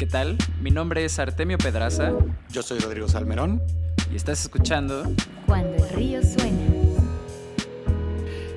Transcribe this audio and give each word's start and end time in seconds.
¿Qué 0.00 0.06
tal? 0.06 0.38
Mi 0.62 0.70
nombre 0.70 1.04
es 1.04 1.18
Artemio 1.18 1.58
Pedraza. 1.58 2.14
Yo 2.48 2.62
soy 2.62 2.78
Rodrigo 2.78 3.06
Salmerón. 3.06 3.62
Y 4.10 4.16
estás 4.16 4.40
escuchando 4.40 5.02
Cuando 5.44 5.84
el 5.84 5.90
río 5.90 6.22
suena. 6.22 6.58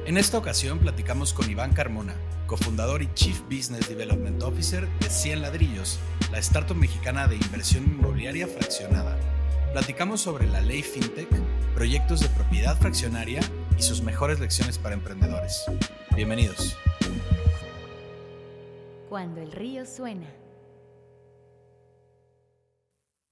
En 0.06 0.18
esta 0.18 0.38
ocasión 0.38 0.80
platicamos 0.80 1.34
con 1.34 1.52
Iván 1.52 1.74
Carmona, 1.74 2.14
cofundador 2.48 3.02
y 3.02 3.14
Chief 3.14 3.42
Business 3.42 3.90
Development 3.90 4.42
Officer 4.42 4.88
de 5.02 5.10
100 5.10 5.42
Ladrillos, 5.42 6.00
la 6.32 6.38
startup 6.40 6.78
mexicana 6.78 7.28
de 7.28 7.36
inversión 7.36 7.84
inmobiliaria 7.84 8.48
fraccionada. 8.48 9.18
Platicamos 9.74 10.22
sobre 10.22 10.48
la 10.48 10.62
ley 10.62 10.82
FinTech, 10.82 11.28
proyectos 11.76 12.22
de 12.22 12.30
propiedad 12.30 12.78
fraccionaria 12.78 13.42
y 13.78 13.82
sus 13.82 14.02
mejores 14.02 14.40
lecciones 14.40 14.78
para 14.78 14.96
emprendedores. 14.96 15.66
Bienvenidos. 16.16 16.78
Cuando 19.10 19.42
el 19.42 19.52
río 19.52 19.86
suena. 19.86 20.43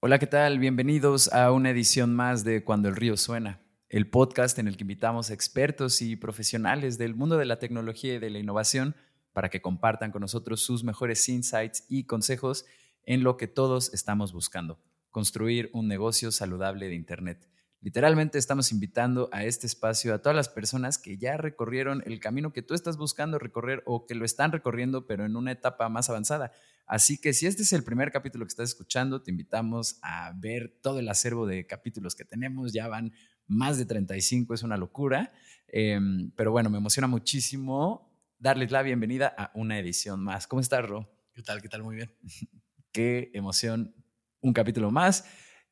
Hola, 0.04 0.18
¿qué 0.18 0.26
tal? 0.26 0.58
Bienvenidos 0.58 1.32
a 1.32 1.52
una 1.52 1.70
edición 1.70 2.12
más 2.12 2.42
de 2.42 2.64
Cuando 2.64 2.88
el 2.88 2.96
río 2.96 3.16
suena, 3.16 3.60
el 3.88 4.10
podcast 4.10 4.58
en 4.58 4.66
el 4.66 4.76
que 4.76 4.82
invitamos 4.82 5.30
a 5.30 5.34
expertos 5.34 6.02
y 6.02 6.16
profesionales 6.16 6.98
del 6.98 7.14
mundo 7.14 7.36
de 7.36 7.44
la 7.44 7.60
tecnología 7.60 8.14
y 8.14 8.18
de 8.18 8.28
la 8.28 8.40
innovación 8.40 8.96
para 9.32 9.48
que 9.48 9.62
compartan 9.62 10.10
con 10.10 10.22
nosotros 10.22 10.60
sus 10.60 10.82
mejores 10.82 11.28
insights 11.28 11.86
y 11.88 12.02
consejos 12.02 12.66
en 13.04 13.22
lo 13.22 13.36
que 13.36 13.46
todos 13.46 13.94
estamos 13.94 14.32
buscando, 14.32 14.80
construir 15.12 15.70
un 15.72 15.86
negocio 15.86 16.32
saludable 16.32 16.88
de 16.88 16.96
Internet. 16.96 17.48
Literalmente 17.82 18.38
estamos 18.38 18.70
invitando 18.70 19.28
a 19.32 19.44
este 19.44 19.66
espacio 19.66 20.14
a 20.14 20.20
todas 20.20 20.36
las 20.36 20.48
personas 20.48 20.98
que 20.98 21.18
ya 21.18 21.36
recorrieron 21.36 22.00
el 22.06 22.20
camino 22.20 22.52
que 22.52 22.62
tú 22.62 22.74
estás 22.74 22.96
buscando 22.96 23.40
recorrer 23.40 23.82
o 23.86 24.06
que 24.06 24.14
lo 24.14 24.24
están 24.24 24.52
recorriendo, 24.52 25.08
pero 25.08 25.26
en 25.26 25.34
una 25.34 25.50
etapa 25.50 25.88
más 25.88 26.08
avanzada. 26.08 26.52
Así 26.86 27.20
que 27.20 27.32
si 27.32 27.48
este 27.48 27.64
es 27.64 27.72
el 27.72 27.82
primer 27.82 28.12
capítulo 28.12 28.44
que 28.44 28.50
estás 28.50 28.68
escuchando, 28.68 29.20
te 29.20 29.32
invitamos 29.32 29.98
a 30.00 30.32
ver 30.36 30.78
todo 30.80 31.00
el 31.00 31.08
acervo 31.08 31.44
de 31.44 31.66
capítulos 31.66 32.14
que 32.14 32.24
tenemos. 32.24 32.72
Ya 32.72 32.86
van 32.86 33.14
más 33.48 33.78
de 33.78 33.84
35, 33.84 34.54
es 34.54 34.62
una 34.62 34.76
locura. 34.76 35.32
Em, 35.66 36.30
pero 36.36 36.52
bueno, 36.52 36.70
me 36.70 36.78
emociona 36.78 37.08
muchísimo 37.08 38.16
darles 38.38 38.70
la 38.70 38.82
bienvenida 38.82 39.34
a 39.36 39.50
una 39.54 39.76
edición 39.80 40.22
más. 40.22 40.46
¿Cómo 40.46 40.60
estás, 40.60 40.88
Ro? 40.88 41.12
¿Qué 41.34 41.42
tal? 41.42 41.60
¿Qué 41.60 41.68
tal? 41.68 41.82
Muy 41.82 41.96
bien. 41.96 42.14
Qué 42.92 43.32
emoción. 43.34 43.92
Un 44.40 44.52
capítulo 44.52 44.92
más. 44.92 45.24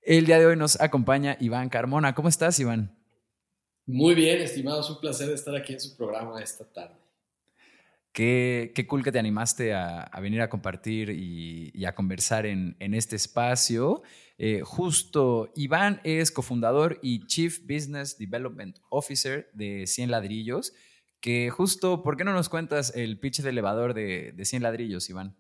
El 0.03 0.25
día 0.25 0.39
de 0.39 0.47
hoy 0.47 0.57
nos 0.57 0.81
acompaña 0.81 1.37
Iván 1.41 1.69
Carmona. 1.69 2.15
¿Cómo 2.15 2.29
estás, 2.29 2.59
Iván? 2.59 2.97
Muy 3.87 4.15
bien, 4.15 4.41
estimados. 4.41 4.89
Un 4.89 4.99
placer 4.99 5.31
estar 5.31 5.55
aquí 5.55 5.75
en 5.75 5.81
su 5.81 5.95
programa 5.95 6.41
esta 6.41 6.65
tarde. 6.65 6.95
Qué, 8.13 8.73
qué 8.75 8.87
cool 8.87 9.05
que 9.05 9.13
te 9.13 9.19
animaste 9.19 9.75
a, 9.75 10.03
a 10.03 10.21
venir 10.21 10.41
a 10.41 10.49
compartir 10.49 11.11
y, 11.11 11.71
y 11.75 11.85
a 11.85 11.95
conversar 11.95 12.47
en, 12.47 12.77
en 12.81 12.95
este 12.95 13.15
espacio. 13.15 14.03
Eh, 14.39 14.63
justo, 14.65 15.53
Iván 15.55 16.01
es 16.03 16.33
cofundador 16.33 16.99
y 17.03 17.27
Chief 17.27 17.61
Business 17.61 18.17
Development 18.17 18.79
Officer 18.89 19.51
de 19.53 19.87
100 19.87 20.11
Ladrillos. 20.11 20.73
Que 21.21 21.51
justo, 21.51 22.03
¿por 22.03 22.17
qué 22.17 22.25
no 22.25 22.33
nos 22.33 22.49
cuentas 22.49 22.97
el 22.97 23.19
pitch 23.19 23.43
de 23.43 23.51
elevador 23.51 23.93
de, 23.93 24.33
de 24.33 24.45
100 24.47 24.63
Ladrillos, 24.63 25.11
Iván? 25.11 25.37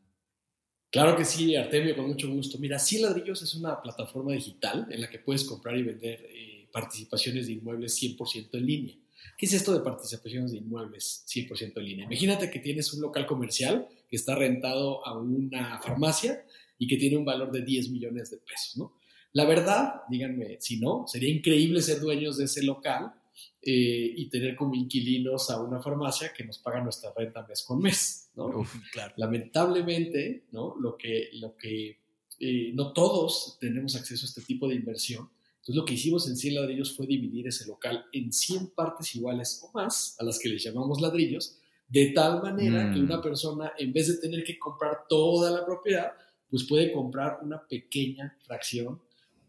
Claro 0.90 1.16
que 1.16 1.24
sí, 1.24 1.54
Artemio, 1.54 1.94
con 1.94 2.08
mucho 2.08 2.28
gusto. 2.28 2.58
Mira, 2.58 2.78
100 2.78 3.02
Ladrillos 3.02 3.42
es 3.42 3.54
una 3.54 3.80
plataforma 3.80 4.32
digital 4.32 4.88
en 4.90 5.00
la 5.00 5.08
que 5.08 5.20
puedes 5.20 5.44
comprar 5.44 5.76
y 5.76 5.84
vender 5.84 6.26
eh, 6.28 6.68
participaciones 6.72 7.46
de 7.46 7.52
inmuebles 7.52 7.96
100% 8.02 8.48
en 8.54 8.66
línea. 8.66 8.96
¿Qué 9.38 9.46
es 9.46 9.52
esto 9.52 9.72
de 9.72 9.80
participaciones 9.80 10.50
de 10.50 10.58
inmuebles 10.58 11.24
100% 11.28 11.72
en 11.76 11.84
línea? 11.84 12.04
Imagínate 12.06 12.50
que 12.50 12.58
tienes 12.58 12.92
un 12.92 13.02
local 13.02 13.26
comercial 13.26 13.88
que 14.08 14.16
está 14.16 14.34
rentado 14.34 15.06
a 15.06 15.16
una 15.16 15.80
farmacia 15.80 16.44
y 16.76 16.88
que 16.88 16.96
tiene 16.96 17.16
un 17.16 17.24
valor 17.24 17.52
de 17.52 17.62
10 17.62 17.90
millones 17.90 18.30
de 18.30 18.38
pesos, 18.38 18.76
¿no? 18.76 18.98
La 19.32 19.44
verdad, 19.44 20.02
díganme 20.08 20.56
si 20.60 20.80
no, 20.80 21.04
sería 21.06 21.30
increíble 21.30 21.82
ser 21.82 22.00
dueños 22.00 22.36
de 22.36 22.46
ese 22.46 22.64
local 22.64 23.12
eh, 23.62 24.12
y 24.16 24.28
tener 24.28 24.56
como 24.56 24.74
inquilinos 24.74 25.50
a 25.50 25.60
una 25.60 25.80
farmacia 25.82 26.32
que 26.32 26.44
nos 26.44 26.58
paga 26.58 26.80
nuestra 26.82 27.12
renta 27.16 27.46
mes 27.46 27.62
con 27.62 27.80
mes, 27.80 28.30
¿no? 28.34 28.46
Uf, 28.46 28.74
claro. 28.92 29.12
Lamentablemente, 29.16 30.44
¿no? 30.52 30.74
Lo 30.80 30.96
que, 30.96 31.28
lo 31.34 31.56
que 31.56 31.98
eh, 32.38 32.72
no 32.74 32.92
todos 32.92 33.58
tenemos 33.60 33.96
acceso 33.96 34.24
a 34.24 34.28
este 34.28 34.42
tipo 34.42 34.66
de 34.66 34.76
inversión. 34.76 35.28
Entonces, 35.56 35.74
lo 35.74 35.84
que 35.84 35.94
hicimos 35.94 36.26
en 36.28 36.36
100 36.36 36.54
ladrillos 36.54 36.96
fue 36.96 37.06
dividir 37.06 37.46
ese 37.48 37.66
local 37.66 38.06
en 38.12 38.32
100 38.32 38.68
partes 38.68 39.14
iguales 39.14 39.60
o 39.62 39.70
más, 39.72 40.16
a 40.18 40.24
las 40.24 40.38
que 40.38 40.48
les 40.48 40.62
llamamos 40.64 41.00
ladrillos, 41.02 41.58
de 41.86 42.12
tal 42.12 42.42
manera 42.42 42.86
Mm. 42.86 42.94
que 42.94 43.00
una 43.00 43.20
persona, 43.20 43.72
en 43.76 43.92
vez 43.92 44.08
de 44.08 44.16
tener 44.16 44.42
que 44.42 44.58
comprar 44.58 45.00
toda 45.08 45.50
la 45.50 45.66
propiedad, 45.66 46.12
pues 46.48 46.64
puede 46.64 46.90
comprar 46.92 47.40
una 47.42 47.66
pequeña 47.68 48.38
fracción 48.46 49.00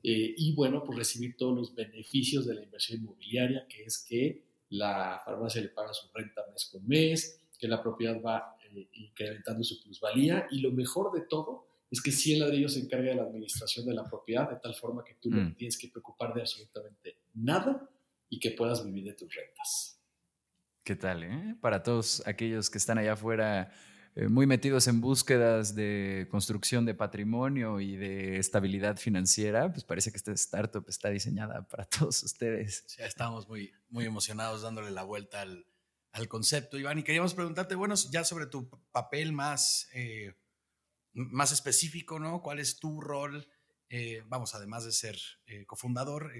eh, 0.03 0.34
y, 0.38 0.53
bueno, 0.53 0.84
pues 0.84 0.97
recibir 0.97 1.35
todos 1.38 1.56
los 1.56 1.75
beneficios 1.75 2.45
de 2.45 2.56
la 2.56 2.63
inversión 2.63 3.01
inmobiliaria, 3.01 3.67
que 3.67 3.84
es 3.84 4.03
que 4.07 4.44
la 4.69 5.22
farmacia 5.23 5.62
le 5.62 5.69
paga 5.69 5.94
su 5.94 6.07
renta 6.13 6.41
mes 6.51 6.66
con 6.72 6.88
mes, 6.88 7.39
que 7.59 7.67
la 7.67 7.81
propiedad 7.81 8.22
va 8.22 8.56
eh, 8.73 8.88
incrementando 8.94 9.63
su 9.63 9.81
plusvalía 9.81 10.47
y 10.50 10.59
lo 10.59 10.72
mejor 10.72 11.12
de 11.13 11.22
todo 11.28 11.67
es 11.91 12.01
que 12.01 12.12
100 12.12 12.39
ladrillos 12.39 12.73
se 12.73 12.79
encarga 12.79 13.09
de 13.09 13.16
la 13.16 13.23
administración 13.23 13.85
de 13.85 13.94
la 13.94 14.06
propiedad 14.09 14.50
de 14.50 14.56
tal 14.57 14.73
forma 14.73 15.03
que 15.03 15.16
tú 15.16 15.29
no 15.29 15.41
Mm. 15.41 15.50
te 15.50 15.56
tienes 15.56 15.78
que 15.78 15.89
preocupar 15.89 16.33
de 16.33 16.41
absolutamente 16.41 17.18
nada 17.33 17.89
y 18.29 18.39
que 18.39 18.51
puedas 18.51 18.83
vivir 18.85 19.03
de 19.03 19.13
tus 19.13 19.33
rentas. 19.35 20.00
¿Qué 20.83 20.95
tal, 20.95 21.23
eh? 21.23 21.56
Para 21.62 21.83
todos 21.83 22.25
aquellos 22.25 22.69
que 22.69 22.78
están 22.78 22.97
allá 22.97 23.13
afuera 23.13 23.72
eh, 24.13 24.27
muy 24.27 24.45
metidos 24.45 24.88
en 24.88 24.99
búsquedas 24.99 25.73
de 25.73 26.27
construcción 26.29 26.85
de 26.85 26.94
patrimonio 26.94 27.79
y 27.79 27.95
de 27.95 28.38
estabilidad 28.39 28.97
financiera, 28.97 29.72
pues 29.72 29.85
parece 29.85 30.11
que 30.11 30.17
esta 30.17 30.33
startup 30.33 30.83
está 30.89 31.09
diseñada 31.09 31.66
para 31.69 31.85
todos 31.85 32.21
ustedes. 32.23 32.85
Ya 32.97 33.05
estamos 33.05 33.47
muy, 33.47 33.71
muy 33.89 34.05
emocionados 34.05 34.63
dándole 34.63 34.91
la 34.91 35.03
vuelta 35.03 35.41
al, 35.41 35.66
al 36.11 36.27
concepto, 36.27 36.77
Iván. 36.77 37.00
Y 37.00 37.03
queríamos 37.03 37.33
preguntarte, 37.33 37.75
bueno, 37.75 37.95
ya 38.11 38.25
sobre 38.25 38.47
tu 38.47 38.69
papel 38.91 39.31
más, 39.31 39.88
eh, 39.94 40.33
más 41.13 41.53
específico, 41.53 42.19
¿no? 42.19 42.41
¿Cuál 42.41 42.59
es 42.59 42.79
tu 42.79 43.00
rol? 43.00 43.47
Eh, 43.88 44.23
vamos, 44.27 44.55
además 44.55 44.83
de 44.83 44.91
ser 44.91 45.17
cofundador, 45.67 46.31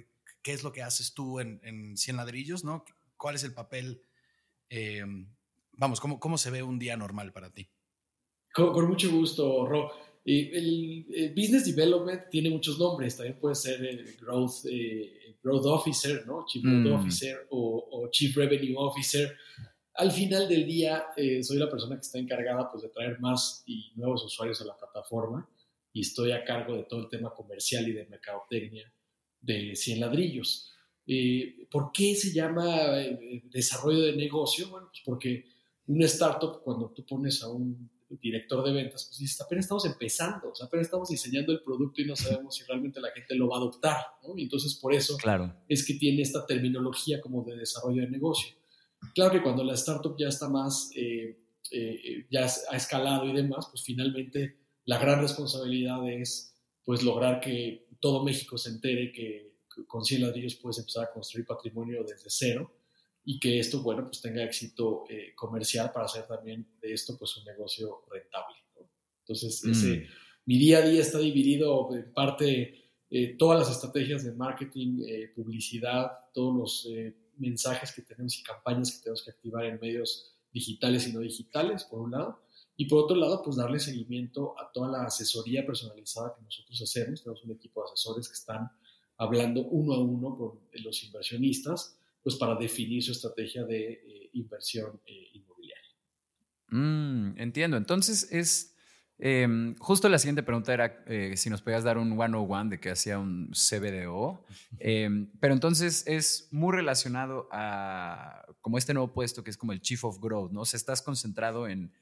¿qué 0.42 0.52
es 0.52 0.64
lo 0.64 0.74
que 0.74 0.84
haces 0.84 1.14
tú 1.14 1.40
en, 1.40 1.62
en 1.64 1.96
100 1.96 2.18
ladrillos, 2.18 2.66
¿no? 2.66 2.84
¿Cuál 3.16 3.36
es 3.36 3.44
el 3.46 3.54
papel? 3.54 4.04
Vamos, 5.82 6.00
¿cómo, 6.00 6.20
¿cómo 6.20 6.38
se 6.38 6.52
ve 6.52 6.64
un 6.64 6.80
día 6.80 6.96
normal 6.96 7.34
para 7.34 7.52
ti? 7.52 7.68
Con, 8.54 8.74
con 8.74 8.88
mucho 8.88 9.10
gusto, 9.12 9.66
Ro. 9.66 9.92
Eh, 10.24 10.52
el, 10.54 11.06
el 11.14 11.30
Business 11.34 11.66
Development 11.66 12.30
tiene 12.30 12.50
muchos 12.50 12.78
nombres, 12.78 13.18
también 13.18 13.40
puede 13.40 13.56
ser 13.56 13.84
el 13.84 14.16
Growth, 14.18 14.66
eh, 14.70 15.36
growth 15.42 15.66
Officer, 15.66 16.26
¿no? 16.28 16.46
Chief 16.46 16.64
Growth 16.64 16.86
Mm. 16.86 16.94
Officer 16.94 17.48
o, 17.50 17.88
o 17.92 18.10
Chief 18.12 18.36
Revenue 18.36 18.76
Officer. 18.78 19.36
Al 19.96 20.12
final 20.12 20.48
del 20.48 20.66
día, 20.66 21.08
eh, 21.18 21.44
soy 21.44 21.58
la 21.58 21.70
persona 21.70 21.96
que 21.96 22.02
está 22.02 22.20
encargada 22.20 22.70
pues, 22.72 22.84
de 22.84 22.90
traer 22.90 23.20
más 23.20 23.64
y 23.66 23.92
nuevos 23.96 24.24
usuarios 24.24 24.62
a 24.62 24.66
la 24.66 24.78
plataforma 24.78 25.50
y 25.92 26.02
estoy 26.02 26.32
a 26.32 26.44
cargo 26.44 26.76
de 26.76 26.84
todo 26.84 27.02
el 27.02 27.10
tema 27.10 27.34
comercial 27.34 27.88
y 27.88 27.94
de 27.94 28.06
mercadotecnia 28.06 28.94
de 29.42 29.76
100 29.76 30.00
ladrillos. 30.00 30.72
Eh, 31.08 31.56
¿Por 31.70 31.92
qué 31.92 32.16
se 32.16 32.32
llama 32.32 33.02
eh, 33.02 33.42
desarrollo 33.46 34.02
de 34.02 34.16
negocio? 34.16 34.70
Bueno, 34.70 34.88
pues 34.92 35.02
porque 35.04 35.46
una 35.88 36.06
startup, 36.06 36.62
cuando 36.64 36.90
tú 36.92 37.06
pones 37.06 37.42
a 37.44 37.50
un 37.50 37.90
director 38.20 38.64
de 38.66 38.74
ventas, 38.74 39.06
pues 39.06 39.20
dices, 39.20 39.40
apenas 39.42 39.66
estamos 39.66 39.86
empezando, 39.86 40.50
o 40.50 40.56
sea, 40.56 40.68
apenas 40.68 40.88
estamos 40.88 41.08
diseñando 41.10 41.54
el 41.54 41.62
producto 41.62 42.02
y 42.02 42.06
no 42.06 42.16
sabemos 42.16 42.56
si 42.56 42.64
realmente 42.66 43.00
la 43.00 43.10
gente 43.12 43.36
lo 43.36 43.48
va 43.48 43.56
a 43.56 43.60
adoptar, 43.60 43.98
¿no? 44.24 44.38
Y 44.38 44.44
entonces 44.44 44.76
por 44.76 44.94
eso 44.94 45.16
Claro. 45.18 45.54
es 45.70 45.86
que 45.86 45.94
tiene 45.94 46.22
esta 46.22 46.46
terminología 46.46 47.22
como 47.22 47.44
de 47.44 47.56
desarrollo 47.56 48.02
de 48.02 48.10
negocio. 48.10 48.54
Claro 49.16 49.32
que 49.32 49.42
cuando 49.42 49.64
la 49.64 49.74
startup 49.76 50.16
ya 50.18 50.28
está 50.28 50.50
más, 50.50 50.92
eh, 50.96 51.40
eh, 51.72 52.26
ya 52.30 52.48
ha 52.70 52.76
escalado 52.76 53.26
y 53.26 53.34
demás, 53.34 53.68
pues 53.72 53.82
finalmente 53.84 54.58
la 54.86 54.98
gran 55.00 55.22
responsabilidad 55.22 56.08
es 56.10 56.54
pues 56.84 57.04
lograr 57.04 57.40
que 57.40 57.88
todo 58.02 58.24
México 58.24 58.58
se 58.58 58.70
entere 58.72 59.12
que 59.12 59.54
con 59.88 60.04
100 60.04 60.22
ladrillos 60.24 60.56
puedes 60.56 60.80
empezar 60.80 61.06
a 61.06 61.12
construir 61.14 61.46
patrimonio 61.46 62.04
desde 62.04 62.26
cero 62.30 62.74
y 63.24 63.40
que 63.40 63.60
esto, 63.60 63.82
bueno, 63.82 64.04
pues 64.06 64.22
tenga 64.22 64.44
éxito 64.44 65.06
eh, 65.10 65.34
comercial 65.36 65.92
para 65.92 66.06
hacer 66.06 66.26
también 66.28 66.68
de 66.82 66.94
esto 66.94 67.18
pues 67.18 67.38
un 67.38 67.46
negocio 67.46 68.04
rentable. 68.12 68.56
¿no? 68.76 68.88
Entonces, 69.20 69.64
Mm. 69.64 69.72
ese, 69.72 70.08
mi 70.46 70.58
día 70.58 70.80
a 70.80 70.82
día 70.82 71.02
está 71.02 71.20
dividido 71.20 71.94
en 71.94 72.12
parte 72.14 72.82
eh, 73.10 73.36
todas 73.38 73.60
las 73.60 73.70
estrategias 73.70 74.24
de 74.24 74.32
marketing, 74.32 75.04
eh, 75.06 75.32
publicidad, 75.36 76.12
todos 76.34 76.56
los 76.56 76.88
eh, 76.90 77.14
mensajes 77.38 77.92
que 77.92 78.02
tenemos 78.04 78.40
y 78.40 78.44
campañas 78.44 78.92
que 78.94 79.04
tenemos 79.04 79.24
que 79.24 79.32
activar 79.32 79.66
en 79.66 79.80
medios 79.82 80.34
digitales 80.52 81.08
y 81.08 81.14
no 81.14 81.20
digitales, 81.20 81.84
por 81.84 82.00
un 82.00 82.12
lado. 82.12 82.42
Y 82.78 82.86
por 82.86 83.04
otro 83.04 83.18
lado, 83.18 83.42
pues 83.44 83.58
darle 83.58 83.80
seguimiento 83.80 84.56
a 84.58 84.72
toda 84.72 84.90
la 84.90 85.04
asesoría 85.04 85.66
personalizada 85.66 86.34
que 86.36 86.42
nosotros 86.42 86.82
hacemos. 86.82 87.22
Tenemos 87.22 87.44
un 87.44 87.52
equipo 87.52 87.82
de 87.84 87.92
asesores 87.92 88.28
que 88.28 88.34
están 88.34 88.72
hablando 89.18 89.62
uno 89.62 89.94
a 89.94 90.00
uno 90.00 90.36
con 90.36 90.60
los 90.84 91.04
inversionistas, 91.04 91.98
pues 92.24 92.36
para 92.36 92.56
definir 92.56 93.04
su 93.04 93.12
estrategia 93.12 93.66
de 93.66 93.94
eh, 93.94 94.30
inversión 94.34 95.02
eh, 95.06 95.30
inmobiliaria. 95.34 95.96
Mm, 96.70 97.40
entiendo. 97.40 97.78
Entonces 97.78 98.32
es 98.32 98.72
Em, 99.24 99.76
justo 99.78 100.10
la 100.10 100.18
siguiente 100.18 100.42
pregunta 100.42 100.74
era 100.74 101.04
eh, 101.06 101.38
si 101.38 101.52
nos 101.52 101.62
podías 101.62 101.84
dar 101.84 102.00
un 102.00 102.18
101 102.18 102.70
de 102.72 102.80
que 102.80 102.90
hacía 102.90 103.20
un 103.20 103.52
CBDO. 103.52 104.44
Em, 104.80 105.30
pero 105.40 105.54
entonces 105.54 106.04
es 106.08 106.48
muy 106.50 106.76
relacionado 106.76 107.48
a 107.52 108.44
como 108.62 108.80
este 108.80 108.96
nuevo 108.96 109.14
puesto 109.14 109.44
que 109.44 109.52
es 109.52 109.58
como 109.58 109.74
el 109.74 109.82
Chief 109.82 110.04
of 110.04 110.20
Growth, 110.20 110.52
¿no? 110.52 110.62
O 110.62 110.66
sea, 110.66 110.78
estás 110.78 111.04
concentrado 111.04 111.68
en 111.68 111.94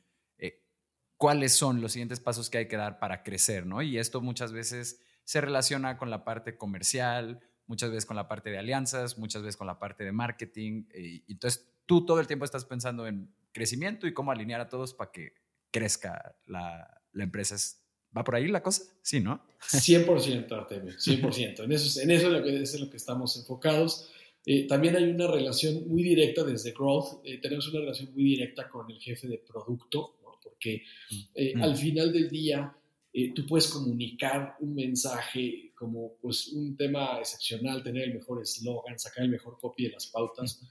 cuáles 1.17 1.51
son 1.53 1.81
los 1.81 1.91
siguientes 1.91 2.21
pasos 2.21 2.49
que 2.49 2.59
hay 2.59 2.67
que 2.69 2.77
dar 2.77 2.97
para 2.97 3.23
crecer, 3.23 3.65
¿no? 3.65 3.81
Y 3.81 3.97
esto 3.97 4.21
muchas 4.21 4.53
veces 4.53 5.01
se 5.25 5.41
relaciona 5.41 5.97
con 5.97 6.09
la 6.09 6.23
parte 6.23 6.55
comercial, 6.55 7.41
muchas 7.69 7.91
veces 7.91 8.05
con 8.05 8.17
la 8.17 8.27
parte 8.27 8.49
de 8.49 8.57
alianzas, 8.57 9.17
muchas 9.17 9.43
veces 9.43 9.55
con 9.55 9.67
la 9.67 9.77
parte 9.77 10.03
de 10.03 10.11
marketing. 10.11 10.85
Y, 10.93 11.31
entonces 11.31 11.71
tú 11.85 12.03
todo 12.03 12.19
el 12.19 12.27
tiempo 12.27 12.43
estás 12.43 12.65
pensando 12.65 13.07
en 13.07 13.31
crecimiento 13.51 14.07
y 14.07 14.13
cómo 14.13 14.31
alinear 14.31 14.59
a 14.59 14.69
todos 14.69 14.93
para 14.93 15.11
que 15.11 15.33
crezca 15.71 16.35
la, 16.47 17.01
la 17.13 17.23
empresa. 17.23 17.55
¿Va 18.15 18.23
por 18.23 18.35
ahí 18.35 18.47
la 18.47 18.63
cosa? 18.63 18.83
Sí, 19.03 19.19
¿no? 19.19 19.45
100%, 19.61 20.51
Artemio, 20.51 20.93
100%. 20.93 21.63
En 21.63 21.71
eso, 21.71 22.01
en 22.01 22.11
eso 22.11 22.27
es, 22.27 22.33
lo 22.33 22.43
que, 22.43 22.61
es 22.63 22.79
lo 22.79 22.89
que 22.89 22.97
estamos 22.97 23.37
enfocados. 23.37 24.09
Eh, 24.47 24.65
también 24.65 24.95
hay 24.95 25.03
una 25.03 25.27
relación 25.27 25.87
muy 25.87 26.01
directa 26.01 26.43
desde 26.43 26.71
Growth, 26.71 27.21
eh, 27.23 27.37
tenemos 27.37 27.67
una 27.67 27.81
relación 27.81 28.11
muy 28.13 28.23
directa 28.23 28.67
con 28.67 28.89
el 28.89 28.99
jefe 28.99 29.27
de 29.27 29.37
producto, 29.37 30.15
porque 30.41 30.83
eh, 31.35 31.53
mm. 31.55 31.61
al 31.61 31.75
final 31.77 32.11
del 32.11 32.29
día 32.29 32.75
tú 33.35 33.45
puedes 33.47 33.67
comunicar 33.67 34.55
un 34.59 34.75
mensaje 34.75 35.71
como 35.75 36.13
pues, 36.21 36.49
un 36.49 36.77
tema 36.77 37.17
excepcional, 37.19 37.81
tener 37.81 38.03
el 38.03 38.15
mejor 38.15 38.41
eslogan, 38.41 38.99
sacar 38.99 39.23
el 39.23 39.31
mejor 39.31 39.57
copy 39.59 39.85
de 39.85 39.91
las 39.91 40.07
pautas 40.07 40.61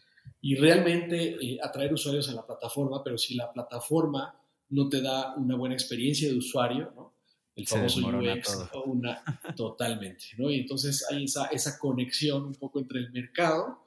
y 0.41 0.55
realmente 0.55 1.59
atraer 1.63 1.93
usuarios 1.93 2.29
a 2.29 2.35
la 2.35 2.47
plataforma, 2.47 3.03
pero 3.03 3.19
si 3.19 3.35
la 3.35 3.53
plataforma 3.53 4.39
no 4.71 4.89
te 4.89 5.01
da 5.01 5.35
una 5.37 5.57
buena 5.57 5.75
experiencia 5.75 6.29
de 6.29 6.37
usuario, 6.37 6.93
¿no? 6.95 7.15
El 7.57 7.67
famoso 7.67 8.07
UX, 8.07 8.69
una, 8.87 9.21
totalmente, 9.57 10.27
¿no? 10.37 10.49
Y 10.49 10.61
entonces 10.61 11.05
hay 11.11 11.25
esa, 11.25 11.47
esa 11.47 11.77
conexión 11.77 12.45
un 12.45 12.55
poco 12.55 12.79
entre 12.79 13.01
el 13.01 13.11
mercado 13.11 13.85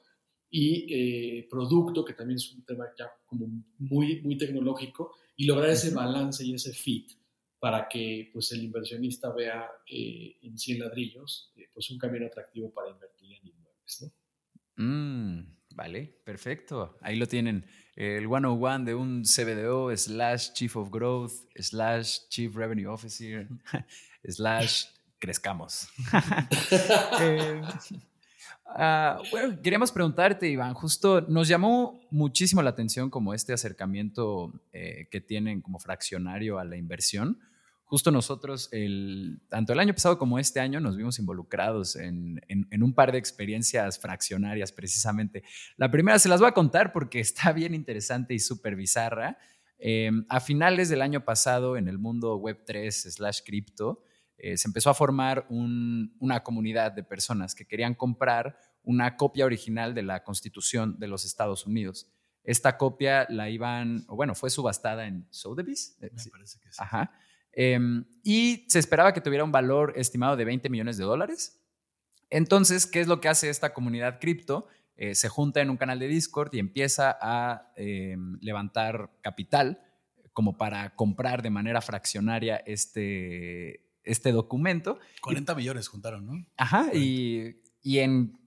y 0.50 0.84
eh, 0.92 1.48
producto, 1.48 2.04
que 2.04 2.12
también 2.12 2.36
es 2.36 2.52
un 2.52 2.62
tema 2.64 2.84
ya 2.98 3.10
como 3.24 3.46
muy, 3.78 4.20
muy 4.20 4.36
tecnológico, 4.36 5.12
y 5.36 5.46
lograr 5.46 5.70
ese 5.70 5.94
balance 5.94 6.44
y 6.44 6.52
ese 6.52 6.74
fit 6.74 7.12
para 7.62 7.86
que 7.88 8.28
pues 8.32 8.50
el 8.50 8.64
inversionista 8.64 9.32
vea 9.32 9.70
eh, 9.86 10.36
en 10.42 10.58
100 10.58 10.80
ladrillos 10.80 11.52
eh, 11.56 11.68
pues 11.72 11.88
un 11.92 11.98
camino 11.98 12.26
atractivo 12.26 12.72
para 12.72 12.90
invertir 12.90 13.34
en 13.34 13.46
inmuebles, 13.46 14.02
¿no? 14.02 14.84
Mm, 14.84 15.46
vale, 15.70 16.12
perfecto. 16.24 16.98
Ahí 17.00 17.14
lo 17.14 17.28
tienen 17.28 17.64
el 17.94 18.26
101 18.26 18.84
de 18.84 18.96
un 18.96 19.22
CBDO 19.22 19.96
slash 19.96 20.54
Chief 20.54 20.76
of 20.76 20.90
Growth 20.90 21.34
slash 21.54 22.26
Chief 22.30 22.52
Revenue 22.52 22.88
Officer 22.88 23.46
slash 24.24 24.86
crezcamos. 25.20 25.86
Eh, 27.20 27.62
ah, 28.66 29.22
bueno, 29.30 29.60
queríamos 29.62 29.92
preguntarte, 29.92 30.48
Iván, 30.48 30.74
justo 30.74 31.20
nos 31.20 31.46
llamó 31.46 32.00
muchísimo 32.10 32.60
la 32.60 32.70
atención 32.70 33.08
como 33.08 33.34
este 33.34 33.52
acercamiento 33.52 34.52
que 34.72 35.20
tienen 35.20 35.60
como 35.60 35.78
fraccionario 35.78 36.58
a 36.58 36.64
la 36.64 36.76
inversión 36.76 37.38
justo 37.92 38.10
nosotros, 38.10 38.70
el, 38.72 39.42
tanto 39.50 39.74
el 39.74 39.78
año 39.78 39.92
pasado 39.92 40.16
como 40.16 40.38
este 40.38 40.60
año, 40.60 40.80
nos 40.80 40.96
vimos 40.96 41.18
involucrados 41.18 41.94
en, 41.94 42.40
un 42.80 42.94
par 42.94 43.12
de 43.12 43.18
experiencias 43.18 43.98
fraccionarias 43.98 44.72
precisamente. 44.72 45.44
La 45.76 45.90
primera 45.90 46.18
se 46.18 46.30
las 46.30 46.40
voy 46.40 46.48
a 46.48 46.54
contar 46.54 46.94
porque 46.94 47.20
está 47.20 47.52
bien 47.52 47.74
interesante 47.74 48.32
y 48.32 48.38
súper 48.38 48.76
bizarra. 48.76 49.36
Em, 49.76 50.24
a 50.30 50.40
finales 50.40 50.88
del 50.88 51.02
año 51.02 51.26
pasado, 51.26 51.76
en 51.76 51.86
el 51.86 51.98
mundo 51.98 52.40
Web3 52.40 52.90
slash 52.90 53.40
cripto, 53.44 54.02
eh, 54.38 54.56
se 54.56 54.68
empezó 54.68 54.88
a 54.88 54.94
formar 54.94 55.46
una 55.50 56.42
comunidad 56.42 56.92
de 56.92 57.04
personas 57.04 57.54
que 57.54 57.66
querían 57.66 57.94
comprar 57.94 58.56
una 58.84 59.18
copia 59.18 59.44
original 59.44 59.92
de 59.92 60.02
la 60.02 60.24
Constitución 60.24 60.98
de 60.98 61.08
los 61.08 61.26
Estados 61.26 61.66
Unidos. 61.66 62.10
Esta 62.42 62.78
copia 62.78 63.26
la 63.28 63.50
iban, 63.50 64.06
o 64.08 64.16
bueno, 64.16 64.34
fue 64.34 64.48
subastada 64.48 65.06
en 65.06 65.26
Sotheby's. 65.28 65.98
Me 66.00 66.08
parece 66.08 66.58
que 66.58 66.72
sí. 66.72 66.78
Ajá. 66.78 67.12
Em, 67.52 68.04
y 68.22 68.66
se 68.68 68.78
esperaba 68.78 69.12
que 69.12 69.20
tuviera 69.20 69.44
un 69.44 69.52
valor 69.52 69.92
estimado 69.96 70.36
de 70.36 70.44
20 70.44 70.68
millones 70.70 70.96
de 70.96 71.04
dólares. 71.04 71.60
Entonces, 72.30 72.86
¿qué 72.86 73.00
es 73.00 73.08
lo 73.08 73.20
que 73.20 73.28
hace 73.28 73.50
esta 73.50 73.74
comunidad 73.74 74.18
cripto? 74.20 74.66
Eh, 74.96 75.14
se 75.14 75.28
junta 75.28 75.60
en 75.60 75.70
un 75.70 75.76
canal 75.76 75.98
de 75.98 76.08
Discord 76.08 76.54
y 76.54 76.58
empieza 76.58 77.16
a 77.20 77.72
em, 77.76 78.38
levantar 78.40 79.10
capital 79.20 79.82
como 80.32 80.56
para 80.56 80.94
comprar 80.94 81.42
de 81.42 81.50
manera 81.50 81.80
fraccionaria 81.80 82.56
este, 82.56 83.84
este 84.02 84.32
documento. 84.32 84.98
40 85.20 85.54
millones 85.54 85.88
juntaron, 85.88 86.26
¿no? 86.26 86.46
Ajá, 86.56 86.90
y, 86.94 87.60
y, 87.82 87.98
en, 87.98 88.38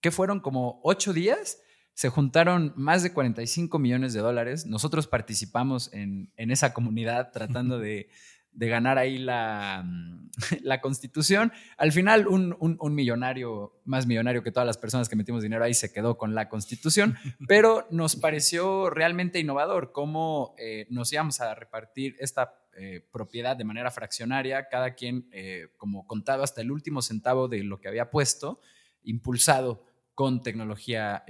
¿qué 0.00 0.10
fueron? 0.10 0.40
Como 0.40 0.80
ocho 0.82 1.12
días 1.12 1.62
se 1.94 2.08
juntaron 2.08 2.72
más 2.76 3.02
de 3.02 3.12
45 3.12 3.78
millones 3.78 4.12
de 4.12 4.20
dólares. 4.20 4.66
Nosotros 4.66 5.06
participamos 5.06 5.92
en, 5.92 6.30
esa 6.36 6.72
comunidad 6.72 7.30
tratando 7.32 7.78
de, 7.78 8.08
ganar 8.52 8.98
ahí 8.98 9.18
la, 9.18 9.84
la, 10.62 10.80
constitución. 10.80 11.52
Al 11.76 11.92
final, 11.92 12.26
un, 12.26 12.78
millonario, 12.94 13.80
más 13.84 14.06
millonario 14.06 14.42
que 14.42 14.52
todas 14.52 14.66
las 14.66 14.78
personas 14.78 15.08
que 15.08 15.16
metimos 15.16 15.42
dinero 15.42 15.64
ahí, 15.64 15.74
se 15.74 15.92
quedó 15.92 16.16
con 16.16 16.34
la 16.34 16.48
constitución, 16.48 17.16
pero 17.48 17.86
nos 17.90 18.16
pareció 18.16 18.90
realmente 18.90 19.38
innovador 19.38 19.92
cómo 19.92 20.54
eh, 20.58 20.86
nos 20.90 21.12
íbamos 21.12 21.40
a 21.40 21.54
repartir 21.54 22.16
esta 22.18 22.54
eh, 22.76 23.04
propiedad 23.12 23.56
de 23.56 23.64
manera 23.64 23.90
fraccionaria, 23.90 24.68
cada 24.68 24.94
quien 24.94 25.28
eh, 25.32 25.68
como 25.76 26.06
contado 26.06 26.42
hasta 26.42 26.60
el 26.60 26.70
último 26.70 27.02
centavo 27.02 27.48
de 27.48 27.62
lo 27.64 27.80
que 27.80 27.88
había 27.88 28.10
puesto, 28.10 28.60
impulsado 29.02 29.84
con 30.20 30.42
tecnología 30.42 31.24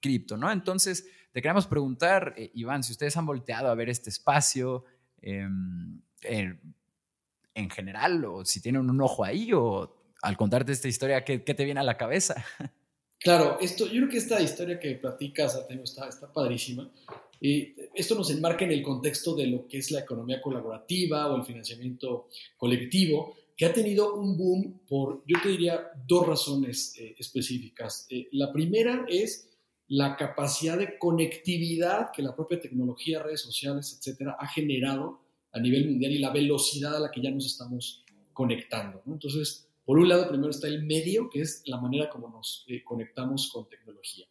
cripto, 0.00 0.36
¿no? 0.36 0.52
Entonces, 0.52 1.08
te 1.32 1.42
queremos 1.42 1.66
preguntar, 1.66 2.34
eh, 2.36 2.52
Iván, 2.54 2.84
si 2.84 2.92
ustedes 2.92 3.16
han 3.16 3.26
volteado 3.26 3.68
a 3.68 3.74
ver 3.74 3.88
este 3.88 4.10
espacio 4.10 4.84
em, 5.20 6.00
en 6.22 7.70
general, 7.70 8.24
o 8.24 8.44
si 8.44 8.60
tienen 8.60 8.88
un 8.88 9.00
ojo 9.00 9.24
ahí, 9.24 9.52
o 9.52 10.14
al 10.22 10.36
contarte 10.36 10.70
esta 10.70 10.86
historia, 10.86 11.24
¿qué, 11.24 11.40
te 11.40 11.64
viene 11.64 11.80
a 11.80 11.82
la 11.82 11.96
cabeza? 11.96 12.44
Claro, 13.18 13.58
esto, 13.60 13.86
yo 13.86 13.92
creo 13.92 14.08
que 14.10 14.18
esta 14.18 14.40
historia 14.40 14.78
que 14.78 14.94
platicas, 14.94 15.58
está, 15.68 16.06
está 16.06 16.32
padrísima. 16.32 16.88
Y 17.40 17.74
esto 17.94 18.14
nos 18.14 18.30
enmarca 18.30 18.66
en 18.66 18.72
el 18.72 18.82
contexto 18.82 19.34
de 19.34 19.46
lo 19.46 19.66
que 19.66 19.78
es 19.78 19.90
la 19.90 20.00
economía 20.00 20.40
colaborativa 20.40 21.26
o 21.26 21.36
el 21.36 21.44
financiamiento 21.44 22.28
colectivo, 22.56 23.34
que 23.56 23.66
ha 23.66 23.72
tenido 23.72 24.14
un 24.14 24.36
boom 24.36 24.80
por, 24.86 25.24
yo 25.26 25.38
te 25.42 25.48
diría, 25.48 25.90
dos 26.06 26.26
razones 26.26 26.94
eh, 26.98 27.14
específicas. 27.18 28.06
Eh, 28.10 28.28
la 28.32 28.52
primera 28.52 29.06
es 29.08 29.48
la 29.88 30.16
capacidad 30.16 30.76
de 30.76 30.98
conectividad 30.98 32.10
que 32.14 32.22
la 32.22 32.34
propia 32.34 32.60
tecnología, 32.60 33.22
redes 33.22 33.40
sociales, 33.40 33.96
etcétera, 33.98 34.36
ha 34.38 34.46
generado 34.48 35.20
a 35.52 35.60
nivel 35.60 35.86
mundial 35.86 36.12
y 36.12 36.18
la 36.18 36.30
velocidad 36.30 36.96
a 36.96 37.00
la 37.00 37.10
que 37.10 37.22
ya 37.22 37.30
nos 37.30 37.46
estamos 37.46 38.04
conectando. 38.32 39.02
Entonces, 39.06 39.66
por 39.86 39.98
un 39.98 40.08
lado, 40.08 40.28
primero 40.28 40.50
está 40.50 40.66
el 40.66 40.84
medio, 40.84 41.30
que 41.30 41.40
es 41.40 41.62
la 41.64 41.80
manera 41.80 42.10
como 42.10 42.28
nos 42.28 42.64
eh, 42.66 42.82
conectamos 42.82 43.48
con 43.52 43.68
tecnología. 43.68 44.26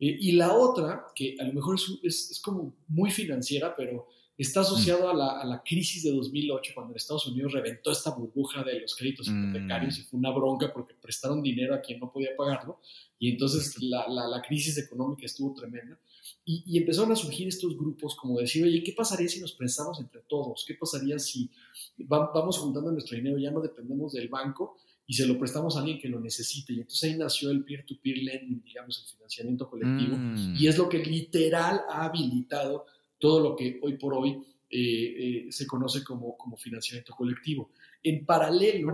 Eh, 0.00 0.18
y 0.20 0.32
la 0.32 0.52
otra, 0.52 1.06
que 1.14 1.36
a 1.38 1.44
lo 1.44 1.52
mejor 1.54 1.76
es, 2.02 2.30
es, 2.30 2.40
como 2.40 2.74
muy 2.88 3.10
financiera, 3.10 3.74
pero 3.74 4.08
está 4.42 4.60
asociado 4.60 5.12
mm. 5.12 5.20
a, 5.20 5.44
la, 5.44 5.62
crisis 5.62 6.02
de 6.02 6.10
2008, 6.10 6.72
cuando 6.74 6.92
en 6.92 6.96
Estados 6.96 7.26
Unidos 7.26 7.52
reventó 7.52 7.90
esta 7.90 8.10
burbuja 8.10 8.62
de 8.62 8.80
los 8.80 8.94
créditos 8.94 9.28
mm. 9.28 9.44
hipotecarios 9.44 9.98
y 9.98 10.02
fue 10.02 10.18
una 10.18 10.30
bronca 10.30 10.70
porque 10.72 10.94
prestaron 10.94 11.42
dinero 11.42 11.74
a 11.74 11.80
quien 11.80 12.00
no 12.00 12.10
podía 12.10 12.36
pagarlo. 12.36 12.80
Y 13.18 13.30
entonces 13.30 13.80
la, 13.82 14.06
la, 14.08 14.42
crisis 14.42 14.76
económica 14.76 15.24
estuvo 15.24 15.54
tremenda. 15.54 15.98
Y, 16.44 16.62
y, 16.66 16.78
empezaron 16.78 17.12
a 17.12 17.16
surgir 17.16 17.48
estos 17.48 17.76
grupos 17.76 18.14
como 18.14 18.38
decir, 18.38 18.64
oye, 18.64 18.82
¿qué 18.82 18.92
pasaría 18.92 19.28
si 19.28 19.40
nos 19.40 19.52
prestamos 19.52 19.98
entre 20.00 20.20
todos? 20.28 20.64
¿Qué 20.66 20.74
pasaría 20.74 21.18
si 21.18 21.50
vamos 21.96 22.58
juntando 22.58 22.92
nuestro 22.92 23.16
dinero, 23.16 23.38
ya 23.38 23.50
no 23.50 23.60
dependemos 23.60 24.12
del 24.12 24.28
banco 24.28 24.76
y 25.06 25.14
se 25.14 25.26
lo 25.26 25.38
prestamos 25.38 25.76
a 25.76 25.80
alguien 25.80 25.98
que 25.98 26.08
lo 26.08 26.20
necesite? 26.20 26.74
Y 26.74 26.80
entonces 26.80 27.10
ahí 27.10 27.16
nació 27.16 27.50
el 27.50 27.64
peer-to-peer 27.64 28.18
lending, 28.18 28.62
digamos, 28.62 29.00
el 29.00 29.16
financiamiento 29.16 29.70
colectivo. 29.70 30.16
Mm. 30.16 30.56
Y 30.58 30.66
es 30.66 30.76
lo 30.76 30.88
que 30.88 30.98
literal 30.98 31.80
ha 31.88 32.04
habilitado 32.04 32.86
todo 33.18 33.40
lo 33.40 33.56
que 33.56 33.78
hoy 33.82 33.96
por 33.96 34.14
hoy 34.14 34.42
eh, 34.68 35.46
eh, 35.48 35.52
se 35.52 35.66
conoce 35.66 36.02
como, 36.02 36.36
como 36.36 36.56
financiamiento 36.56 37.14
colectivo. 37.14 37.70
En 38.02 38.26
paralelo, 38.26 38.92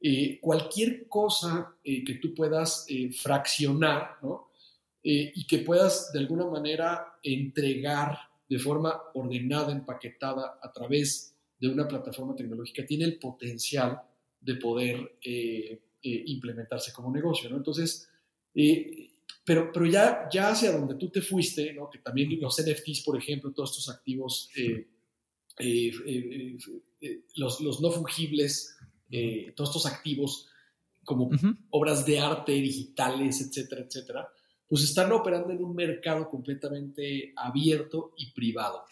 eh, 0.00 0.38
cualquier 0.40 1.08
cosa 1.08 1.76
que 1.82 2.18
tú 2.22 2.34
puedas 2.34 2.86
fraccionar, 3.20 4.16
¿no? 4.22 4.48
y 5.02 5.46
que 5.46 5.60
puedas 5.60 6.12
de 6.12 6.18
alguna 6.18 6.44
manera 6.44 7.18
entregar 7.22 8.18
de 8.46 8.58
forma 8.58 9.00
ordenada, 9.14 9.72
empaquetada 9.72 10.58
a 10.60 10.70
través 10.70 11.34
de 11.58 11.68
una 11.68 11.88
plataforma 11.88 12.36
tecnológica, 12.36 12.84
tiene 12.84 13.04
el 13.04 13.18
potencial 13.18 14.02
de 14.40 14.54
poder 14.56 15.18
implementarse 16.02 16.92
como 16.92 17.10
negocio, 17.10 17.48
¿no? 17.48 17.56
Entonces, 17.56 18.10
pero, 19.48 19.72
pero 19.72 19.86
ya, 19.86 20.28
ya 20.32 20.50
hacia 20.50 20.70
donde 20.72 20.94
tú 20.96 21.08
te 21.08 21.22
fuiste, 21.22 21.72
¿no? 21.72 21.88
que 21.90 21.98
también 21.98 22.38
los 22.40 22.56
NFTs, 22.62 23.00
por 23.02 23.16
ejemplo, 23.16 23.50
todos 23.52 23.70
estos 23.70 23.88
activos 23.94 24.50
eh, 24.54 24.86
eh, 25.58 25.92
eh, 27.00 27.20
los, 27.36 27.60
los, 27.60 27.80
no 27.80 27.90
fungibles, 27.90 28.76
todos 29.56 29.70
estos 29.70 29.86
activos 29.86 30.48
como 31.04 31.30
obras 31.70 32.04
de 32.04 32.18
arte 32.20 32.52
digitales, 32.52 33.40
etcétera, 33.40 33.82
etcétera, 33.86 34.28
pues 34.68 34.82
están 34.84 35.10
operando 35.12 35.50
en 35.50 35.64
un 35.64 35.74
mercado 35.74 36.28
completamente 36.28 37.32
abierto 37.36 38.12
y 38.18 38.30
privado. 38.32 38.84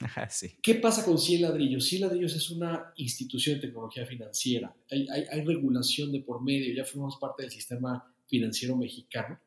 Ajá, 0.00 0.30
sí. 0.30 0.56
¿Qué 0.62 0.76
pasa 0.76 1.04
con 1.04 1.18
Cien 1.18 1.42
Ladrillos? 1.42 1.84
Cien 1.84 2.00
Ladrillos 2.00 2.34
es 2.34 2.48
una 2.50 2.94
institución 2.96 3.56
de 3.56 3.66
tecnología 3.66 4.06
financiera. 4.06 4.74
Hay, 4.90 5.06
hay- 5.10 5.24
hay 5.30 5.44
regulación 5.44 6.10
de 6.12 6.20
por 6.22 6.42
medio, 6.42 6.74
ya 6.74 6.84
formamos 6.86 7.18
parte 7.18 7.42
del 7.42 7.52
sistema 7.52 8.10
financiero 8.26 8.74
mexicano. 8.76 9.38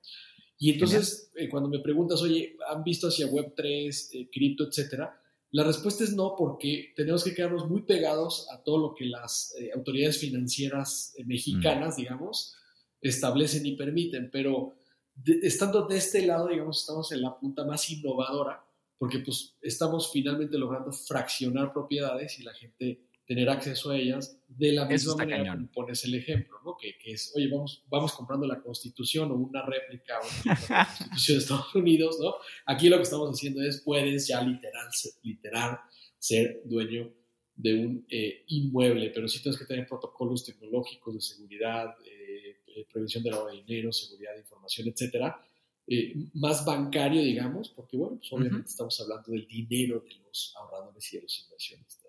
Y 0.62 0.70
entonces, 0.74 1.32
eh, 1.36 1.50
cuando 1.50 1.68
me 1.70 1.80
preguntas, 1.80 2.22
oye, 2.22 2.56
¿han 2.70 2.84
visto 2.84 3.08
hacia 3.08 3.28
Web3, 3.28 4.10
eh, 4.14 4.30
cripto, 4.32 4.68
etcétera? 4.68 5.20
La 5.52 5.64
respuesta 5.64 6.04
es 6.04 6.14
no, 6.14 6.36
porque 6.38 6.94
tenemos 6.96 7.24
que 7.24 7.34
quedarnos 7.34 7.68
muy 7.70 7.82
pegados 7.82 8.48
a 8.52 8.62
todo 8.64 8.78
lo 8.78 8.94
que 8.94 9.06
las 9.06 9.54
eh, 9.60 9.72
autoridades 9.76 10.20
financieras 10.20 11.14
eh, 11.18 11.24
mexicanas, 11.26 11.96
digamos, 11.98 12.56
establecen 13.02 13.66
y 13.66 13.76
permiten. 13.76 14.30
Pero 14.32 14.76
de- 15.16 15.40
estando 15.42 15.88
de 15.88 15.98
este 15.98 16.26
lado, 16.26 16.48
digamos, 16.48 16.80
estamos 16.82 17.12
en 17.12 17.22
la 17.22 17.38
punta 17.38 17.66
más 17.66 17.90
innovadora 17.90 18.64
porque 18.98 19.18
pues 19.20 19.56
estamos 19.64 20.12
finalmente 20.12 20.60
logrando 20.60 20.92
fraccionar 20.92 21.74
propiedades 21.74 22.38
y 22.40 22.44
la 22.44 22.54
gente 22.54 23.02
tener 23.32 23.50
acceso 23.50 23.92
a 23.92 23.98
ellas 23.98 24.38
de 24.50 24.74
la 24.74 24.84
misma 24.86 25.16
manera 25.16 25.38
cañón. 25.44 25.58
como 25.58 25.72
pones 25.72 26.04
el 26.04 26.16
ejemplo, 26.16 26.58
¿no? 26.66 26.76
Que, 26.80 26.98
que 26.98 27.14
es, 27.14 27.32
oye, 27.36 27.48
vamos, 27.48 27.82
vamos 27.90 28.12
comprando 28.14 28.46
la 28.46 28.60
Constitución 28.62 29.32
o 29.32 29.36
una 29.36 29.66
réplica 29.66 30.20
o 30.20 30.24
una 30.24 30.54
réplica 30.56 30.66
de 30.68 30.74
la 30.74 30.86
Constitución 30.98 31.38
de 31.38 31.42
Estados 31.44 31.76
Unidos, 31.76 32.18
¿no? 32.20 32.34
Aquí 32.66 32.90
lo 32.90 32.98
que 32.98 33.04
estamos 33.04 33.30
haciendo 33.30 33.62
es, 33.62 33.82
puedes 33.82 34.28
ya 34.28 34.42
literal, 34.42 34.88
se- 34.92 35.14
literal 35.24 35.80
ser 36.20 36.62
dueño 36.66 37.10
de 37.56 37.74
un 37.74 38.06
eh, 38.10 38.44
inmueble, 38.48 39.12
pero 39.14 39.28
sí 39.30 39.42
tienes 39.42 39.58
que 39.60 39.66
tener 39.66 39.88
protocolos 39.88 40.44
tecnológicos 40.44 41.14
de 41.14 41.22
seguridad, 41.22 41.96
eh, 42.06 42.58
eh, 42.76 42.86
prevención 42.92 43.24
de 43.24 43.30
lavado 43.32 43.50
de 43.50 43.62
dinero, 43.64 43.92
seguridad 43.94 44.34
de 44.34 44.40
información, 44.40 44.88
etcétera, 44.90 45.40
eh, 45.88 46.16
más 46.34 46.66
bancario, 46.66 47.22
digamos, 47.22 47.70
porque 47.70 47.96
bueno, 47.98 48.18
pues 48.18 48.32
obviamente 48.34 48.70
estamos 48.70 49.00
hablando 49.02 49.32
del 49.32 49.48
dinero 49.48 50.00
de 50.02 50.16
los 50.26 50.54
ahorradores 50.58 51.14
y 51.14 51.18
de 51.18 51.24
los 51.24 51.44
inversionistas. 51.44 52.01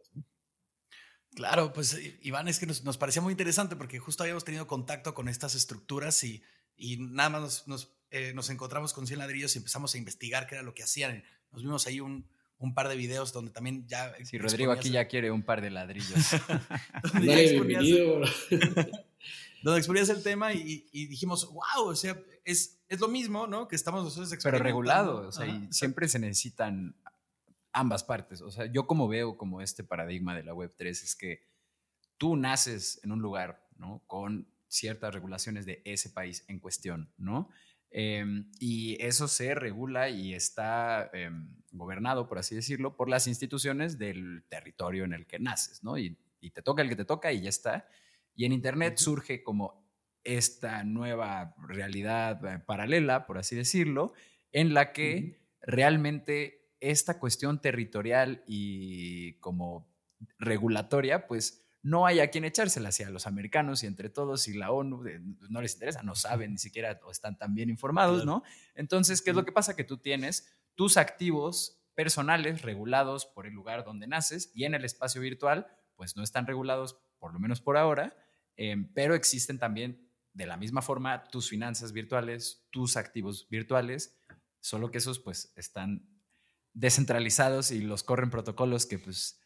Claro, 1.35 1.73
pues 1.73 1.95
eh, 1.95 2.19
Iván, 2.23 2.49
es 2.49 2.59
que 2.59 2.67
nos, 2.67 2.85
nos 2.85 2.99
parecía 2.99 3.23
muy 3.23 3.33
interesante 3.33 3.77
porque 3.77 3.99
justo 3.99 4.23
habíamos 4.23 4.45
tenido 4.45 4.67
contacto 4.67 5.15
con 5.15 5.29
estas 5.29 5.55
estructuras 5.55 6.23
y, 6.25 6.43
y 6.77 6.99
nada 6.99 7.31
más 7.31 7.41
nos, 7.41 7.69
nos, 7.69 7.93
eh, 8.11 8.33
nos 8.35 8.51
encontramos 8.51 8.93
con 8.93 9.07
100 9.07 9.19
ladrillos 9.19 9.55
y 9.55 9.59
empezamos 9.59 9.95
a 9.95 9.99
investigar 9.99 10.47
qué 10.47 10.57
era 10.57 10.63
lo 10.65 10.75
que 10.75 10.83
hacían. 10.83 11.25
Nos 11.53 11.63
vimos 11.63 11.87
ahí 11.87 12.01
un, 12.01 12.27
un 12.59 12.75
par 12.75 12.89
de 12.89 12.97
videos 12.97 13.33
donde 13.33 13.51
también 13.51 13.87
ya... 13.89 14.15
Sí, 14.25 14.39
Rodrigo 14.39 14.73
aquí 14.73 14.91
ya 14.91 15.07
quiere 15.09 15.31
un 15.31 15.43
par 15.43 15.61
de 15.63 15.71
ladrillos. 15.71 16.11
donde 17.13 17.27
Dale, 17.27 17.45
exponías- 17.51 17.83
bienvenido. 17.83 18.21
donde 19.63 19.79
exponías 19.79 20.09
el 20.11 20.23
tema 20.23 20.53
y, 20.53 20.87
y 20.93 21.07
dijimos, 21.07 21.47
wow, 21.53 21.87
o 21.87 21.95
sea, 21.97 22.19
es, 22.45 22.79
es 22.89 23.01
lo 23.01 23.09
mismo, 23.09 23.47
¿no? 23.47 23.69
Que 23.69 23.77
estamos 23.77 24.05
nosotros 24.05 24.37
Pero 24.43 24.59
regulado, 24.59 25.29
o 25.29 25.33
sea, 25.33 25.47
Ajá, 25.47 25.67
y 25.69 25.73
siempre 25.73 26.09
se 26.09 26.19
necesitan 26.19 26.95
ambas 27.73 28.05
partes. 28.05 28.41
O 28.43 28.51
sea, 28.51 28.67
yo 28.67 28.87
como 28.87 29.09
veo 29.09 29.37
como 29.37 29.61
este 29.61 29.85
paradigma 29.85 30.35
de 30.35 30.45
la 30.45 30.55
Web3 30.55 30.89
es 30.89 31.17
que 31.17 31.43
tú 32.19 32.37
naces 32.37 33.01
en 33.03 33.13
un 33.13 33.21
lugar, 33.21 33.67
¿no? 33.77 34.03
Con 34.07 34.49
ciertas 34.69 35.13
regulaciones 35.13 35.67
de 35.67 35.83
ese 35.85 36.11
país 36.11 36.45
en 36.49 36.61
cuestión, 36.61 37.13
¿no? 37.17 37.49
Em, 37.91 38.51
y 38.59 38.97
eso 39.05 39.29
se 39.29 39.55
regula 39.55 40.09
y 40.09 40.33
está 40.33 41.11
em, 41.13 41.55
gobernado, 41.73 42.27
por 42.27 42.39
así 42.39 42.55
decirlo, 42.55 42.97
por 42.97 43.09
las 43.09 43.27
instituciones 43.27 43.99
del 43.99 44.45
territorio 44.49 45.05
en 45.05 45.13
el 45.13 45.27
que 45.27 45.39
naces, 45.39 45.83
¿no? 45.85 45.99
Y, 45.99 46.17
y 46.41 46.51
te 46.51 46.63
toca 46.63 46.83
el 46.83 46.89
que 46.89 46.97
te 46.97 47.05
toca 47.05 47.33
y 47.33 47.43
ya 47.43 47.51
está. 47.51 47.87
Y 48.35 48.47
en 48.47 48.53
Internet 48.53 48.97
surge 48.97 49.43
como 49.43 49.83
esta 50.25 50.85
nueva 50.85 51.55
realidad 51.69 52.45
eh, 52.45 52.59
paralela, 52.61 53.27
por 53.27 53.39
así 53.39 53.57
decirlo, 53.57 54.13
en 54.53 54.75
la 54.75 54.93
que 54.93 55.41
realmente 55.61 56.62
esta 56.83 57.19
cuestión 57.19 57.61
territorial 57.61 58.43
y 58.47 59.35
como 59.35 59.89
regulatoria, 60.39 61.27
pues 61.27 61.63
no 61.83 62.07
hay 62.07 62.21
a 62.21 62.29
quien 62.29 62.45
echársela 62.45 62.91
hacia 62.91 63.09
los 63.11 63.27
americanos 63.27 63.83
y 63.83 63.87
entre 63.87 64.09
todos 64.11 64.47
y 64.49 64.55
la 64.55 64.71
ONU 64.71 65.03
no 65.49 65.63
les 65.63 65.75
interesa, 65.75 66.03
no 66.03 66.15
saben 66.15 66.53
ni 66.53 66.59
siquiera 66.59 67.01
o 67.05 67.11
están 67.11 67.39
tan 67.39 67.55
bien 67.55 67.71
informados, 67.71 68.25
¿no? 68.25 68.43
Entonces, 68.75 69.23
¿qué 69.23 69.31
es 69.31 69.37
lo 69.37 69.45
que 69.45 69.53
pasa? 69.53 69.75
Que 69.75 69.85
tú 69.85 69.99
tienes 69.99 70.53
tus 70.75 70.97
activos 70.97 71.81
personales 71.95 72.63
regulados 72.63 73.27
por 73.27 73.47
el 73.47 73.55
lugar 73.55 73.85
donde 73.85 74.07
naces 74.07 74.51
y 74.55 74.65
en 74.65 74.75
el 74.75 74.85
espacio 74.85 75.21
virtual, 75.21 75.67
pues 75.97 76.17
no 76.17 76.23
están 76.23 76.47
regulados, 76.47 76.99
por 77.19 77.33
lo 77.33 77.39
menos 77.39 77.61
por 77.61 77.77
ahora, 77.77 78.17
eh, 78.57 78.77
pero 78.95 79.15
existen 79.15 79.59
también 79.59 80.09
de 80.33 80.47
la 80.47 80.57
misma 80.57 80.83
forma 80.83 81.25
tus 81.25 81.49
finanzas 81.49 81.93
virtuales, 81.93 82.67
tus 82.71 82.97
activos 82.97 83.49
virtuales, 83.51 84.17
solo 84.61 84.91
que 84.91 84.99
esos 84.99 85.19
pues 85.19 85.53
están 85.57 86.12
descentralizados 86.75 87.71
y 87.71 87.81
los 87.81 88.03
corren 88.03 88.31
protocolos 88.31 88.87
que 88.87 88.99
pues 88.99 89.39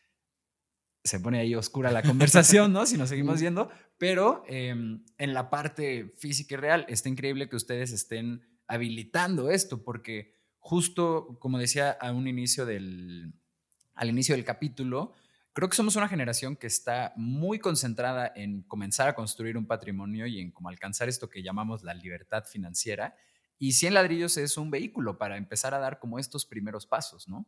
se 1.04 1.21
pone 1.21 1.38
ahí 1.38 1.54
oscura 1.54 1.90
la 1.90 2.02
conversación, 2.02 2.73
¿no? 2.73 2.87
Si 2.87 2.97
nos 2.97 3.09
seguimos 3.09 3.40
yendo, 3.40 3.71
pero 3.99 4.45
eh, 4.49 4.71
en 4.71 5.35
la 5.35 5.50
parte 5.50 6.14
física 6.18 6.54
y 6.54 6.59
real 6.59 6.87
está 6.88 7.09
increíble 7.09 7.49
que 7.49 7.56
ustedes 7.56 7.92
estén 7.92 8.42
habilitando 8.66 9.50
esto, 9.50 9.83
porque 9.83 10.35
justo 10.59 11.38
como 11.38 11.59
decía 11.59 11.92
a 11.92 12.12
un 12.12 12.26
inicio 12.26 12.66
del, 12.66 13.33
al 13.95 14.09
inicio 14.09 14.35
del 14.35 14.45
capítulo, 14.45 15.14
creo 15.52 15.68
que 15.68 15.76
somos 15.76 15.97
una 15.97 16.09
generación 16.09 16.56
que 16.56 16.66
está 16.66 17.12
muy 17.16 17.59
concentrada 17.59 18.30
en 18.35 18.62
comenzar 18.62 19.09
a 19.09 19.14
construir 19.14 19.56
un 19.56 19.66
patrimonio 19.66 20.26
y 20.26 20.40
en 20.40 20.50
cómo 20.50 20.68
alcanzar 20.68 21.09
esto 21.09 21.30
que 21.30 21.42
llamamos 21.42 21.83
la 21.83 21.95
libertad 21.95 22.45
financiera. 22.45 23.16
Y 23.59 23.73
100 23.73 23.95
ladrillos 23.95 24.37
es 24.37 24.57
un 24.59 24.71
vehículo 24.71 25.17
para 25.19 25.37
empezar 25.37 25.73
a 25.75 25.79
dar 25.79 25.99
como 25.99 26.19
estos 26.19 26.45
primeros 26.45 26.87
pasos, 26.87 27.27
¿no? 27.29 27.47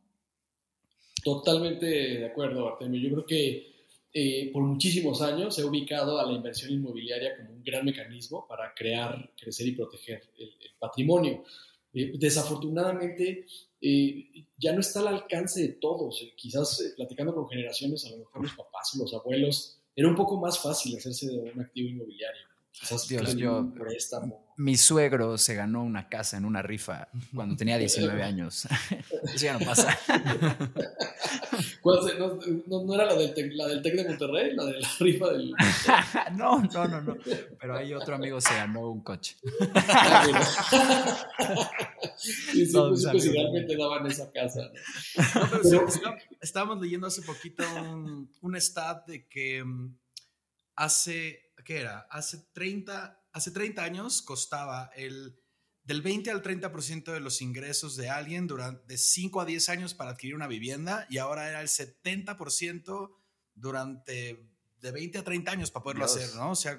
Totalmente 1.23 1.87
de 1.87 2.27
acuerdo, 2.27 2.69
Artemio. 2.69 3.01
Yo 3.01 3.11
creo 3.15 3.27
que 3.27 3.77
eh, 4.15 4.51
por 4.53 4.63
muchísimos 4.63 5.21
años 5.21 5.55
se 5.55 5.63
ha 5.63 5.67
ubicado 5.67 6.19
a 6.19 6.25
la 6.27 6.33
inversión 6.33 6.73
inmobiliaria 6.73 7.37
como 7.37 7.51
un 7.51 7.63
gran 7.63 7.85
mecanismo 7.85 8.47
para 8.49 8.73
crear, 8.75 9.33
crecer 9.39 9.67
y 9.69 9.73
proteger 9.73 10.23
el, 10.39 10.47
el 10.49 10.71
patrimonio. 10.79 11.45
Eh, 11.93 12.13
desafortunadamente, 12.19 13.47
eh, 13.81 14.47
ya 14.59 14.73
no 14.73 14.81
está 14.81 15.01
al 15.01 15.09
alcance 15.09 15.61
de 15.61 15.69
todos. 15.75 16.25
Quizás 16.37 16.95
platicando 16.97 17.35
con 17.35 17.49
generaciones, 17.49 18.05
a 18.07 18.11
lo 18.11 18.19
mejor 18.19 18.43
los 18.45 18.53
papás 18.55 18.95
o 18.95 19.03
los 19.03 19.13
abuelos, 19.15 19.79
era 19.95 20.09
un 20.09 20.17
poco 20.17 20.39
más 20.41 20.59
fácil 20.63 20.97
hacerse 20.97 21.27
de 21.27 21.39
un 21.39 21.61
activo 21.61 21.89
inmobiliario. 21.89 22.47
Quizás 22.73 23.09
Dios, 23.09 23.37
yo- 23.37 23.59
un 23.59 23.75
préstamo. 23.75 24.48
Mi 24.59 24.77
suegro 24.77 25.39
se 25.39 25.55
ganó 25.55 25.85
una 25.85 26.09
casa 26.09 26.37
en 26.37 26.45
una 26.45 26.63
rifa 26.63 27.07
cuando 27.33 27.55
tenía 27.57 27.79
19 27.79 28.23
años. 28.25 28.67
Eso 29.35 29.37
ya 29.47 29.53
no 29.57 29.65
pasa. 29.65 29.97
¿Cuál 31.81 32.03
se- 32.03 32.19
no, 32.19 32.39
no- 32.67 32.85
no 32.85 32.95
era 32.95 33.07
la 33.07 33.15
del, 33.15 33.33
Tec, 33.35 33.53
la 33.55 33.69
del 33.69 33.83
Tec 33.83 33.95
de 33.95 34.05
Monterrey? 34.09 34.57
La 34.57 34.65
de 34.65 34.81
la 34.81 34.89
rifa 34.99 35.29
del... 35.31 35.55
No, 36.37 36.61
no, 36.61 36.89
no, 36.89 37.01
no. 37.01 37.17
Pero 37.61 37.77
ahí 37.77 37.95
otro 37.95 38.17
amigo 38.17 38.41
se 38.41 38.53
ganó 38.55 38.91
un 38.91 39.01
coche. 39.03 39.37
Ah, 39.75 40.27
y 42.53 42.67
sí, 42.67 42.73
Todo 42.73 42.91
pues, 42.91 43.07
pues, 43.11 43.33
realmente 43.33 43.77
daban 43.77 44.07
esa 44.07 44.31
casa. 44.33 44.63
¿no? 44.63 45.41
No, 45.41 45.49
pero 45.51 45.63
Pero- 45.63 45.91
sí, 45.91 45.99
está- 45.99 46.19
estábamos 46.41 46.81
leyendo 46.81 47.07
hace 47.07 47.23
poquito 47.23 47.63
un, 47.81 48.31
un 48.41 48.57
stat 48.57 49.07
de 49.07 49.27
que 49.29 49.63
mm, 49.65 49.97
hace, 50.77 51.53
¿qué 51.65 51.79
era? 51.81 52.07
Hace 52.11 52.39
30, 52.53 53.18
hace 53.33 53.51
30 53.51 53.83
años 53.83 54.23
costaba 54.23 54.91
el 54.97 55.39
del 55.85 56.03
20 56.03 56.31
al 56.31 56.43
30% 56.43 57.13
de 57.15 57.21
los 57.21 57.41
ingresos 57.41 57.97
de 57.97 58.11
alguien 58.11 58.47
durante 58.47 58.87
de 58.87 58.99
5 58.99 59.41
a 59.41 59.47
10 59.47 59.69
años 59.71 59.95
para 59.95 60.11
adquirir 60.11 60.35
una 60.35 60.47
vivienda 60.47 61.07
y 61.09 61.17
ahora 61.17 61.49
era 61.49 61.63
el 61.63 61.69
70% 61.69 63.11
durante 63.55 64.49
de 64.81 64.93
20 64.93 65.19
a 65.19 65.25
30 65.25 65.51
años 65.51 65.71
para 65.71 65.83
poderlo 65.83 66.07
Dios. 66.07 66.17
hacer, 66.17 66.37
¿no? 66.37 66.51
O 66.51 66.55
sea, 66.55 66.79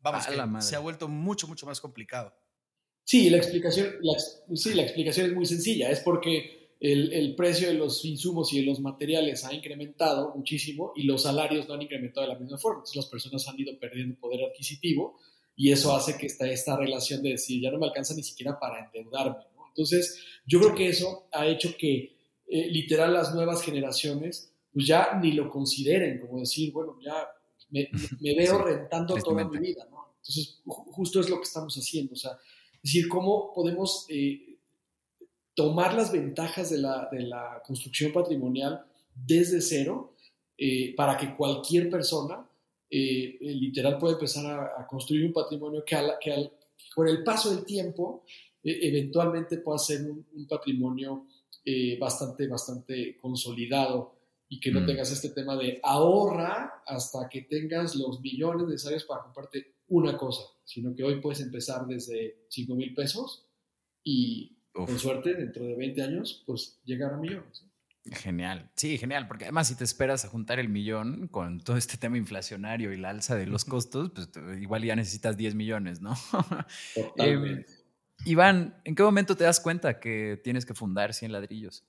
vamos, 0.00 0.26
A 0.26 0.30
que 0.30 0.62
se 0.62 0.76
ha 0.76 0.78
vuelto 0.78 1.08
mucho, 1.08 1.48
mucho 1.48 1.66
más 1.66 1.80
complicado. 1.80 2.34
Sí, 3.02 3.30
la 3.30 3.38
explicación, 3.38 3.94
la, 4.02 4.14
sí, 4.54 4.74
la 4.74 4.82
explicación 4.82 5.26
es 5.26 5.34
muy 5.34 5.46
sencilla. 5.46 5.90
Es 5.90 6.00
porque 6.00 6.76
el, 6.80 7.12
el 7.12 7.34
precio 7.34 7.68
de 7.68 7.74
los 7.74 8.04
insumos 8.04 8.52
y 8.52 8.60
de 8.60 8.66
los 8.66 8.78
materiales 8.80 9.44
ha 9.44 9.52
incrementado 9.52 10.34
muchísimo 10.36 10.92
y 10.94 11.04
los 11.04 11.22
salarios 11.22 11.66
no 11.66 11.74
han 11.74 11.82
incrementado 11.82 12.26
de 12.26 12.34
la 12.34 12.38
misma 12.38 12.58
forma. 12.58 12.80
Entonces 12.80 12.96
las 12.96 13.06
personas 13.06 13.48
han 13.48 13.58
ido 13.58 13.76
perdiendo 13.78 14.16
poder 14.16 14.44
adquisitivo 14.44 15.18
y 15.56 15.72
eso 15.72 15.94
hace 15.94 16.16
que 16.16 16.26
está 16.26 16.46
esta 16.50 16.76
relación 16.76 17.22
de 17.22 17.30
decir, 17.30 17.60
ya 17.62 17.70
no 17.70 17.78
me 17.78 17.86
alcanza 17.86 18.14
ni 18.14 18.22
siquiera 18.22 18.58
para 18.58 18.84
endeudarme. 18.86 19.44
¿no? 19.56 19.66
Entonces 19.68 20.18
yo 20.46 20.58
creo 20.60 20.74
que 20.74 20.88
eso 20.88 21.28
ha 21.32 21.46
hecho 21.46 21.74
que 21.78 22.16
eh, 22.48 22.68
literal 22.70 23.12
las 23.12 23.34
nuevas 23.34 23.62
generaciones 23.62 24.52
pues 24.72 24.86
ya 24.86 25.18
ni 25.20 25.32
lo 25.32 25.50
consideren, 25.50 26.20
como 26.20 26.38
decir, 26.40 26.72
bueno, 26.72 26.96
ya 27.02 27.28
me, 27.70 27.88
me 28.20 28.34
veo 28.34 28.56
Sí, 28.58 28.62
rentando 28.64 29.14
toda 29.16 29.44
mi 29.44 29.58
vida. 29.58 29.86
¿no? 29.90 30.14
Entonces 30.16 30.60
ju- 30.64 30.84
justo 30.92 31.20
es 31.20 31.28
lo 31.28 31.36
que 31.36 31.44
estamos 31.44 31.74
haciendo. 31.76 32.12
O 32.14 32.16
sea, 32.16 32.32
es 32.74 32.82
decir, 32.82 33.08
cómo 33.08 33.52
podemos 33.52 34.06
eh, 34.08 34.56
tomar 35.54 35.94
las 35.94 36.10
ventajas 36.12 36.70
de 36.70 36.78
la, 36.78 37.08
de 37.10 37.20
la 37.22 37.62
construcción 37.66 38.12
patrimonial 38.12 38.84
desde 39.14 39.60
cero 39.60 40.14
eh, 40.56 40.94
para 40.96 41.16
que 41.18 41.34
cualquier 41.34 41.90
persona 41.90 42.48
eh, 42.90 43.38
literal 43.40 43.98
pueda 43.98 44.14
empezar 44.14 44.72
a, 44.76 44.86
construir 44.86 45.24
un 45.26 45.32
patrimonio 45.32 45.84
que, 45.84 45.96
que, 46.20 46.50
con 46.94 47.08
el 47.08 47.22
paso 47.22 47.54
del 47.54 47.64
tiempo 47.64 48.24
eventualmente 48.62 49.58
pueda 49.58 49.78
ser 49.78 50.02
un, 50.02 50.46
patrimonio 50.46 51.26
bastante, 51.98 52.46
bastante 52.46 53.16
consolidado 53.16 54.20
y 54.48 54.58
que 54.58 54.72
no 54.72 54.80
mm. 54.80 54.86
tengas 54.86 55.12
este 55.12 55.30
tema 55.30 55.56
de 55.56 55.80
ahorra 55.82 56.82
hasta 56.84 57.28
que 57.28 57.42
tengas 57.42 57.94
los 57.94 58.20
millones 58.20 58.66
necesarios 58.66 59.04
para 59.04 59.22
comprarte 59.22 59.76
una 59.88 60.16
cosa, 60.18 60.42
sino 60.64 60.94
que 60.94 61.04
hoy 61.04 61.20
puedes 61.20 61.40
empezar 61.40 61.86
desde 61.86 62.44
5 62.48 62.74
mil 62.74 62.92
pesos 62.92 63.46
y 64.02 64.56
con 64.72 64.98
suerte 64.98 65.34
dentro 65.34 65.64
de 65.64 65.76
20 65.76 66.02
años 66.02 66.42
pues 66.46 66.80
llegar 66.84 67.14
a 67.14 67.16
millones. 67.16 67.64
Genial, 68.04 68.70
sí, 68.76 68.96
genial, 68.96 69.28
porque 69.28 69.44
además 69.44 69.68
si 69.68 69.74
te 69.74 69.84
esperas 69.84 70.24
a 70.24 70.28
juntar 70.28 70.58
el 70.58 70.70
millón 70.70 71.28
con 71.28 71.60
todo 71.60 71.76
este 71.76 71.98
tema 71.98 72.16
inflacionario 72.16 72.92
y 72.94 72.96
la 72.96 73.10
alza 73.10 73.36
de 73.36 73.46
los 73.46 73.66
costos, 73.66 74.10
pues 74.14 74.30
igual 74.60 74.82
ya 74.84 74.96
necesitas 74.96 75.36
10 75.36 75.54
millones, 75.54 76.00
¿no? 76.00 76.14
Totalmente. 76.94 77.70
Em, 77.70 77.80
Iván, 78.24 78.80
¿en 78.84 78.94
qué 78.94 79.02
momento 79.02 79.36
te 79.36 79.44
das 79.44 79.60
cuenta 79.60 80.00
que 80.00 80.40
tienes 80.42 80.64
que 80.64 80.74
fundar 80.74 81.12
100 81.12 81.32
ladrillos? 81.32 81.84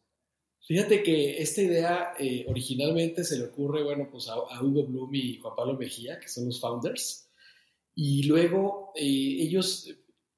Fíjate 0.68 1.02
que 1.02 1.42
esta 1.42 1.62
idea 1.62 2.14
eh, 2.20 2.46
originalmente 2.48 3.24
se 3.24 3.38
le 3.38 3.46
ocurre, 3.46 3.84
bueno, 3.84 4.10
pues 4.12 4.28
a, 4.28 4.62
Hugo 4.62 4.86
Bloom 4.86 5.16
y 5.16 5.38
Juan 5.38 5.56
Pablo 5.56 5.78
Mejía, 5.78 6.20
que 6.20 6.28
son 6.28 6.46
los 6.46 6.60
founders, 6.60 7.30
y 7.96 8.24
luego 8.24 8.92
eh, 8.96 9.04
ellos, 9.40 9.90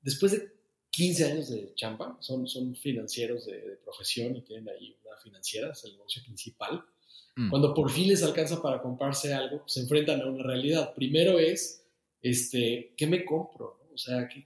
después 0.01 0.31
de 0.31 0.52
15 0.93 1.25
años 1.25 1.49
de 1.49 1.73
champa, 1.73 2.15
son, 2.19 2.47
son 2.47 2.75
financieros 2.75 3.47
de, 3.47 3.79
profesión 3.83 4.35
y 4.35 4.41
tienen 4.41 4.69
ahí 4.69 4.95
una 5.03 5.17
financiera, 5.17 5.71
es 5.71 5.83
el 5.85 5.93
negocio 5.93 6.21
principal. 6.23 6.85
Mm. 7.35 7.49
Cuando 7.49 7.73
por 7.73 7.89
fin 7.91 8.09
les 8.09 8.21
alcanza 8.21 8.61
para 8.61 8.79
comprarse 8.79 9.33
algo, 9.33 9.63
se 9.65 9.81
enfrentan 9.81 10.21
a 10.21 10.27
una 10.27 10.43
realidad. 10.43 10.93
Primero 10.93 11.39
es, 11.39 11.83
este, 12.21 12.93
¿qué 12.95 13.07
me 13.07 13.25
compro? 13.25 13.79
O 13.91 13.97
sea, 13.97 14.27
que, 14.27 14.45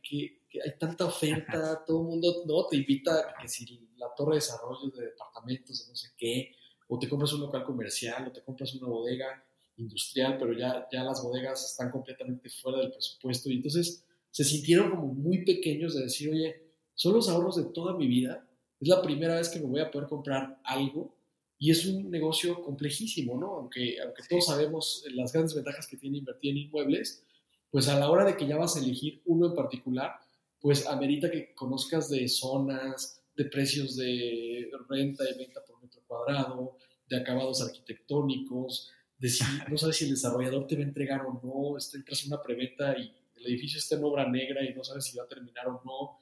hay 0.63 0.77
tanta 0.79 1.05
oferta, 1.05 1.83
todo 1.85 1.99
el 2.01 2.07
mundo 2.07 2.43
no 2.45 2.65
te 2.67 2.77
invita 2.77 3.29
a 3.29 3.41
que 3.41 3.49
si 3.49 3.65
la 3.97 4.07
torre 4.15 4.31
de 4.31 4.37
desarrollo 4.37 4.89
de 4.89 5.07
departamentos, 5.07 5.83
de 5.83 5.89
no 5.89 5.95
sé 5.95 6.11
qué, 6.17 6.55
o 6.87 6.97
te 6.97 7.09
compras 7.09 7.33
un 7.33 7.41
local 7.41 7.65
comercial, 7.65 8.25
o 8.25 8.31
te 8.31 8.41
compras 8.41 8.73
una 8.75 8.87
bodega 8.87 9.45
industrial, 9.75 10.37
pero 10.39 10.53
ya, 10.53 10.87
ya 10.89 11.03
las 11.03 11.21
bodegas 11.21 11.71
están 11.71 11.91
completamente 11.91 12.49
fuera 12.49 12.79
del 12.79 12.91
presupuesto. 12.91 13.49
Y 13.49 13.55
entonces 13.57 14.06
se 14.37 14.43
sintieron 14.43 14.91
como 14.91 15.07
muy 15.15 15.43
pequeños 15.43 15.95
de 15.95 16.03
decir, 16.03 16.29
oye, 16.29 16.61
son 16.93 17.15
los 17.15 17.27
ahorros 17.27 17.55
de 17.55 17.73
toda 17.73 17.97
mi 17.97 18.05
vida, 18.05 18.47
es 18.79 18.87
la 18.87 19.01
primera 19.01 19.33
vez 19.33 19.49
que 19.49 19.59
me 19.59 19.65
voy 19.65 19.79
a 19.79 19.89
poder 19.89 20.07
comprar 20.07 20.61
algo 20.63 21.17
y 21.57 21.71
es 21.71 21.87
un 21.87 22.11
negocio 22.11 22.61
complejísimo, 22.61 23.35
¿no? 23.35 23.55
Aunque, 23.55 23.99
aunque 23.99 24.21
todos 24.29 24.45
sabemos 24.45 25.03
las 25.15 25.33
grandes 25.33 25.55
ventajas 25.55 25.87
que 25.87 25.97
tiene 25.97 26.19
invertir 26.19 26.51
en 26.51 26.57
inmuebles, 26.57 27.23
pues 27.71 27.87
a 27.87 27.97
la 27.97 28.11
hora 28.11 28.25
de 28.25 28.37
que 28.37 28.45
ya 28.45 28.57
vas 28.57 28.75
a 28.75 28.79
elegir 28.79 29.23
uno 29.25 29.47
en 29.47 29.55
particular, 29.55 30.11
pues 30.59 30.85
amerita 30.85 31.31
que 31.31 31.55
conozcas 31.55 32.07
de 32.07 32.27
zonas, 32.27 33.19
de 33.35 33.45
precios 33.45 33.95
de 33.95 34.69
renta 34.87 35.23
y 35.27 35.35
venta 35.35 35.65
por 35.65 35.81
metro 35.81 36.01
cuadrado, 36.05 36.77
de 37.09 37.17
acabados 37.17 37.63
arquitectónicos, 37.63 38.91
de 39.17 39.29
si 39.29 39.43
no 39.67 39.79
sabes 39.79 39.95
si 39.95 40.05
el 40.05 40.11
desarrollador 40.11 40.67
te 40.67 40.75
va 40.75 40.83
a 40.83 40.85
entregar 40.85 41.21
o 41.25 41.41
no, 41.43 41.75
este, 41.75 41.97
entras 41.97 42.23
en 42.23 42.33
una 42.33 42.43
preventa 42.43 42.95
y 42.99 43.11
el 43.39 43.47
edificio 43.47 43.79
está 43.79 43.95
en 43.95 44.03
obra 44.03 44.29
negra 44.29 44.63
y 44.63 44.73
no 44.73 44.83
sabes 44.83 45.05
si 45.05 45.17
va 45.17 45.23
a 45.23 45.27
terminar 45.27 45.67
o 45.67 45.81
no, 45.85 46.19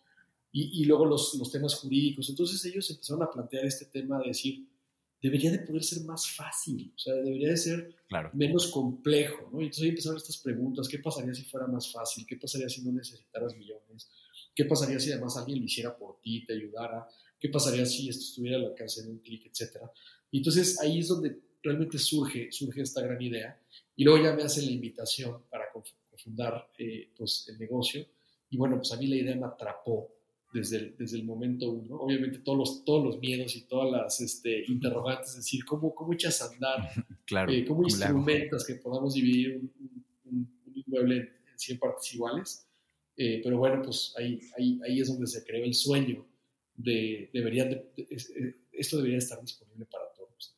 y, 0.51 0.81
y 0.81 0.85
luego 0.85 1.05
los, 1.05 1.35
los, 1.35 1.51
temas 1.51 1.75
jurídicos. 1.75 2.29
Entonces 2.29 2.63
ellos 2.65 2.89
empezaron 2.89 3.23
a 3.23 3.29
plantear 3.31 3.65
este 3.65 3.85
tema 3.85 4.19
de 4.19 4.27
decir, 4.27 4.65
debería 5.21 5.51
de 5.51 5.59
poder 5.59 5.83
ser 5.83 6.03
más 6.03 6.29
fácil, 6.29 6.93
o 6.95 6.99
sea, 6.99 7.15
debería 7.15 7.49
de 7.49 7.57
ser 7.57 7.95
menos 8.33 8.67
complejo, 8.67 9.49
¿no? 9.51 9.59
Y 9.59 9.65
entonces 9.65 9.83
ahí 9.83 9.89
empezaron 9.89 10.17
estas 10.17 10.37
preguntas, 10.37 10.87
¿qué 10.87 10.99
pasaría 10.99 11.33
si 11.33 11.43
fuera 11.43 11.67
más 11.67 11.91
fácil? 11.91 12.25
¿Qué 12.27 12.37
pasaría 12.37 12.69
si 12.69 12.83
no 12.83 12.91
necesitaras 12.91 13.55
millones? 13.55 14.09
¿Qué 14.53 14.65
pasaría 14.65 14.99
si 14.99 15.11
además 15.11 15.35
alguien 15.35 15.59
lo 15.59 15.65
hiciera 15.65 15.95
por 15.95 16.19
ti, 16.21 16.45
te 16.45 16.53
ayudara? 16.53 17.07
¿Qué 17.39 17.49
pasaría 17.49 17.85
si 17.85 18.07
esto 18.07 18.23
estuviera 18.23 18.57
al 18.57 18.65
alcance 18.65 19.01
de 19.01 19.09
un 19.09 19.17
clic, 19.19 19.47
etcétera? 19.47 19.91
Y 20.31 20.37
entonces 20.37 20.79
ahí 20.79 20.99
es 20.99 21.07
donde 21.07 21.37
realmente 21.63 21.97
surge, 21.97 22.51
surge 22.51 22.81
esta 22.81 23.01
gran 23.01 23.21
idea. 23.21 23.59
Y 23.95 24.03
luego 24.03 24.23
ya 24.23 24.33
me 24.33 24.43
hacen 24.43 24.65
la 24.65 24.71
invitación 24.71 25.43
para 25.49 25.71
fundar 26.15 26.71
eh, 26.77 27.11
pues, 27.17 27.47
el 27.49 27.59
negocio. 27.59 28.05
Y 28.49 28.57
bueno, 28.57 28.77
pues 28.77 28.91
a 28.91 28.97
mí 28.97 29.07
la 29.07 29.15
idea 29.15 29.35
me 29.35 29.45
atrapó 29.45 30.15
desde 30.55 30.77
el, 30.77 30.95
desde 30.97 31.17
el 31.17 31.25
momento 31.25 31.69
uno. 31.69 31.95
Obviamente 31.97 32.39
todos 32.39 32.57
los, 32.57 32.85
todos 32.85 33.03
los 33.03 33.19
miedos 33.19 33.55
y 33.55 33.61
todas 33.61 33.91
las 33.91 34.21
este, 34.21 34.63
interrogantes, 34.67 35.31
es 35.31 35.35
decir, 35.37 35.65
¿cómo, 35.65 35.93
cómo 35.93 36.13
echas 36.13 36.41
a 36.41 36.45
andar? 36.45 36.91
claro, 37.25 37.51
eh, 37.51 37.65
¿Cómo 37.65 37.83
instrumentas 37.83 38.65
que 38.65 38.75
podamos 38.75 39.13
dividir 39.13 39.61
un, 40.25 40.49
inmueble 40.73 41.17
en, 41.17 41.29
100 41.57 41.79
partes 41.79 42.13
iguales? 42.13 42.67
Eh, 43.17 43.41
pero 43.43 43.57
bueno, 43.57 43.81
pues 43.83 44.13
ahí, 44.17 44.39
ahí, 44.57 44.79
ahí, 44.85 44.99
es 44.99 45.07
donde 45.07 45.27
se 45.27 45.43
creó 45.43 45.63
el 45.63 45.73
sueño 45.73 46.25
de, 46.75 47.29
deberían 47.33 47.69
de, 47.69 47.85
esto 48.73 48.97
debería 48.97 49.17
estar 49.17 49.39
disponible 49.41 49.85
para 49.85 50.05
todos. 50.13 50.55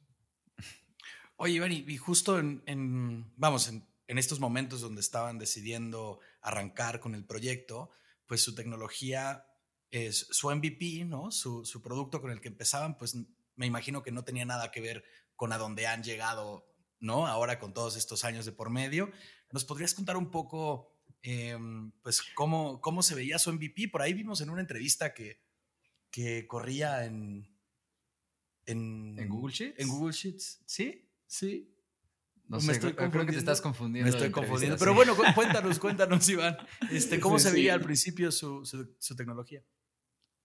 Oye, 1.38 1.54
Iván, 1.54 1.72
y, 1.72 1.98
justo 1.98 2.40
en, 2.40 2.64
en 2.66 3.26
vamos, 3.36 3.68
en, 3.70 3.84
en 4.08 4.18
estos 4.18 4.40
momentos 4.40 4.82
donde 4.82 5.02
estaban 5.02 5.38
decidiendo 5.38 6.20
arrancar 6.42 7.00
con 7.00 7.14
el 7.14 7.26
proyecto, 7.26 7.92
pues 8.26 8.42
su 8.42 8.56
tecnología 8.56 9.46
es 9.92 10.28
su 10.32 10.50
MVP, 10.50 11.06
¿no? 11.06 11.32
Su, 11.32 11.66
su, 11.66 11.82
producto 11.82 12.22
con 12.22 12.32
el 12.32 12.42
que 12.42 12.48
empezaban, 12.48 12.98
pues 12.98 13.16
me 13.56 13.66
imagino 13.66 14.04
que 14.04 14.12
no 14.12 14.24
tenía 14.24 14.46
nada 14.46 14.72
que 14.72 14.82
ver 14.82 15.04
con 15.36 15.52
a 15.52 15.58
dónde 15.58 15.88
han 15.88 16.04
llegado, 16.04 16.68
¿no? 17.00 17.28
Ahora 17.28 17.60
con 17.60 17.74
todos 17.74 17.96
estos 17.96 18.24
años 18.24 18.46
de 18.46 18.52
por 18.52 18.70
medio. 18.70 19.12
¿Nos 19.52 19.66
podrías 19.66 19.94
contar 19.94 20.18
un 20.18 20.32
poco, 20.32 20.94
em, 21.22 21.92
pues, 22.02 22.22
cómo, 22.36 22.82
cómo 22.82 23.04
se 23.04 23.16
veía 23.16 23.40
su 23.40 23.52
MVP? 23.52 23.90
Por 23.90 24.02
ahí 24.02 24.14
vimos 24.14 24.42
en 24.42 24.50
una 24.50 24.62
entrevista 24.62 25.14
que, 25.14 25.42
que 26.12 26.48
corría 26.48 27.06
en, 27.06 27.50
en... 28.66 29.18
¿En 29.18 29.30
Google 29.30 29.54
Sheets? 29.54 29.80
En 29.80 29.88
Google 29.88 30.14
Sheets, 30.14 30.64
¿sí? 30.66 31.10
Sí. 31.28 31.77
No 32.50 32.60
me 32.62 32.74
estoy 32.74 32.94
creo 32.94 33.26
que 33.26 33.32
te 33.34 33.38
estás 33.38 33.62
confundiendo. 33.62 34.10
Me 34.10 34.16
estoy 34.16 34.32
confundiendo. 34.32 34.78
Pero 34.78 34.94
bueno, 34.94 35.16
cuéntanos, 35.36 35.80
cuéntanos, 35.80 36.28
Iván. 36.30 36.58
Este, 36.92 37.20
¿Cómo 37.20 37.40
se 37.40 37.52
veía 37.52 37.74
al 37.74 37.82
principio 37.82 38.32
su, 38.32 38.66
su, 38.66 39.16
tecnología? 39.16 39.64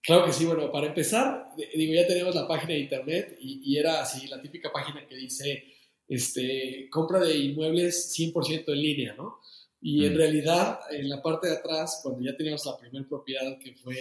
Claro 0.01 0.25
que 0.25 0.33
sí. 0.33 0.45
Bueno, 0.45 0.69
para 0.71 0.87
empezar, 0.87 1.51
digo, 1.55 1.93
ya 1.93 2.05
tenemos 2.05 2.35
la 2.35 2.47
página 2.47 2.73
de 2.73 2.79
internet 2.79 3.37
y, 3.39 3.77
era 3.77 4.01
así, 4.01 4.27
la 4.27 4.41
típica 4.41 4.71
página 4.71 5.07
que 5.07 5.15
dice 5.15 5.63
este, 6.07 6.89
compra 6.91 7.19
de 7.19 7.37
inmuebles 7.37 8.13
100% 8.17 8.65
en 8.67 8.81
línea, 8.81 9.15
¿no? 9.15 9.39
Y 9.79 10.05
en 10.05 10.13
mm. 10.13 10.17
realidad, 10.17 10.79
en 10.91 11.09
la 11.09 11.21
parte 11.21 11.47
de 11.47 11.53
atrás, 11.53 12.01
cuando 12.03 12.21
ya 12.21 12.35
teníamos 12.35 12.65
la 12.65 12.77
primera 12.77 13.07
propiedad 13.07 13.57
que 13.59 13.73
fue 13.75 13.95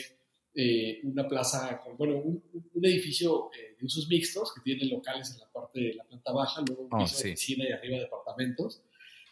eh, 0.54 1.00
una 1.04 1.26
plaza, 1.26 1.80
bueno, 1.96 2.16
un, 2.16 2.42
edificio 2.84 3.48
eh, 3.56 3.74
de 3.78 3.86
usos 3.86 4.06
mixtos 4.08 4.52
que 4.52 4.60
tiene 4.60 4.84
locales 4.84 5.30
en 5.30 5.38
la 5.40 5.50
parte 5.50 5.80
de 5.80 5.94
la 5.94 6.04
planta 6.04 6.32
baja, 6.32 6.62
luego 6.66 6.82
un 6.82 6.88
oh, 6.92 6.98
piso 6.98 7.22
de 7.22 7.32
oficina 7.32 7.64
y 7.68 7.72
arriba 7.72 7.98
departamentos. 7.98 8.82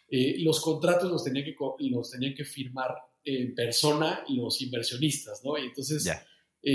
Eh, 0.09 0.37
los 0.39 0.61
contratos 0.61 1.11
los 1.11 1.23
tenían, 1.23 1.45
que, 1.45 1.55
los 1.91 2.11
tenían 2.11 2.33
que 2.35 2.45
firmar 2.45 2.95
en 3.23 3.55
persona 3.55 4.25
los 4.29 4.63
inversionistas, 4.63 5.45
¿no? 5.45 5.59
Y 5.59 5.67
entonces 5.67 6.09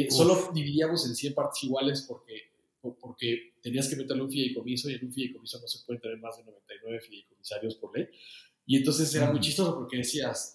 solo 0.10 0.52
dividíamos 0.54 1.08
en 1.08 1.16
100 1.16 1.34
partes 1.34 1.64
iguales 1.64 2.06
porque, 2.08 2.52
porque 3.00 3.54
tenías 3.62 3.90
que 3.90 3.96
meterle 3.96 4.24
un 4.24 4.30
fideicomiso 4.30 4.90
y 4.92 4.94
en 4.94 5.06
un 5.06 5.12
fideicomiso 5.12 5.60
no 5.60 5.68
se 5.68 5.84
pueden 5.86 6.02
tener 6.02 6.20
más 6.20 6.38
de 6.38 6.44
99 6.44 7.00
fideicomisarios 7.02 7.76
por 7.76 7.98
ley. 7.98 8.08
Y 8.68 8.78
entonces 8.78 9.14
era 9.16 9.32
muy 9.32 9.40
chistoso 9.40 9.76
porque 9.76 9.98
decías, 9.98 10.54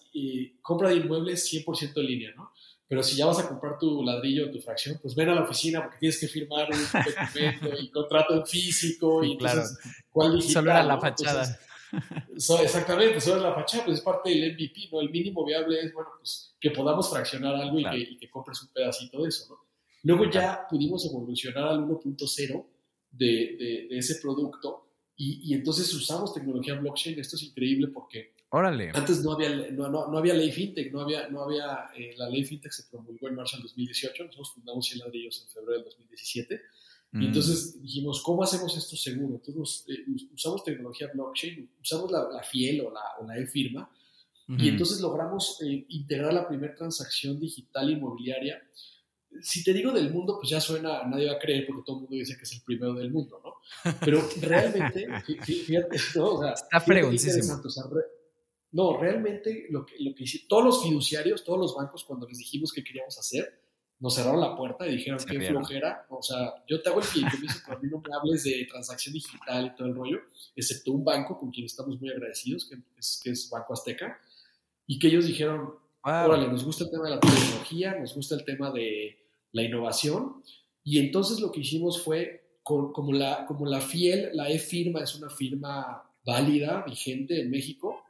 compra 0.61 0.89
de 0.89 0.97
inmuebles 0.97 1.51
100% 1.51 1.91
en 1.97 2.05
línea, 2.05 2.33
¿no? 2.35 2.51
Pero 2.91 3.03
si 3.03 3.15
ya 3.15 3.25
vas 3.25 3.39
a 3.39 3.47
comprar 3.47 3.79
tu 3.79 4.03
ladrillo 4.03 4.47
o 4.47 4.49
tu 4.49 4.59
fracción, 4.59 4.99
pues 5.01 5.15
ven 5.15 5.29
a 5.29 5.33
la 5.33 5.43
oficina 5.43 5.81
porque 5.81 5.97
tienes 5.97 6.19
que 6.19 6.27
firmar 6.27 6.67
un 6.69 6.77
documento 7.05 7.81
y 7.81 7.89
contrato 7.89 8.35
en 8.35 8.45
físico 8.45 9.23
y 9.23 9.37
claro. 9.37 9.63
¿cuál 10.11 10.35
digital? 10.35 10.53
Solo 10.55 10.71
era 10.71 10.83
la 10.83 10.99
fachada. 10.99 11.59
exactamente, 12.61 13.21
solo 13.21 13.43
la 13.43 13.53
fachada, 13.53 13.85
pues 13.85 13.99
es 13.99 14.03
parte 14.03 14.31
del 14.31 14.55
MVP, 14.55 14.89
¿no? 14.91 14.99
El 14.99 15.09
mínimo 15.09 15.45
viable 15.45 15.79
es, 15.79 15.93
bueno, 15.93 16.09
pues 16.17 16.53
que 16.59 16.71
podamos 16.71 17.09
fraccionar 17.09 17.55
algo 17.55 17.79
y, 17.79 18.17
que, 18.17 18.29
compres 18.29 18.61
un 18.61 18.67
pedacito 18.73 19.23
de 19.23 19.29
eso, 19.29 19.45
¿no? 19.47 19.55
Luego 20.03 20.29
ya 20.29 20.67
pudimos 20.69 21.05
evolucionar 21.05 21.69
al 21.69 21.79
1.0 21.79 22.65
de, 23.11 23.25
de, 23.25 23.87
de, 23.89 23.97
ese 23.97 24.15
producto 24.15 24.89
y, 25.15 25.49
y, 25.49 25.53
entonces 25.53 25.93
usamos 25.93 26.33
tecnología 26.33 26.73
blockchain. 26.73 27.17
Esto 27.17 27.37
es 27.37 27.43
increíble 27.43 27.87
porque 27.87 28.33
Órale. 28.53 28.91
Antes 28.93 29.23
no 29.23 29.31
había, 29.31 29.71
no, 29.71 29.89
no, 29.89 30.17
había 30.17 30.33
ley 30.33 30.51
fintech, 30.51 30.91
no 30.91 31.01
había, 31.01 31.29
no 31.29 31.43
había 31.43 31.89
eh, 31.95 32.13
la 32.17 32.29
ley 32.29 32.43
fintech 32.43 32.71
se 32.71 32.83
promulgó 32.83 33.29
en 33.29 33.35
marzo 33.35 33.55
del 33.55 33.63
2018, 33.63 34.25
nosotros 34.25 34.51
fundamos 34.53 34.85
100 34.87 34.99
ladrillos 34.99 35.41
en 35.41 35.53
febrero 35.53 35.77
del 35.77 35.85
2017, 35.85 36.61
y 37.13 37.17
mm. 37.17 37.21
entonces 37.23 37.81
dijimos, 37.81 38.21
¿cómo 38.21 38.43
hacemos 38.43 38.75
esto 38.75 38.97
seguro? 38.97 39.35
Entonces 39.35 39.85
eh, 39.87 40.05
usamos 40.33 40.65
tecnología 40.65 41.09
blockchain, 41.13 41.69
usamos 41.81 42.11
la, 42.11 42.29
la 42.29 42.43
FIEL 42.43 42.81
o 42.81 42.91
la, 42.91 43.01
o 43.21 43.25
la 43.25 43.37
e-firma, 43.37 43.89
y 44.49 44.67
entonces 44.67 44.99
logramos 44.99 45.61
eh, 45.61 45.85
integrar 45.87 46.33
la 46.33 46.45
primera 46.45 46.75
transacción 46.75 47.39
digital 47.39 47.89
inmobiliaria 47.89 48.61
si 49.41 49.63
te 49.63 49.71
digo 49.73 49.91
del 49.91 50.11
mundo, 50.11 50.37
pues 50.37 50.49
ya 50.49 50.59
suena, 50.59 51.03
nadie 51.05 51.27
va 51.27 51.35
a 51.35 51.39
creer 51.39 51.65
porque 51.65 51.83
todo 51.85 51.95
el 51.97 52.01
mundo 52.01 52.17
dice 52.17 52.35
que 52.35 52.43
es 52.43 52.51
el 52.51 52.61
primero 52.63 52.93
del 52.93 53.11
mundo, 53.11 53.41
¿no? 53.43 53.93
Pero 54.01 54.21
realmente, 54.41 55.07
fíjate, 55.23 55.97
¿no? 56.15 56.33
O 56.33 56.43
sea, 56.43 56.51
Está 56.51 56.81
fregoncísimo. 56.81 57.61
No, 58.71 58.97
realmente 58.97 59.67
lo 59.69 59.85
que, 59.85 59.95
lo 59.99 60.15
que 60.15 60.23
hicieron, 60.23 60.47
todos 60.47 60.63
los 60.63 60.83
fiduciarios, 60.83 61.43
todos 61.43 61.59
los 61.59 61.75
bancos, 61.75 62.03
cuando 62.03 62.27
les 62.27 62.37
dijimos 62.37 62.71
que 62.71 62.83
queríamos 62.83 63.17
hacer, 63.17 63.61
nos 63.99 64.15
cerraron 64.15 64.41
la 64.41 64.55
puerta 64.55 64.87
y 64.87 64.95
dijeron, 64.95 65.19
qué 65.27 65.39
flojera, 65.41 66.07
o 66.09 66.23
sea, 66.23 66.63
yo 66.67 66.81
te 66.81 66.89
hago 66.89 66.99
el 66.99 67.05
fideicomiso, 67.05 67.59
pero 67.63 67.77
a 67.77 67.81
mí 67.81 67.87
no 67.89 67.99
me 67.99 68.15
hables 68.15 68.43
de 68.43 68.65
transacción 68.69 69.13
digital 69.13 69.67
y 69.67 69.75
todo 69.75 69.87
el 69.89 69.95
rollo, 69.95 70.19
excepto 70.55 70.91
un 70.91 71.03
banco 71.03 71.37
con 71.37 71.51
quien 71.51 71.67
estamos 71.67 71.99
muy 71.99 72.09
agradecidos, 72.09 72.65
que 72.65 72.77
es, 72.97 73.21
que 73.23 73.29
es 73.29 73.49
Banco 73.49 73.73
Azteca, 73.73 74.19
y 74.87 74.97
que 74.97 75.07
ellos 75.07 75.27
dijeron, 75.27 75.75
órale, 76.01 76.47
nos 76.47 76.65
gusta 76.65 76.85
el 76.85 76.89
tema 76.89 77.03
de 77.03 77.09
la 77.11 77.19
tecnología, 77.19 77.95
nos 77.99 78.15
gusta 78.15 78.33
el 78.33 78.43
tema 78.43 78.71
de 78.71 79.19
la 79.51 79.61
innovación, 79.61 80.41
y 80.83 80.97
entonces 80.97 81.39
lo 81.39 81.51
que 81.51 81.59
hicimos 81.59 82.01
fue, 82.03 82.57
como, 82.63 83.11
la, 83.13 83.45
como 83.45 83.67
la 83.67 83.81
FIEL, 83.81 84.31
la 84.33 84.49
E-Firma 84.49 85.01
es 85.01 85.13
una 85.15 85.29
firma 85.29 86.03
válida, 86.25 86.83
vigente 86.87 87.39
en 87.39 87.51
México, 87.51 88.03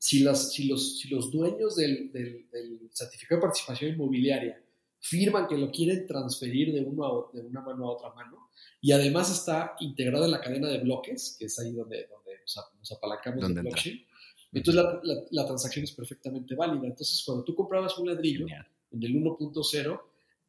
si, 0.00 0.20
las, 0.20 0.52
si, 0.52 0.64
los, 0.64 0.98
si 0.98 1.08
los 1.08 1.30
dueños 1.30 1.76
del, 1.76 2.10
del 2.10 2.48
certificado 2.90 3.38
de 3.38 3.42
participación 3.42 3.92
inmobiliaria 3.92 4.58
firman 4.98 5.46
que 5.46 5.58
lo 5.58 5.70
quieren 5.70 6.06
transferir 6.06 6.72
de, 6.72 6.80
uno 6.80 7.30
de 7.34 7.42
una 7.42 7.60
mano 7.60 7.86
a 7.86 7.92
otra 7.92 8.10
mano 8.14 8.48
y 8.80 8.92
además 8.92 9.30
está 9.30 9.74
integrada 9.80 10.24
en 10.24 10.30
la 10.30 10.40
cadena 10.40 10.68
de 10.68 10.78
bloques, 10.78 11.36
que 11.38 11.44
es 11.44 11.58
ahí 11.58 11.72
donde, 11.72 12.06
donde 12.06 12.40
nos 12.78 12.92
apalancamos 12.92 13.46
del 13.46 13.62
blockchain. 13.62 14.06
Entonces 14.52 14.82
la, 14.82 15.22
la, 15.30 15.46
transacción 15.46 15.84
es 15.84 15.92
perfectamente 15.92 16.54
válida. 16.54 16.86
Entonces 16.86 17.22
cuando 17.24 17.44
tú 17.44 17.54
comprabas 17.54 17.96
un 17.98 18.08
ladrillo 18.08 18.46
en 18.48 19.02
el 19.02 19.14
1.0, 19.14 20.00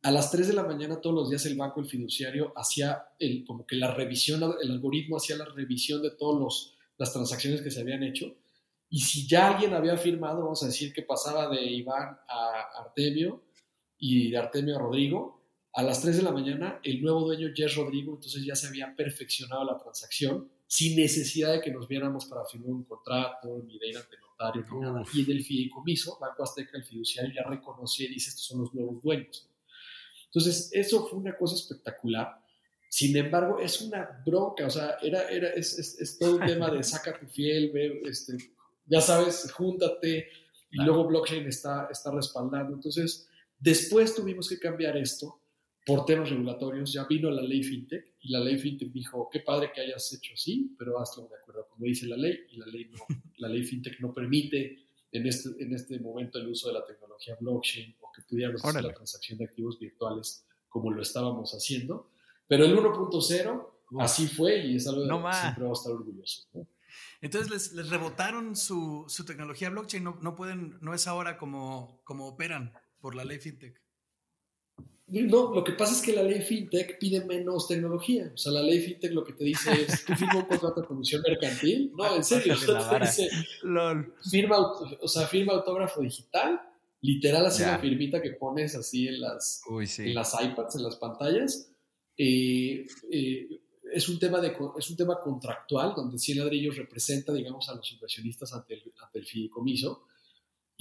a 0.04 0.12
las 0.12 0.32
3 0.32 0.48
de 0.48 0.54
la 0.54 0.64
mañana 0.64 1.02
todos 1.02 1.14
los 1.14 1.30
días 1.30 1.46
el 1.46 1.58
banco, 1.58 1.82
el 1.82 1.88
fiduciario, 1.88 2.54
hacía 2.56 3.04
el, 3.20 3.44
como 3.46 3.68
que 3.68 3.76
la 3.76 3.94
revisión, 3.94 4.42
el 4.62 4.72
algoritmo 4.72 5.18
hacía 5.18 5.36
la 5.36 5.46
revisión 5.46 6.02
de 6.02 6.12
todas 6.12 6.74
las 6.98 7.12
transacciones 7.12 7.62
que 7.62 7.70
se 7.70 7.82
habían 7.82 8.04
hecho. 8.04 8.34
Y 8.92 9.00
si 9.00 9.26
ya 9.26 9.48
alguien 9.48 9.74
había 9.74 9.98
firmado, 9.98 10.44
vamos 10.44 10.62
a 10.62 10.68
decir 10.68 10.94
que 10.94 11.02
pasaba 11.02 11.50
de 11.50 11.64
Iván 11.64 12.20
a 12.28 12.84
Artemio, 12.84 13.42
y 14.02 14.32
de 14.32 14.38
Artemio 14.38 14.78
Rodrigo. 14.78 15.40
A 15.74 15.84
las 15.84 16.02
3 16.02 16.18
de 16.18 16.24
la 16.24 16.32
mañana, 16.32 16.82
el 16.84 17.02
nuevo 17.02 17.22
dueño, 17.22 17.50
Jess 17.56 17.76
Rodrigo, 17.76 18.16
entonces 18.16 18.44
ya 18.44 18.56
se 18.58 18.68
había 18.68 18.94
perfeccionado 18.94 19.64
la 19.64 19.78
transacción 19.78 20.52
sin 20.68 20.98
necesidad 20.98 21.54
de 21.54 21.62
que 21.62 21.72
nos 21.72 21.88
viéramos 21.88 22.26
para 22.26 22.44
firmar 22.44 22.72
un 22.72 22.84
contrato, 22.84 23.64
ni 23.66 23.80
de 23.80 23.88
ir 23.88 23.98
ante 23.98 24.18
notario, 24.18 24.66
ni 24.70 24.80
nada. 24.80 25.04
Y 25.14 25.22
en 25.22 25.32
el 25.32 25.44
fideicomiso, 25.46 26.18
Banco 26.20 26.44
Azteca, 26.44 26.78
el 26.78 26.84
fiduciario, 26.84 27.32
ya 27.34 27.50
reconocía 27.50 28.08
y 28.08 28.16
dice, 28.16 28.32
estos 28.32 28.48
son 28.48 28.62
los 28.62 28.74
nuevos 28.74 29.02
dueños. 29.02 29.48
Entonces, 30.26 30.70
eso 30.74 31.08
fue 31.08 31.20
una 31.20 31.38
cosa 31.38 31.56
espectacular. 31.56 32.42
Sin 32.90 33.16
embargo, 33.16 33.60
es 33.60 33.80
una 33.82 34.22
bronca, 34.26 34.66
o 34.66 34.70
sea, 34.70 34.98
era, 35.02 35.30
era, 35.30 35.50
es, 35.50 35.78
es, 35.78 36.20
todo 36.20 36.36
un 36.36 36.46
tema 36.46 36.70
de 36.70 36.84
saca 36.84 37.18
tu 37.18 37.28
fiel, 37.28 37.72
ve, 37.72 38.02
este, 38.06 38.36
ya 38.92 39.02
sabes, 39.02 39.52
júntate, 39.52 40.28
y 40.70 40.84
luego 40.84 41.08
blockchain 41.08 41.48
está, 41.48 41.88
está 41.92 42.12
respaldando. 42.12 42.76
Entonces, 42.76 43.28
Después 43.62 44.16
tuvimos 44.16 44.50
que 44.50 44.58
cambiar 44.58 44.98
esto 44.98 45.40
por 45.86 46.04
temas 46.06 46.32
regulatorios. 46.32 46.92
Ya 46.92 47.06
vino 47.06 47.30
la 47.30 47.44
ley 47.44 47.64
FinTech 47.64 48.16
y 48.22 48.32
la 48.32 48.40
ley 48.40 48.58
FinTech 48.58 48.92
dijo, 48.92 49.30
qué 49.32 49.42
padre 49.42 49.72
que 49.72 49.82
hayas 49.82 50.12
hecho 50.14 50.34
así, 50.34 50.76
pero 50.80 51.00
hazlo 51.00 51.28
de 51.28 51.36
acuerdo 51.36 51.68
como 51.70 51.86
dice 51.86 52.08
la 52.08 52.18
ley 52.18 52.40
y 52.50 52.58
la 52.58 52.66
ley, 52.66 52.90
no, 52.90 52.98
la 53.38 53.50
ley 53.50 53.64
FinTech 53.64 54.00
no 54.00 54.12
permite 54.12 54.80
en 55.12 55.28
este, 55.28 55.50
en 55.60 55.74
este 55.76 56.00
momento 56.00 56.40
el 56.40 56.48
uso 56.48 56.70
de 56.70 56.74
la 56.74 56.84
tecnología 56.84 57.38
blockchain 57.40 57.96
o 58.02 58.12
que 58.12 58.24
pudiéramos 58.24 58.66
hacer 58.66 58.84
la 58.84 58.94
transacción 58.94 59.38
de 59.38 59.46
activos 59.46 59.78
virtuales 59.78 60.44
como 60.68 60.90
lo 60.90 61.04
estábamos 61.04 61.52
haciendo. 61.52 62.08
Pero 62.48 62.66
el 62.66 62.76
1.0 62.76 63.68
así 64.00 64.28
fue 64.28 64.66
y 64.66 64.78
es 64.78 64.88
algo 64.88 65.02
de 65.02 65.08
lo 65.08 65.24
que 65.24 65.34
siempre 65.34 65.64
vamos 65.64 65.80
a 65.80 65.82
estar 65.82 65.94
orgullosos. 65.94 66.48
Entonces 67.22 67.74
les, 67.74 67.90
rebotaron 67.90 68.56
su, 68.56 69.06
su, 69.08 69.26
tecnología 69.26 69.70
blockchain, 69.70 70.04
no, 70.04 70.18
no, 70.22 70.36
pueden, 70.36 70.78
no 70.82 70.94
es 70.94 71.08
ahora 71.08 71.38
como, 71.38 72.02
como 72.04 72.28
operan 72.28 72.74
por 73.00 73.16
la 73.16 73.26
ley 73.26 73.40
FinTech. 73.40 73.82
No, 75.12 75.54
lo 75.54 75.64
que 75.64 75.74
pasa 75.74 75.94
es 75.94 76.02
que 76.02 76.14
la 76.14 76.24
ley 76.24 76.42
FinTech 76.42 76.98
pide 76.98 77.26
menos 77.26 77.68
tecnología. 77.68 78.32
O 78.34 78.38
sea, 78.38 78.54
la 78.54 78.62
ley 78.62 78.80
FinTech 78.80 79.12
lo 79.12 79.26
que 79.26 79.34
te 79.34 79.44
dice 79.44 79.70
es, 79.74 80.06
tú 80.06 80.16
firma 80.16 80.38
un 80.38 80.46
contrato 80.46 80.82
de 80.82 80.88
condición 80.88 81.22
mercantil. 81.28 81.92
No, 81.98 82.16
en 82.16 82.24
serio. 82.24 82.56
dice, 82.56 83.30
Firma, 84.30 84.58
o 85.02 85.08
sea, 85.10 85.28
firma 85.28 85.54
autógrafo 85.54 86.00
digital, 86.00 86.62
literal 87.02 87.46
así 87.46 87.62
una 87.64 87.80
firmita 87.80 88.22
que 88.22 88.32
pones 88.32 88.74
así 88.76 89.10
en 89.10 89.20
las, 89.20 89.62
en 89.98 90.14
las 90.14 90.34
iPads, 90.42 90.76
en 90.76 90.84
las 90.84 90.96
pantallas. 90.96 91.70
Eh, 92.18 92.86
eh, 93.12 93.61
es, 93.94 94.10
un 94.10 94.20
tema 94.20 94.40
de, 94.40 94.56
es 94.78 94.90
un 94.90 94.96
tema 94.96 95.20
contractual 95.20 95.94
donde 95.96 96.18
100 96.18 96.40
ladrillos 96.40 96.78
representa, 96.78 97.34
digamos, 97.34 97.68
a 97.70 97.76
los 97.76 97.92
inversionistas 97.92 98.54
ante 98.54 98.76
el, 98.76 98.84
ante 99.02 99.20
el 99.20 99.26
fideicomiso 99.26 100.06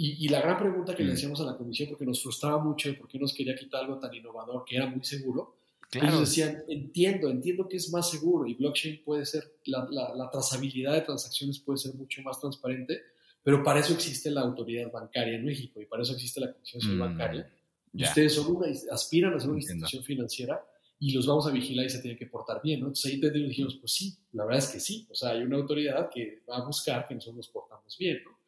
y, 0.03 0.29
la 0.29 0.41
gran 0.41 0.59
pregunta 0.59 0.97
que 0.97 1.05
le 1.05 1.11
mm. 1.11 1.15
hacíamos 1.15 1.41
a 1.43 1.45
la 1.45 1.57
comisión, 1.59 1.91
porque 1.91 2.07
nos 2.07 2.23
frustraba 2.23 2.59
mucho 2.59 2.89
y 2.89 2.95
porque 2.95 3.19
nos 3.19 3.35
quería 3.35 3.55
quitar 3.55 3.85
algo 3.85 3.99
tan 3.99 4.15
innovador 4.15 4.65
que 4.65 4.77
era 4.77 4.87
muy 4.87 5.05
seguro, 5.05 5.57
ellos 5.93 6.21
decían, 6.21 6.63
entiendo, 6.69 7.29
entiendo 7.29 7.69
que 7.69 7.77
es 7.77 7.91
más 7.91 8.11
seguro 8.11 8.47
y 8.47 8.55
blockchain 8.55 9.03
puede 9.05 9.27
ser, 9.27 9.57
la, 9.67 9.87
la, 9.91 10.31
trazabilidad 10.31 10.95
de 10.95 11.03
transacciones 11.03 11.59
puede 11.59 11.79
ser 11.79 11.95
mucho 11.97 12.23
más 12.23 12.41
transparente, 12.41 13.03
pero 13.43 13.63
para 13.63 13.81
eso 13.81 13.93
existe 13.93 14.31
la 14.31 14.41
autoridad 14.41 14.91
bancaria 14.91 15.35
en 15.35 15.45
México 15.45 15.83
y 15.83 15.87
para 15.87 16.03
eso 16.03 16.15
existe 16.15 16.41
la 16.41 16.53
Comisión 16.53 16.97
mm, 16.97 16.99
Bancaria. 16.99 17.51
Y 17.93 18.05
ustedes 18.05 18.35
son 18.35 18.57
una, 18.57 18.69
aspiran 18.93 19.35
a 19.35 19.41
ser 19.41 19.51
una 19.51 19.59
institución 19.59 20.03
financiera 20.03 20.65
y 21.03 21.13
los 21.13 21.27
vamos 21.27 21.47
a 21.47 21.51
vigilar 21.51 21.87
y 21.87 21.91
se 21.91 21.99
tienen 22.01 22.19
que 22.19 22.27
portar 22.27 22.61
bien, 22.63 22.81
¿no? 22.81 22.87
Entonces 22.89 23.15
ahí 23.15 23.19
dijimos, 23.19 23.77
pues 23.81 23.93
sí, 23.93 24.15
la 24.33 24.45
verdad 24.45 24.63
es 24.63 24.69
que 24.69 24.81
sí, 24.81 25.07
o 25.11 25.15
sea, 25.15 25.31
hay 25.31 25.43
una 25.43 25.57
autoridad 25.57 26.11
que 26.13 26.43
va 26.49 26.59
a 26.59 26.67
buscar 26.67 27.09
que 27.09 27.15
nosotros 27.15 27.37
nos 27.39 27.49
portamos 27.49 27.97
bien, 27.99 28.23
¿no? 28.23 28.39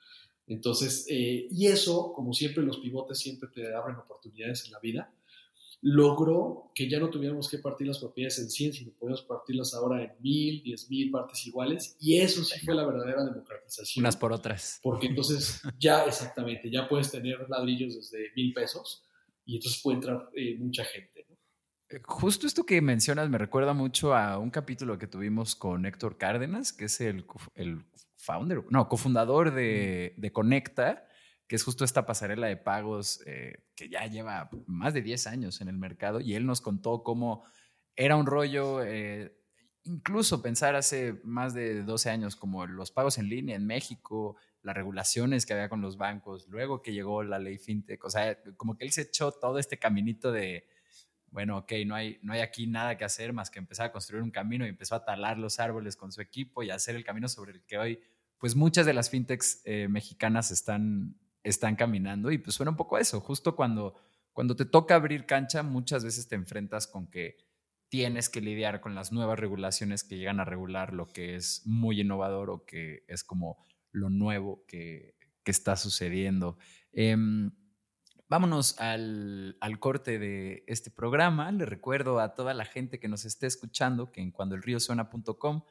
Entonces, 0.47 1.07
eh, 1.09 1.47
y 1.51 1.67
eso, 1.67 2.13
como 2.13 2.35
siempre, 2.35 2.63
los 2.63 2.79
pivotes 2.79 3.19
siempre 3.19 3.49
te 3.49 3.75
abren 3.75 3.97
oportunidades 3.97 4.67
en 4.67 4.73
la 4.73 4.81
vida, 4.81 5.11
logró 5.81 6.71
que 6.75 6.91
ya 6.91 7.01
no 7.01 7.09
tuviéramos 7.09 7.49
que 7.49 7.59
partir 7.59 7.87
las 7.87 7.99
propiedades 7.99 8.39
en 8.39 8.51
100, 8.51 8.73
sino 8.75 8.93
podíamos 8.93 9.23
partirlas 9.23 9.73
ahora 9.73 10.03
en 10.03 10.13
1000, 10.21 10.63
10.000 10.63 11.11
partes 11.11 11.47
iguales, 11.47 11.97
y 11.99 12.19
eso 12.19 12.45
sí 12.45 12.61
fue 12.61 12.75
la 12.75 12.85
verdadera 12.85 13.25
democratización. 13.25 14.03
Unas 14.03 14.17
por 14.17 14.31
otras. 14.31 14.79
Porque 14.83 15.07
entonces 15.07 15.63
ya, 15.79 16.05
exactamente, 16.05 16.71
ya 16.71 16.87
puedes 16.87 17.11
tener 17.11 17.49
ladrillos 17.49 17.95
desde 17.95 18.31
mil 18.37 18.53
pesos, 18.53 19.05
y 19.47 19.57
entonces 19.57 19.81
puede 19.83 19.97
entrar 19.97 20.29
eh, 20.35 20.57
mucha 20.59 20.85
gente. 20.85 21.21
Eh, 21.21 21.37
justo 22.05 22.47
esto 22.47 22.65
que 22.65 22.81
mencionas 22.81 23.29
me 23.29 23.39
recuerda 23.39 23.75
mucho 23.75 24.15
a 24.15 24.39
un 24.39 24.51
capítulo 24.51 24.99
que 24.99 25.07
tuvimos 25.07 25.57
con 25.57 25.85
Héctor 25.87 26.17
Cárdenas, 26.17 26.73
que 26.73 26.87
es 26.87 27.01
el, 27.01 27.25
el 27.55 27.85
founder, 28.17 28.65
no, 28.71 28.89
cofundador 28.89 29.53
de, 29.53 30.15
de, 30.17 30.33
Conecta, 30.33 31.07
que 31.47 31.57
es 31.57 31.65
justo 31.65 31.85
esta 31.85 32.07
pasarela 32.07 32.47
de 32.47 32.57
pagos 32.57 33.23
eh, 33.27 33.65
que 33.75 33.89
ya 33.89 34.07
lleva 34.07 34.49
más 34.67 34.95
de 34.95 35.03
10 35.03 35.27
años 35.27 35.61
en 35.61 35.69
el 35.69 35.77
mercado 35.77 36.21
y 36.21 36.35
él 36.35 36.47
nos 36.47 36.61
contó 36.61 37.03
cómo 37.03 37.45
era 37.97 38.17
un 38.17 38.27
rollo, 38.27 38.83
eh, 38.83 39.37
incluso 39.85 40.41
pensar 40.41 40.77
hace 40.77 41.21
más 41.25 41.53
de 41.53 41.83
12 41.83 42.11
años 42.11 42.37
como 42.37 42.67
los 42.67 42.91
pagos 42.91 43.19
en 43.19 43.29
línea 43.29 43.57
en 43.57 43.67
México, 43.67 44.37
las 44.63 44.77
regulaciones 44.77 45.45
que 45.45 45.53
había 45.53 45.69
con 45.69 45.81
los 45.81 45.99
bancos, 45.99 46.47
luego 46.49 46.81
que 46.81 46.93
llegó 46.93 47.23
la 47.23 47.39
ley 47.39 47.59
fintech, 47.59 48.03
o 48.05 48.11
sea, 48.11 48.39
como 48.57 48.77
que 48.77 48.85
él 48.85 48.93
se 48.93 49.03
echó 49.03 49.33
todo 49.33 49.59
este 49.59 49.79
caminito 49.79 50.31
de 50.31 50.67
bueno, 51.33 51.57
ok, 51.57 51.73
no 51.87 51.95
hay, 51.95 52.19
no 52.23 52.35
hay 52.35 52.41
aquí 52.41 52.67
nada 52.67 52.97
que 52.99 53.05
hacer 53.05 53.33
más 53.33 53.51
que 53.51 53.59
empezar 53.59 53.87
a 53.87 53.93
construir 53.93 54.23
un 54.23 54.31
camino 54.31 54.67
y 54.67 54.69
empezó 54.69 54.95
a 54.95 55.05
talar 55.05 55.39
los 55.39 55.59
árboles 55.59 55.97
con 55.97 56.13
su 56.13 56.21
equipo 56.21 56.63
y 56.63 56.71
hacer 56.71 56.95
el 56.95 57.05
camino 57.05 57.27
sobre 57.27 57.53
el 57.53 57.65
que 57.65 57.79
hoy, 57.79 58.01
pues 58.39 58.55
muchas 58.55 58.85
de 58.85 58.93
las 58.93 59.09
fintechs 59.09 59.63
eh, 59.65 59.89
mexicanas 59.89 60.51
están, 60.51 61.17
están 61.43 61.75
caminando 61.75 62.31
y 62.31 62.37
pues 62.37 62.55
suena 62.55 62.71
un 62.71 62.77
poco 62.77 62.99
eso, 62.99 63.19
justo 63.21 63.57
cuando, 63.57 63.95
cuando 64.35 64.55
te 64.55 64.67
toca 64.67 64.95
abrir 64.95 65.25
cancha, 65.25 65.63
muchas 65.63 66.05
veces 66.05 66.29
te 66.29 66.35
enfrentas 66.35 66.87
con 66.87 67.11
que 67.11 67.39
tienes 67.89 68.29
que 68.29 68.43
lidiar 68.43 68.83
con 68.83 68.95
las 68.95 69.11
nuevas 69.11 69.39
regulaciones 69.39 70.05
que 70.05 70.19
llegan 70.19 70.39
a 70.39 70.45
regular 70.45 70.93
lo 70.93 71.09
que 71.09 71.35
es 71.35 71.63
muy 71.65 72.03
innovador 72.03 72.51
o 72.51 72.67
que 72.67 73.05
es 73.09 73.25
como 73.25 73.57
lo 73.91 74.11
nuevo 74.11 74.65
que, 74.67 75.15
que 75.43 75.51
está 75.51 75.77
sucediendo. 75.77 76.59
Em, 76.93 77.53
Vámonos 78.33 78.81
al, 78.81 79.59
corte 79.79 80.19
de 80.19 80.65
este 80.67 80.91
programa. 80.91 81.53
Le 81.53 81.67
recuerdo 81.67 82.19
a 82.19 82.35
toda 82.35 82.55
la 82.55 82.65
gente 82.65 82.99
que 82.99 83.07
nos 83.07 83.27
esté 83.27 83.47
escuchando 83.47 84.11
que 84.11 84.23
en 84.23 84.31
cuandoelriosona.com 84.31 85.65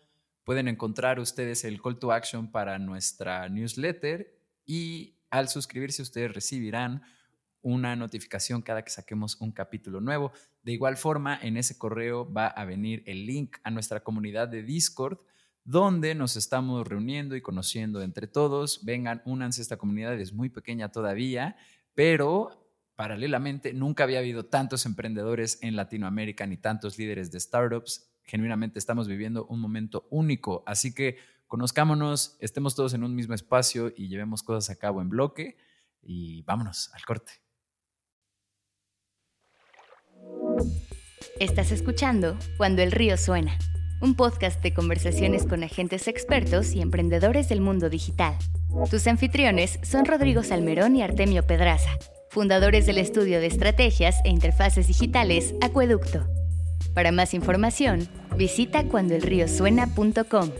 pueden 0.43 0.67
encontrar 0.67 1.19
ustedes 1.19 1.63
el 1.63 1.81
call 1.81 1.97
to 1.97 2.11
action 2.11 2.51
para 2.51 2.77
nuestra 2.77 3.49
newsletter 3.49 4.37
y 4.63 5.15
al 5.31 5.49
suscribirse 5.49 6.03
ustedes 6.03 6.35
recibirán 6.35 7.01
una 7.63 7.95
notificación 7.95 8.61
cada 8.61 8.83
que 8.83 8.91
saquemos 8.91 9.41
un 9.41 9.51
capítulo 9.53 9.99
nuevo. 9.99 10.31
De 10.61 10.73
igual 10.73 10.97
forma, 10.97 11.39
en 11.41 11.57
ese 11.57 11.79
correo 11.79 12.31
va 12.31 12.45
a 12.45 12.63
venir 12.65 13.01
el 13.07 13.25
link 13.25 13.57
a 13.63 13.71
nuestra 13.71 14.01
comunidad 14.01 14.47
de 14.47 14.61
Discord, 14.61 15.17
donde 15.63 16.13
nos 16.13 16.35
estamos 16.35 16.87
reuniendo 16.87 17.35
y 17.35 17.41
conociendo 17.41 18.03
entre 18.03 18.27
todos. 18.27 18.85
Vengan, 18.85 19.23
únanse 19.25 19.61
a 19.61 19.63
esta 19.63 19.77
comunidad, 19.77 20.13
es 20.19 20.31
muy 20.31 20.49
pequeña 20.49 20.91
todavía, 20.91 21.55
pero 21.93 22.61
paralelamente, 23.01 23.73
nunca 23.73 24.03
había 24.03 24.19
habido 24.19 24.45
tantos 24.45 24.85
emprendedores 24.85 25.57
en 25.63 25.75
Latinoamérica 25.75 26.45
ni 26.45 26.55
tantos 26.55 26.99
líderes 26.99 27.31
de 27.31 27.39
startups. 27.39 28.13
Genuinamente 28.21 28.77
estamos 28.77 29.07
viviendo 29.07 29.47
un 29.47 29.59
momento 29.59 30.07
único, 30.11 30.61
así 30.67 30.93
que 30.93 31.17
conozcámonos, 31.47 32.37
estemos 32.39 32.75
todos 32.75 32.93
en 32.93 33.03
un 33.03 33.15
mismo 33.15 33.33
espacio 33.33 33.91
y 33.97 34.07
llevemos 34.07 34.43
cosas 34.43 34.69
a 34.69 34.77
cabo 34.77 35.01
en 35.01 35.09
bloque 35.09 35.57
y 36.03 36.43
vámonos 36.43 36.91
al 36.93 37.03
corte. 37.03 37.31
Estás 41.39 41.71
escuchando 41.71 42.37
Cuando 42.57 42.83
el 42.83 42.91
río 42.91 43.17
suena, 43.17 43.57
un 43.99 44.15
podcast 44.15 44.61
de 44.61 44.75
conversaciones 44.75 45.47
con 45.47 45.63
agentes 45.63 46.07
expertos 46.07 46.73
y 46.73 46.81
emprendedores 46.81 47.49
del 47.49 47.61
mundo 47.61 47.89
digital. 47.89 48.37
Tus 48.89 49.07
anfitriones 49.07 49.79
son 49.83 50.05
Rodrigo 50.05 50.43
Salmerón 50.43 50.95
y 50.95 51.03
Artemio 51.03 51.45
Pedraza 51.45 51.89
fundadores 52.31 52.85
del 52.85 52.97
estudio 52.97 53.41
de 53.41 53.47
estrategias 53.47 54.21
e 54.23 54.29
interfaces 54.29 54.87
digitales 54.87 55.53
Acueducto. 55.61 56.25
Para 56.95 57.11
más 57.11 57.33
información, 57.33 58.07
visita 58.37 58.85
cuandoelriosuena.com. 58.85 60.51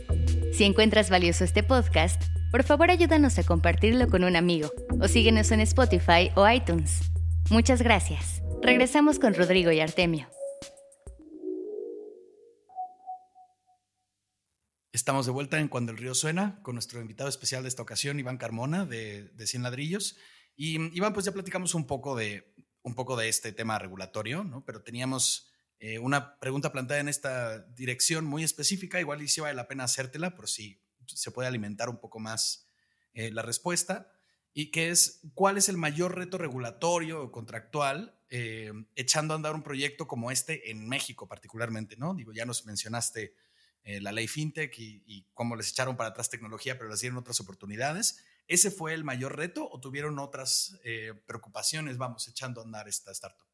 Si 0.52 0.64
encuentras 0.64 1.08
valioso 1.08 1.44
este 1.44 1.62
podcast, 1.62 2.22
por 2.50 2.62
favor 2.62 2.90
ayúdanos 2.90 3.38
a 3.38 3.44
compartirlo 3.44 4.08
con 4.08 4.22
un 4.24 4.36
amigo 4.36 4.70
o 5.00 5.08
síguenos 5.08 5.50
en 5.50 5.60
Spotify 5.60 6.30
o 6.34 6.48
iTunes. 6.48 7.10
Muchas 7.50 7.80
gracias. 7.80 8.42
Regresamos 8.60 9.18
con 9.18 9.32
Rodrigo 9.32 9.72
y 9.72 9.80
Artemio. 9.80 10.28
Estamos 14.92 15.24
de 15.24 15.32
vuelta 15.32 15.58
en 15.58 15.68
Cuando 15.68 15.90
el 15.90 15.96
Río 15.96 16.14
Suena 16.14 16.60
con 16.62 16.74
nuestro 16.74 17.00
invitado 17.00 17.30
especial 17.30 17.62
de 17.62 17.70
esta 17.70 17.80
ocasión, 17.80 18.20
Iván 18.20 18.36
Carmona, 18.36 18.84
de, 18.84 19.24
de 19.30 19.46
100 19.46 19.62
Ladrillos. 19.62 20.18
Y 20.54 20.74
Iván, 20.94 21.14
pues 21.14 21.24
ya 21.24 21.32
platicamos 21.32 21.74
un 21.74 21.86
poco 21.86 22.14
de, 22.14 22.54
un 22.82 22.94
poco 22.94 23.16
de 23.16 23.30
este 23.30 23.52
tema 23.52 23.78
regulatorio, 23.78 24.44
¿no? 24.44 24.66
Pero 24.66 24.82
teníamos 24.82 25.50
eh, 25.78 25.98
una 25.98 26.38
pregunta 26.38 26.72
planteada 26.72 27.00
en 27.00 27.08
esta 27.08 27.60
dirección 27.68 28.26
muy 28.26 28.44
específica, 28.44 29.00
igual 29.00 29.22
y 29.22 29.28
si 29.28 29.40
vale 29.40 29.54
la 29.54 29.66
pena 29.66 29.84
hacértela, 29.84 30.34
por 30.34 30.46
si 30.46 30.82
se 31.06 31.30
puede 31.30 31.48
alimentar 31.48 31.88
un 31.88 31.98
poco 31.98 32.18
más 32.18 32.68
eh, 33.14 33.30
la 33.30 33.40
respuesta, 33.40 34.12
y 34.52 34.70
que 34.70 34.90
es, 34.90 35.22
¿cuál 35.32 35.56
es 35.56 35.70
el 35.70 35.78
mayor 35.78 36.18
reto 36.18 36.36
regulatorio 36.36 37.22
o 37.22 37.32
contractual 37.32 38.20
eh, 38.28 38.70
echando 38.94 39.32
a 39.32 39.36
andar 39.36 39.54
un 39.54 39.62
proyecto 39.62 40.06
como 40.06 40.30
este 40.30 40.70
en 40.70 40.86
México 40.86 41.26
particularmente, 41.26 41.96
¿no? 41.96 42.12
Digo, 42.12 42.34
ya 42.34 42.44
nos 42.44 42.66
mencionaste 42.66 43.34
la 43.84 44.12
ley 44.12 44.28
FinTech 44.28 44.78
y, 44.78 45.02
y, 45.06 45.26
cómo 45.34 45.56
les 45.56 45.70
echaron 45.70 45.96
para 45.96 46.10
atrás 46.10 46.30
tecnología, 46.30 46.76
pero 46.78 46.90
les 46.90 47.00
dieron 47.00 47.18
otras 47.18 47.40
oportunidades. 47.40 48.24
¿Ese 48.48 48.70
fue 48.70 48.94
el 48.94 49.04
mayor 49.04 49.36
reto 49.36 49.68
o 49.70 49.80
tuvieron 49.80 50.18
otras 50.18 50.80
eh, 50.84 51.12
preocupaciones, 51.26 51.98
vamos, 51.98 52.28
echando 52.28 52.60
a 52.60 52.64
andar 52.64 52.88
esta 52.88 53.12
startup? 53.12 53.46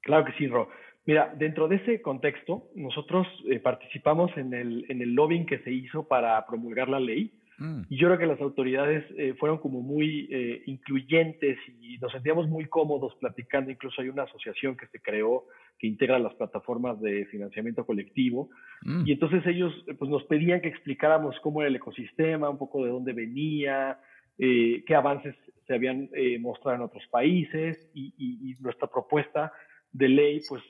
Claro 0.00 0.24
que 0.24 0.32
sí, 0.32 0.46
Ro. 0.46 0.68
Mira, 1.04 1.32
dentro 1.36 1.68
de 1.68 1.76
ese 1.76 2.02
contexto, 2.02 2.70
nosotros 2.74 3.26
eh, 3.48 3.60
participamos 3.60 4.30
en 4.36 4.54
el, 4.54 4.86
en 4.88 5.02
el 5.02 5.14
lobbying 5.14 5.46
que 5.46 5.58
se 5.60 5.72
hizo 5.72 6.06
para 6.06 6.44
promulgar 6.46 6.88
la 6.88 7.00
ley 7.00 7.39
Mm. 7.60 7.82
Y 7.90 7.98
yo 7.98 8.08
creo 8.08 8.18
que 8.18 8.26
las 8.26 8.40
autoridades 8.40 9.04
eh, 9.18 9.34
fueron 9.38 9.58
como 9.58 9.82
muy 9.82 10.28
eh, 10.30 10.62
incluyentes 10.64 11.58
y 11.80 11.98
nos 11.98 12.10
sentíamos 12.10 12.48
muy 12.48 12.64
cómodos 12.64 13.14
platicando. 13.16 13.70
Incluso 13.70 14.00
hay 14.00 14.08
una 14.08 14.22
asociación 14.22 14.76
que 14.76 14.86
se 14.86 15.00
creó 15.00 15.44
que 15.78 15.86
integra 15.86 16.18
las 16.18 16.34
plataformas 16.34 16.98
de 17.00 17.26
financiamiento 17.26 17.84
colectivo. 17.84 18.48
Mm. 18.82 19.06
Y 19.06 19.12
entonces 19.12 19.46
ellos 19.46 19.72
eh, 19.86 19.94
pues, 19.94 20.10
nos 20.10 20.24
pedían 20.24 20.62
que 20.62 20.68
explicáramos 20.68 21.38
cómo 21.40 21.60
era 21.60 21.68
el 21.68 21.76
ecosistema, 21.76 22.48
un 22.48 22.58
poco 22.58 22.82
de 22.82 22.90
dónde 22.90 23.12
venía, 23.12 24.00
qué 24.38 24.94
avances 24.94 25.36
se 25.66 25.74
habían 25.74 26.08
mostrado 26.40 26.76
en 26.76 26.82
otros 26.84 27.06
países 27.08 27.90
y, 27.92 28.14
y, 28.16 28.54
nuestra 28.62 28.88
propuesta 28.88 29.52
de 29.92 30.08
ley, 30.08 30.40
pues 30.48 30.62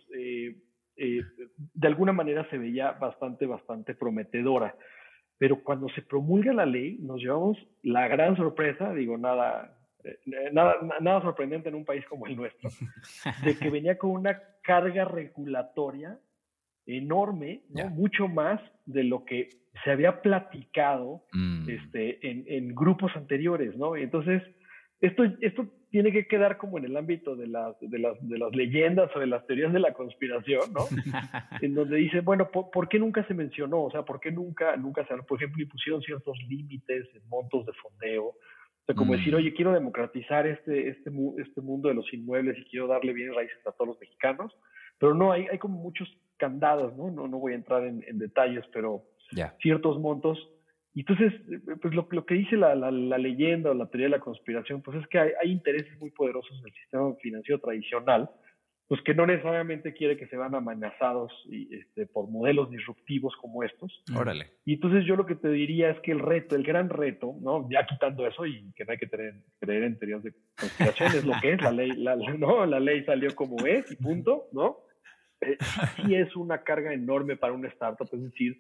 de 0.97 1.87
alguna 1.87 2.13
manera 2.13 2.51
se 2.51 2.59
veía 2.59 2.91
bastante, 2.91 3.47
bastante 3.47 3.95
prometedora. 3.95 4.75
Pero 5.41 5.65
cuando 5.65 5.89
se 5.89 6.03
promulga 6.03 6.53
la 6.53 6.67
ley, 6.67 6.99
nos 7.01 7.19
llevamos 7.19 7.57
la 7.83 8.07
gran 8.09 8.37
sorpresa, 8.37 8.93
digo, 8.93 9.17
nada, 9.17 9.75
eh, 10.05 10.19
nada, 10.53 10.77
nada 11.01 11.23
sorprendente 11.23 11.71
en 11.71 11.77
un 11.77 11.87
país 11.87 12.05
como 12.11 12.27
el 12.27 12.37
nuestro, 12.37 12.69
de 13.45 13.57
que 13.57 13.71
venía 13.71 13.97
con 13.97 14.11
una 14.11 14.39
carga 14.63 15.07
regulatoria 15.07 16.19
enorme, 16.85 17.63
mucho 17.91 18.29
más 18.29 18.61
de 18.85 19.03
lo 19.05 19.25
que 19.25 19.49
se 19.83 19.91
había 19.91 20.21
platicado 20.21 21.25
mm. 21.33 21.71
este, 21.71 22.29
en, 22.31 22.45
en, 22.47 22.75
grupos 22.75 23.13
anteriores, 23.17 23.75
¿no? 23.79 23.97
entonces, 23.97 24.43
esto, 25.01 25.25
esto 25.41 25.67
tiene 25.91 26.13
que 26.13 26.27
quedar 26.27 26.59
como 26.59 26.79
en 26.79 26.85
el 26.85 26.97
ámbito 26.97 27.35
de 27.35 27.47
las, 27.47 27.75
de 27.81 27.99
las, 27.99 28.17
de 28.21 28.39
las 28.39 28.55
leyendas 28.55 29.11
o 29.15 29.19
de 29.19 29.27
las 29.27 29.47
teorías 29.47 29.73
de 29.73 29.81
la 29.81 29.95
conspiración, 29.95 30.73
¿no? 30.73 30.85
en 31.63 31.75
donde 31.75 31.97
dice, 31.97 32.21
bueno, 32.21 32.51
¿por, 32.51 32.89
qué 32.89 32.99
nunca 32.99 33.27
se 33.27 33.35
mencionó? 33.35 33.85
O 33.85 33.91
sea, 33.91 34.03
¿por 34.03 34.21
qué 34.21 34.31
nunca, 34.31 34.77
nunca 34.77 35.07
se, 35.07 35.17
por 35.23 35.39
ejemplo, 35.39 35.63
impusieron 35.63 36.03
ciertos 36.03 36.37
límites 36.49 37.09
en 37.15 37.29
montos 37.29 37.65
de 37.65 37.73
fondeo? 37.75 38.27
O 38.27 38.85
sea, 38.87 38.95
como 38.95 39.15
decir, 39.15 39.33
mm. 39.33 39.37
oye, 39.37 39.55
quiero 39.55 39.73
democratizar 39.73 40.47
este, 40.47 40.89
este, 40.89 41.11
este 41.39 41.61
mundo 41.63 41.89
de 41.89 41.95
los 41.95 42.13
inmuebles 42.13 42.59
y 42.59 42.65
quiero 42.65 42.87
darle 42.87 43.15
bien 43.15 43.35
raíces 43.35 43.67
a 43.67 43.73
todos 43.73 43.89
los 43.89 44.01
mexicanos, 44.01 44.55
pero 44.99 45.15
no, 45.15 45.33
hay, 45.33 45.47
hay 45.51 45.59
como 45.59 45.79
muchos 45.79 46.09
candados, 46.37 46.95
¿no? 46.97 47.11
No, 47.11 47.27
no 47.27 47.39
voy 47.39 47.53
a 47.53 47.57
entrar 47.57 47.85
en, 47.85 48.19
detalles, 48.19 48.65
pero 48.73 49.05
ciertos 49.61 49.99
montos 49.99 50.39
y 51.01 51.03
entonces, 51.09 51.33
pues 51.81 51.95
lo, 51.95 52.07
lo 52.11 52.27
que 52.27 52.35
dice 52.35 52.59
la, 52.59 52.75
la, 52.75 52.91
leyenda 52.91 53.71
o 53.71 53.75
la 53.75 53.87
teoría 53.87 54.09
de 54.09 54.19
la 54.19 54.21
conspiración, 54.21 54.83
pues 54.83 54.99
es 54.99 55.07
que 55.07 55.19
hay, 55.19 55.31
hay, 55.43 55.51
intereses 55.51 55.99
muy 55.99 56.11
poderosos 56.11 56.55
en 56.59 56.67
el 56.67 56.75
sistema 56.75 57.15
financiero 57.23 57.59
tradicional, 57.59 58.29
pues 58.87 59.01
que 59.01 59.15
no 59.15 59.25
necesariamente 59.25 59.95
quiere 59.95 60.19
que 60.19 60.27
se 60.27 60.37
van 60.37 60.55
amenazados 60.55 61.33
y, 61.49 61.75
este, 61.75 62.05
por 62.05 62.29
modelos 62.29 62.71
disruptivos 62.71 63.35
como 63.41 63.65
estos. 63.65 64.05
Órale. 64.15 64.51
Y 64.67 64.75
entonces 64.75 65.07
yo 65.07 65.17
lo 65.17 65.25
que 65.25 65.37
te 65.37 65.49
diría 65.49 65.89
es 65.89 65.99
que 66.01 66.13
el 66.13 66.19
reto, 66.19 66.55
el 66.55 66.65
gran 66.65 66.91
reto, 66.91 67.35
¿no? 67.41 67.67
Ya 67.71 67.87
quitando 67.87 68.27
eso 68.27 68.45
y 68.45 68.71
que 68.77 68.85
no 68.85 68.93
hay 68.93 68.99
que 68.99 69.07
tener, 69.07 69.37
creer 69.59 69.85
en 69.85 69.99
teorías 69.99 70.23
de 70.23 70.35
conspiración, 70.55 71.13
es 71.15 71.25
lo 71.25 71.33
que 71.41 71.55
es, 71.55 71.63
la 71.63 71.73
ley, 71.73 71.93
la, 71.93 72.15
¿no? 72.39 72.67
La 72.67 72.79
ley 72.79 73.05
salió 73.05 73.35
como 73.35 73.65
es 73.65 73.91
y 73.91 73.97
punto, 73.97 74.49
¿no? 74.53 74.81
Eh, 75.41 75.57
sí 75.97 76.15
es 76.15 76.37
una 76.37 76.63
carga 76.63 76.93
enorme 76.93 77.39
para 77.39 77.55
una 77.55 77.69
startup, 77.69 78.07
es 78.13 78.23
decir, 78.23 78.59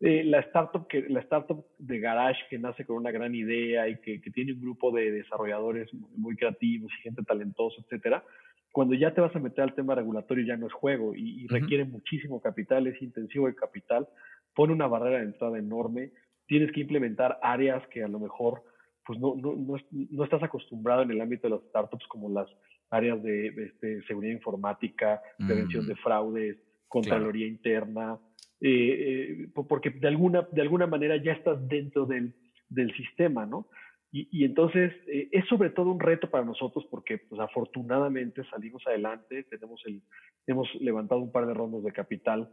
eh, 0.00 0.24
la, 0.24 0.40
startup 0.40 0.86
que, 0.88 1.06
la 1.08 1.20
startup 1.20 1.64
de 1.78 2.00
Garage 2.00 2.40
que 2.48 2.58
nace 2.58 2.86
con 2.86 2.96
una 2.96 3.10
gran 3.10 3.34
idea 3.34 3.88
y 3.88 4.00
que, 4.00 4.20
que, 4.20 4.30
tiene 4.30 4.54
un 4.54 4.60
grupo 4.60 4.90
de 4.92 5.10
desarrolladores 5.10 5.92
muy 6.16 6.36
creativos 6.36 6.90
y 6.98 7.02
gente 7.02 7.22
talentosa, 7.22 7.82
etcétera, 7.82 8.24
cuando 8.72 8.94
ya 8.94 9.12
te 9.12 9.20
vas 9.20 9.34
a 9.34 9.40
meter 9.40 9.62
al 9.62 9.74
tema 9.74 9.94
regulatorio 9.94 10.46
ya 10.46 10.56
no 10.56 10.66
es 10.66 10.72
juego 10.72 11.14
y, 11.14 11.46
requiere 11.48 11.84
muchísimo 11.84 12.40
capital, 12.40 12.86
es 12.86 13.00
intensivo 13.02 13.48
el 13.48 13.54
capital, 13.54 14.08
pone 14.54 14.72
una 14.72 14.86
barrera 14.86 15.18
de 15.18 15.24
entrada 15.24 15.58
enorme, 15.58 16.12
tienes 16.46 16.72
que 16.72 16.80
implementar 16.80 17.38
áreas 17.42 17.86
que 17.88 18.02
a 18.02 18.08
lo 18.08 18.20
mejor 18.20 18.62
pues 19.04 19.18
no, 19.18 19.34
no, 19.34 19.56
no, 19.56 19.76
no 19.90 20.24
estás 20.24 20.42
acostumbrado 20.42 21.02
en 21.02 21.10
el 21.10 21.20
ámbito 21.20 21.48
de 21.48 21.56
las 21.56 21.64
startups 21.64 22.06
como 22.06 22.30
las 22.30 22.48
áreas 22.90 23.22
de, 23.22 23.48
este, 23.48 24.02
seguridad 24.02 24.32
informática, 24.32 25.20
prevención 25.36 25.86
de 25.86 25.96
fraudes, 25.96 26.56
contraloría 26.86 27.46
interna, 27.46 28.18
eh, 28.60 29.46
eh 29.46 29.48
porque 29.68 29.90
de 29.90 30.08
alguna, 30.08 30.46
de 30.52 30.62
alguna 30.62 30.86
manera 30.86 31.16
ya 31.16 31.32
estás 31.32 31.66
dentro 31.68 32.06
del, 32.06 32.34
del 32.68 32.94
sistema, 32.94 33.46
¿no? 33.46 33.68
Y, 34.12 34.28
y 34.32 34.44
entonces 34.44 34.92
eh, 35.06 35.28
es 35.30 35.46
sobre 35.46 35.70
todo 35.70 35.90
un 35.90 36.00
reto 36.00 36.28
para 36.30 36.44
nosotros 36.44 36.84
porque 36.90 37.18
pues, 37.18 37.40
afortunadamente 37.40 38.44
salimos 38.50 38.84
adelante, 38.86 39.44
tenemos 39.44 39.80
el, 39.86 40.02
hemos 40.46 40.68
levantado 40.76 41.20
un 41.20 41.30
par 41.30 41.46
de 41.46 41.54
rondas 41.54 41.84
de 41.84 41.92
capital 41.92 42.50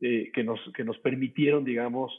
eh, 0.00 0.30
que, 0.32 0.44
nos, 0.44 0.60
que 0.74 0.84
nos 0.84 0.98
permitieron, 0.98 1.64
digamos, 1.64 2.12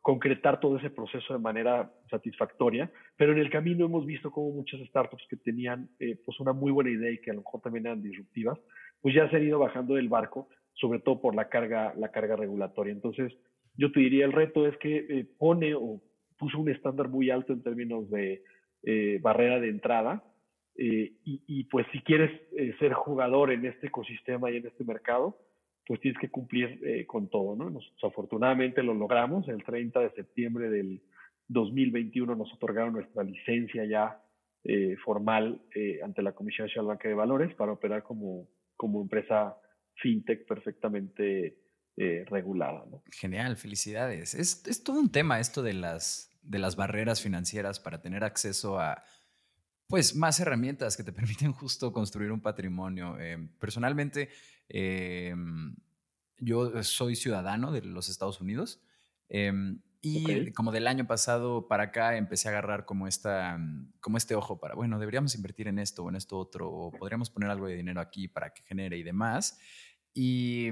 concretar 0.00 0.60
todo 0.60 0.78
ese 0.78 0.90
proceso 0.90 1.34
de 1.34 1.40
manera 1.40 1.92
satisfactoria, 2.08 2.88
pero 3.16 3.32
en 3.32 3.38
el 3.38 3.50
camino 3.50 3.84
hemos 3.84 4.06
visto 4.06 4.30
como 4.30 4.52
muchas 4.52 4.80
startups 4.86 5.26
que 5.28 5.36
tenían 5.36 5.90
pues 5.98 6.38
una 6.38 6.52
muy 6.52 6.70
buena 6.70 6.90
idea 6.90 7.10
y 7.10 7.18
que 7.18 7.32
a 7.32 7.34
lo 7.34 7.40
mejor 7.40 7.62
también 7.62 7.86
eran 7.86 8.00
disruptivas, 8.00 8.60
pues 9.02 9.12
ya 9.12 9.28
se 9.28 9.36
han 9.36 9.42
ido 9.42 9.58
bajando 9.58 9.94
del 9.94 10.08
barco 10.08 10.48
sobre 10.76 11.00
todo 11.00 11.20
por 11.20 11.34
la 11.34 11.48
carga, 11.48 11.94
la 11.96 12.10
carga 12.10 12.36
regulatoria. 12.36 12.92
Entonces, 12.92 13.32
yo 13.76 13.92
te 13.92 14.00
diría, 14.00 14.24
el 14.24 14.32
reto 14.32 14.66
es 14.66 14.76
que 14.78 14.96
eh, 14.96 15.26
pone 15.38 15.74
o 15.74 16.00
puso 16.38 16.58
un 16.58 16.70
estándar 16.70 17.08
muy 17.08 17.30
alto 17.30 17.52
en 17.52 17.62
términos 17.62 18.10
de 18.10 18.42
eh, 18.82 19.18
barrera 19.20 19.60
de 19.60 19.68
entrada. 19.68 20.24
Eh, 20.78 21.12
y, 21.24 21.64
pues 21.64 21.86
si 21.90 22.00
quieres 22.00 22.30
ser 22.78 22.92
jugador 22.92 23.50
en 23.50 23.64
este 23.64 23.86
ecosistema 23.86 24.50
y 24.50 24.58
en 24.58 24.66
este 24.66 24.84
mercado, 24.84 25.38
pues 25.86 26.00
tienes 26.00 26.20
que 26.20 26.28
cumplir 26.28 27.06
con 27.06 27.30
todo, 27.30 27.56
¿no? 27.56 27.70
Nos, 27.70 27.90
afortunadamente 28.02 28.82
lo 28.82 28.92
logramos. 28.92 29.48
El 29.48 29.64
30 29.64 30.00
de 30.00 30.10
septiembre 30.10 30.68
del 30.68 31.00
2021 31.48 32.34
nos 32.34 32.52
otorgaron 32.52 32.92
nuestra 32.92 33.22
licencia 33.22 33.86
ya 33.86 34.20
formal 35.02 35.62
ante 36.02 36.20
la 36.20 36.32
Comisión 36.32 36.66
Nacional 36.66 36.88
Banca 36.88 37.08
de 37.08 37.14
Valores 37.14 37.54
para 37.54 37.72
operar 37.72 38.02
como, 38.02 38.46
como 38.76 39.00
empresa 39.00 39.56
fintech 39.96 40.46
perfectamente 40.46 41.58
eh, 41.96 42.24
regulada. 42.28 42.84
¿no? 42.90 43.02
Genial, 43.10 43.56
felicidades. 43.56 44.34
Es, 44.34 44.66
es, 44.66 44.84
todo 44.84 45.00
un 45.00 45.10
tema 45.10 45.40
esto 45.40 45.62
de 45.62 45.72
las, 45.72 46.30
de 46.42 46.58
las 46.58 46.76
barreras 46.76 47.22
financieras 47.22 47.80
para 47.80 48.02
tener 48.02 48.22
acceso 48.22 48.78
a 48.78 49.02
pues 49.88 50.16
más 50.16 50.38
herramientas 50.40 50.96
que 50.96 51.04
te 51.04 51.12
permiten 51.12 51.52
justo 51.52 51.92
construir 51.92 52.32
un 52.32 52.40
patrimonio. 52.40 53.18
Em, 53.18 53.48
personalmente, 53.58 54.28
em, 54.68 55.74
yo 56.38 56.82
soy 56.82 57.16
ciudadano 57.16 57.72
de 57.72 57.82
los 57.82 58.10
Estados 58.10 58.40
Unidos 58.40 58.82
em, 59.30 59.80
y 60.02 60.52
como 60.52 60.70
del 60.70 60.86
año 60.86 61.06
pasado 61.06 61.66
para 61.66 61.84
acá 61.84 62.16
empecé 62.16 62.48
a 62.48 62.52
agarrar 62.52 62.84
como, 62.84 63.08
esta, 63.08 63.58
como 64.00 64.18
este 64.18 64.34
ojo 64.34 64.60
para, 64.60 64.74
bueno, 64.74 64.98
deberíamos 64.98 65.34
invertir 65.34 65.66
en 65.66 65.78
esto 65.78 66.04
o 66.04 66.08
en 66.08 66.16
esto 66.16 66.38
otro, 66.38 66.70
o 66.70 66.90
podríamos 66.92 67.30
poner 67.30 67.50
algo 67.50 67.66
de 67.66 67.74
dinero 67.74 68.00
aquí 68.00 68.28
para 68.28 68.52
que 68.52 68.62
genere 68.62 68.98
y 68.98 69.02
demás. 69.02 69.58
Y, 70.16 70.70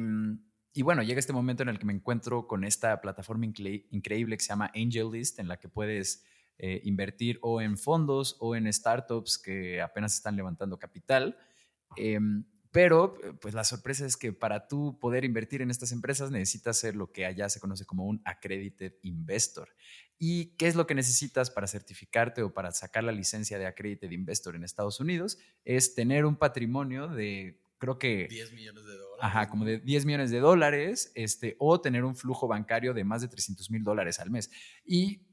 y 0.73 0.83
bueno, 0.83 1.03
llega 1.03 1.21
este 1.21 1.35
momento 1.35 1.63
en 1.63 1.69
el 1.69 1.79
que 1.79 1.85
me 1.85 1.93
encuentro 1.93 2.47
con 2.47 2.65
esta 2.65 3.01
plataforma 3.03 3.45
increíble 3.45 4.39
que 4.39 4.43
se 4.43 4.49
llama 4.49 4.73
AngelList, 4.75 5.39
en 5.39 5.49
la 5.49 5.59
que 5.59 5.69
puedes 5.69 6.25
eh, 6.57 6.81
invertir 6.85 7.39
o 7.43 7.61
en 7.61 7.77
fondos 7.77 8.37
o 8.41 8.57
en 8.57 8.73
startups 8.73 9.37
que 9.37 9.83
apenas 9.83 10.15
están 10.15 10.35
levantando 10.35 10.79
capital. 10.79 11.37
Em, 11.97 12.47
pero 12.71 13.19
pues 13.41 13.53
la 13.53 13.65
sorpresa 13.65 14.07
es 14.07 14.17
que 14.17 14.33
para 14.33 14.67
tú 14.67 14.99
poder 14.99 15.27
invertir 15.27 15.61
en 15.61 15.71
estas 15.71 15.93
empresas 15.93 16.31
necesitas 16.31 16.79
ser 16.79 16.97
lo 16.97 17.13
que 17.13 17.27
allá 17.27 17.51
se 17.51 17.61
conoce 17.61 17.85
como 17.85 18.07
un 18.07 18.23
accredited 18.25 18.95
investor. 19.03 19.69
¿Y 20.19 20.57
qué 20.57 20.69
es 20.69 20.75
lo 20.75 20.87
que 20.87 20.95
necesitas 20.95 21.51
para 21.51 21.67
certificarte 21.67 22.43
o 22.43 22.55
para 22.55 22.73
sacar 22.73 23.05
la 23.05 23.13
licencia 23.13 23.59
de 23.59 23.67
accredited 23.67 24.11
investor 24.11 24.57
en 24.57 24.65
Estados 24.65 25.01
Unidos? 25.01 25.39
Es 25.67 25.95
tener 25.95 26.25
un 26.25 26.37
patrimonio 26.37 27.09
de 27.09 27.61
creo 27.79 27.99
que 27.99 28.27
10 28.29 28.53
millones 28.53 28.85
de 28.85 28.93
dólares. 28.93 29.19
Ajá, 29.21 29.49
como 29.49 29.65
de 29.65 29.79
10 29.79 30.07
millones 30.07 30.31
de 30.31 30.41
dólares, 30.41 31.13
este, 31.15 31.57
o 31.59 31.81
tener 31.81 32.05
un 32.05 32.17
flujo 32.17 32.49
bancario 32.49 32.95
de 32.95 33.05
más 33.05 33.23
de 33.23 33.29
300 33.29 33.71
mil 33.71 33.83
dólares 33.83 34.21
al 34.21 34.31
mes. 34.31 34.51
Y 34.85 35.27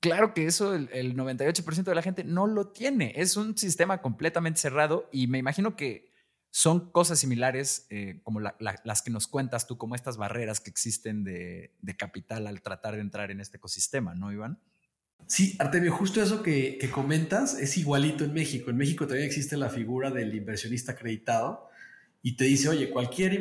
claro 0.00 0.34
que 0.34 0.46
eso 0.46 0.74
el, 0.74 1.16
98% 1.16 1.82
de 1.82 1.94
la 1.94 2.02
gente 2.02 2.24
no 2.24 2.46
lo 2.46 2.68
tiene. 2.68 3.12
Es 3.16 3.36
un 3.36 3.56
sistema 3.56 4.00
completamente 4.00 4.60
cerrado 4.60 5.08
y 5.12 5.26
me 5.26 5.38
imagino 5.38 5.76
que 5.76 6.08
son 6.50 6.90
cosas 6.90 7.18
similares 7.18 7.86
eh, 7.90 8.20
como 8.22 8.40
las 8.40 9.02
que 9.02 9.10
nos 9.10 9.28
cuentas 9.28 9.66
tú, 9.66 9.76
como 9.76 9.94
estas 9.94 10.16
barreras 10.16 10.60
que 10.60 10.70
existen 10.70 11.22
de, 11.22 11.74
capital 11.98 12.46
al 12.46 12.62
tratar 12.62 12.94
de 12.94 13.02
entrar 13.02 13.30
en 13.30 13.40
este 13.40 13.58
ecosistema, 13.58 14.14
¿no, 14.14 14.32
Iván? 14.32 14.60
Sí, 15.26 15.56
Artemio, 15.58 15.92
justo 15.92 16.22
eso 16.22 16.42
que, 16.42 16.78
comentas 16.92 17.58
es 17.58 17.76
igualito 17.76 18.24
en 18.24 18.32
México. 18.32 18.70
En 18.70 18.76
México 18.76 19.06
también 19.06 19.26
existe 19.26 19.56
la 19.56 19.68
figura 19.68 20.10
del 20.10 20.34
inversionista 20.34 20.92
acreditado 20.92 21.68
y 22.22 22.36
te 22.36 22.44
dice, 22.44 22.68
oye, 22.68 22.90
cualquier 22.90 23.34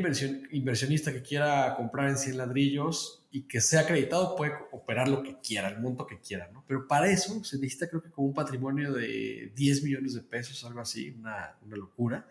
inversionista 0.51 1.13
que 1.13 1.21
quiera 1.21 1.75
comprar 1.75 2.09
en 2.09 2.17
100 2.17 2.37
ladrillos 2.37 3.25
y 3.31 3.43
que 3.43 3.61
sea 3.61 3.81
acreditado 3.81 4.35
puede 4.35 4.53
operar 4.71 5.07
lo 5.07 5.23
que 5.23 5.37
quiera, 5.41 5.69
el 5.69 5.79
monto 5.79 6.05
que 6.05 6.19
quiera, 6.19 6.49
¿no? 6.53 6.63
Pero 6.67 6.87
para 6.87 7.09
eso 7.09 7.43
se 7.43 7.57
necesita 7.57 7.87
creo 7.87 8.03
que 8.03 8.11
como 8.11 8.27
un 8.27 8.33
patrimonio 8.33 8.93
de 8.93 9.51
10 9.55 9.83
millones 9.83 10.13
de 10.13 10.21
pesos, 10.21 10.63
algo 10.65 10.81
así, 10.81 11.11
una, 11.11 11.55
una 11.65 11.75
locura. 11.77 12.27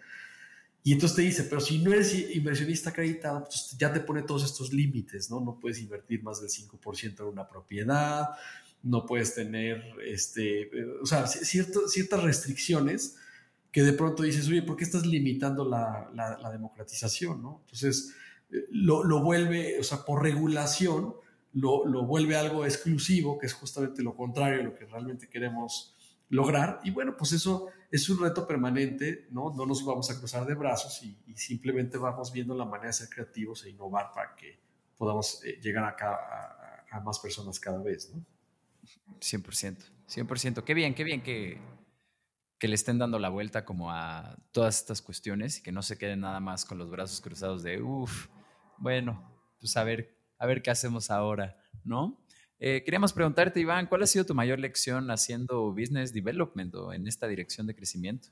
Y 0.86 0.92
entonces 0.92 1.16
te 1.16 1.22
dice, 1.22 1.42
pero 1.44 1.60
si 1.60 1.78
no 1.78 1.92
eres 1.92 2.14
inversionista 2.14 2.90
acreditado, 2.90 3.42
pues 3.44 3.74
ya 3.76 3.92
te 3.92 3.98
pone 3.98 4.22
todos 4.22 4.44
estos 4.44 4.72
límites, 4.72 5.28
¿no? 5.30 5.40
No 5.40 5.58
puedes 5.58 5.80
invertir 5.80 6.22
más 6.22 6.40
del 6.40 6.48
5% 6.48 7.22
en 7.22 7.26
una 7.26 7.48
propiedad, 7.48 8.28
no 8.82 9.06
puedes 9.06 9.34
tener, 9.34 9.82
este, 10.04 10.70
o 11.02 11.06
sea, 11.06 11.26
ciertas 11.26 12.22
restricciones 12.22 13.16
que 13.72 13.82
de 13.82 13.92
pronto 13.92 14.22
dices, 14.22 14.48
oye, 14.48 14.62
¿por 14.62 14.76
qué 14.76 14.84
estás 14.84 15.04
limitando 15.04 15.68
la, 15.68 16.10
la, 16.14 16.50
democratización? 16.50 17.42
¿no? 17.42 17.60
Entonces, 17.64 18.14
eh, 18.50 18.64
lo, 18.70 19.04
lo, 19.04 19.22
vuelve, 19.22 19.78
o 19.78 19.82
sea, 19.82 20.04
por 20.04 20.22
regulación, 20.22 21.14
lo, 21.52 21.86
lo, 21.86 22.06
vuelve 22.06 22.36
algo 22.36 22.64
exclusivo, 22.64 23.38
que 23.38 23.46
es 23.46 23.52
justamente 23.52 24.02
lo 24.02 24.16
contrario 24.16 24.60
a 24.60 24.64
lo 24.64 24.74
que 24.74 24.86
realmente 24.86 25.28
queremos 25.28 25.94
lograr. 26.28 26.80
Y 26.84 26.90
bueno, 26.90 27.16
pues 27.16 27.32
eso 27.32 27.68
es 27.90 28.08
un 28.08 28.20
reto 28.20 28.46
permanente, 28.46 29.26
¿no? 29.30 29.52
No 29.54 29.66
nos 29.66 29.84
vamos 29.84 30.10
a 30.10 30.18
cruzar 30.18 30.46
de 30.46 30.54
brazos 30.54 31.02
y, 31.02 31.16
simplemente 31.34 31.98
vamos 31.98 32.32
viendo 32.32 32.54
la 32.54 32.64
manera 32.64 32.88
de 32.88 32.94
ser 32.94 33.08
creativos 33.10 33.64
e 33.64 33.70
innovar 33.70 34.10
para 34.14 34.34
que 34.34 34.58
podamos 34.96 35.44
eh, 35.44 35.60
llegar 35.60 35.84
a, 35.84 35.96
a, 36.00 36.96
a, 36.96 37.00
más 37.00 37.18
personas 37.18 37.60
cada 37.60 37.82
vez, 37.82 38.10
¿no? 38.14 38.24
100%, 39.20 39.76
100%. 40.08 40.64
Qué 40.64 40.74
bien, 40.74 40.94
qué 40.94 41.04
bien 41.04 41.22
que 41.22 41.60
que 42.58 42.68
le 42.68 42.74
estén 42.74 42.98
dando 42.98 43.18
la 43.18 43.28
vuelta 43.28 43.64
como 43.64 43.90
a 43.90 44.38
todas 44.52 44.78
estas 44.78 45.02
cuestiones 45.02 45.58
y 45.58 45.62
que 45.62 45.72
no 45.72 45.82
se 45.82 45.98
queden 45.98 46.20
nada 46.20 46.40
más 46.40 46.64
con 46.64 46.78
los 46.78 46.90
brazos 46.90 47.20
cruzados 47.20 47.62
de, 47.62 47.82
uff, 47.82 48.28
bueno, 48.78 49.30
pues 49.60 49.76
a 49.76 49.84
ver, 49.84 50.16
a 50.38 50.46
ver 50.46 50.62
qué 50.62 50.70
hacemos 50.70 51.10
ahora, 51.10 51.58
¿no? 51.84 52.24
Eh, 52.58 52.82
queríamos 52.84 53.12
preguntarte, 53.12 53.60
Iván, 53.60 53.86
¿cuál 53.86 54.02
ha 54.02 54.06
sido 54.06 54.24
tu 54.24 54.34
mayor 54.34 54.58
lección 54.58 55.10
haciendo 55.10 55.72
business 55.72 56.14
development 56.14 56.74
o 56.74 56.92
en 56.94 57.06
esta 57.06 57.28
dirección 57.28 57.66
de 57.66 57.74
crecimiento? 57.74 58.28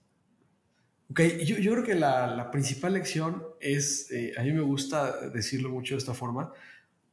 Ok, 1.10 1.20
yo, 1.44 1.58
yo 1.58 1.72
creo 1.72 1.84
que 1.84 1.94
la, 1.94 2.34
la, 2.34 2.50
principal 2.50 2.94
lección 2.94 3.44
es, 3.60 4.10
eh, 4.10 4.32
a 4.38 4.42
mí 4.42 4.52
me 4.52 4.62
gusta 4.62 5.28
decirlo 5.28 5.68
mucho 5.68 5.94
de 5.94 5.98
esta 5.98 6.14
forma, 6.14 6.50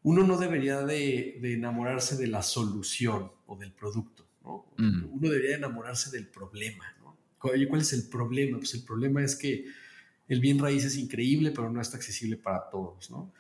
uno 0.04 0.24
no 0.24 0.38
debería 0.38 0.82
de, 0.82 1.38
de 1.42 1.54
enamorarse 1.54 2.18
de 2.18 2.28
la 2.28 2.42
solución 2.42 3.32
o 3.46 3.56
del 3.56 3.72
producto, 3.72 4.26
¿no? 4.44 4.66
Mm. 4.78 5.14
Uno 5.14 5.30
debería 5.30 5.56
enamorarse 5.56 6.10
del 6.12 6.28
problema, 6.28 6.86
¿cuál 7.42 7.82
es 7.82 7.94
el 7.94 8.08
problema? 8.08 8.58
Pues 8.58 8.74
el 8.74 8.84
problema 8.84 9.24
es 9.24 9.36
que 9.36 9.66
el 10.28 10.40
bien 10.40 10.60
raíz 10.60 10.86
es 10.86 10.96
increíble, 10.98 11.52
pero 11.52 11.70
no 11.70 11.82
está 11.82 11.98
accesible 11.98 12.38
para 12.38 12.70
todos, 12.70 13.10
¿no? 13.12 13.32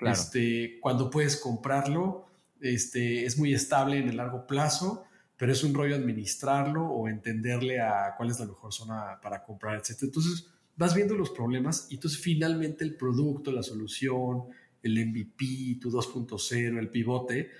Este, 0.00 0.78
cuando 0.80 1.10
puedes 1.10 1.36
comprarlo, 1.36 2.26
este, 2.60 3.26
es 3.26 3.38
muy 3.38 3.52
estable 3.52 3.98
en 3.98 4.08
el 4.08 4.16
largo 4.16 4.46
plazo, 4.46 5.04
pero 5.36 5.52
es 5.52 5.62
un 5.62 5.74
rollo 5.74 5.94
administrarlo 5.94 6.86
o 6.86 7.08
entenderle 7.08 7.80
a 7.80 8.14
cuál 8.16 8.30
es 8.30 8.40
la 8.40 8.46
mejor 8.46 8.72
zona 8.72 9.20
para 9.22 9.42
comprar, 9.42 9.76
etc. 9.76 10.02
Entonces, 10.02 10.46
vas 10.76 10.94
viendo 10.94 11.14
los 11.14 11.30
problemas 11.30 11.86
y 11.90 11.94
entonces 11.94 12.18
finalmente 12.18 12.84
el 12.84 12.96
producto, 12.96 13.52
la 13.52 13.62
solución, 13.62 14.44
el 14.82 15.06
MVP, 15.06 15.78
tu 15.80 15.90
2.0, 15.90 16.78
el 16.78 16.88
pivote, 16.88 17.50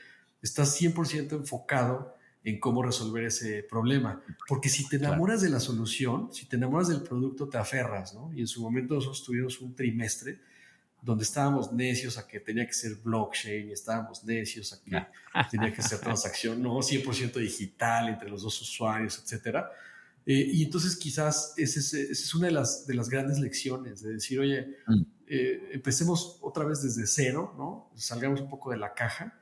está 0.42 0.64
100% 0.64 1.32
enfocado 1.32 2.16
en 2.42 2.58
cómo 2.58 2.82
resolver 2.82 3.24
ese 3.24 3.62
problema. 3.62 4.22
Porque 4.48 4.68
si 4.68 4.88
te 4.88 4.96
enamoras 4.96 5.42
de 5.42 5.50
la 5.50 5.60
solución, 5.60 6.32
si 6.32 6.46
te 6.46 6.56
enamoras 6.56 6.88
del 6.88 7.02
producto, 7.02 7.48
te 7.48 7.58
aferras, 7.58 8.14
¿no? 8.14 8.32
Y 8.34 8.40
en 8.40 8.46
su 8.46 8.62
momento 8.62 8.94
nosotros 8.94 9.24
tuvimos 9.24 9.60
un 9.60 9.74
trimestre 9.74 10.40
donde 11.02 11.24
estábamos 11.24 11.72
necios 11.72 12.18
a 12.18 12.26
que 12.26 12.40
tenía 12.40 12.66
que 12.66 12.74
ser 12.74 12.96
blockchain, 12.96 13.70
estábamos 13.70 14.22
necios 14.24 14.72
a 14.72 14.82
que 14.82 14.90
tenía 15.50 15.72
que 15.72 15.82
ser 15.82 15.98
transacción, 15.98 16.62
no 16.62 16.76
100% 16.76 17.34
digital 17.38 18.08
entre 18.08 18.28
los 18.28 18.42
dos 18.42 18.60
usuarios, 18.60 19.18
etcétera. 19.22 19.70
Eh, 20.26 20.50
y 20.52 20.64
entonces 20.64 20.96
quizás 20.96 21.54
esa 21.56 21.96
es, 21.96 22.34
una 22.34 22.48
de 22.48 22.52
las, 22.52 22.86
de 22.86 22.94
las 22.94 23.08
grandes 23.08 23.38
lecciones, 23.38 24.02
de 24.02 24.14
decir, 24.14 24.40
oye, 24.40 24.76
mm. 24.86 25.02
Eh, 25.32 25.70
empecemos 25.74 26.38
otra 26.42 26.64
vez 26.64 26.82
desde 26.82 27.06
cero, 27.06 27.54
¿no? 27.56 27.88
Salgamos 27.94 28.40
un 28.40 28.48
poco 28.48 28.72
de 28.72 28.76
la 28.76 28.94
caja 28.94 29.38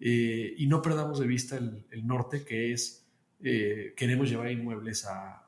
eh, 0.00 0.52
y 0.58 0.66
no 0.66 0.82
perdamos 0.82 1.20
de 1.20 1.28
vista 1.28 1.56
el, 1.56 2.04
norte, 2.04 2.44
que 2.44 2.72
es 2.72 3.06
eh, 3.44 3.94
queremos 3.96 4.28
llevar 4.28 4.50
inmuebles 4.50 5.04
a, 5.04 5.44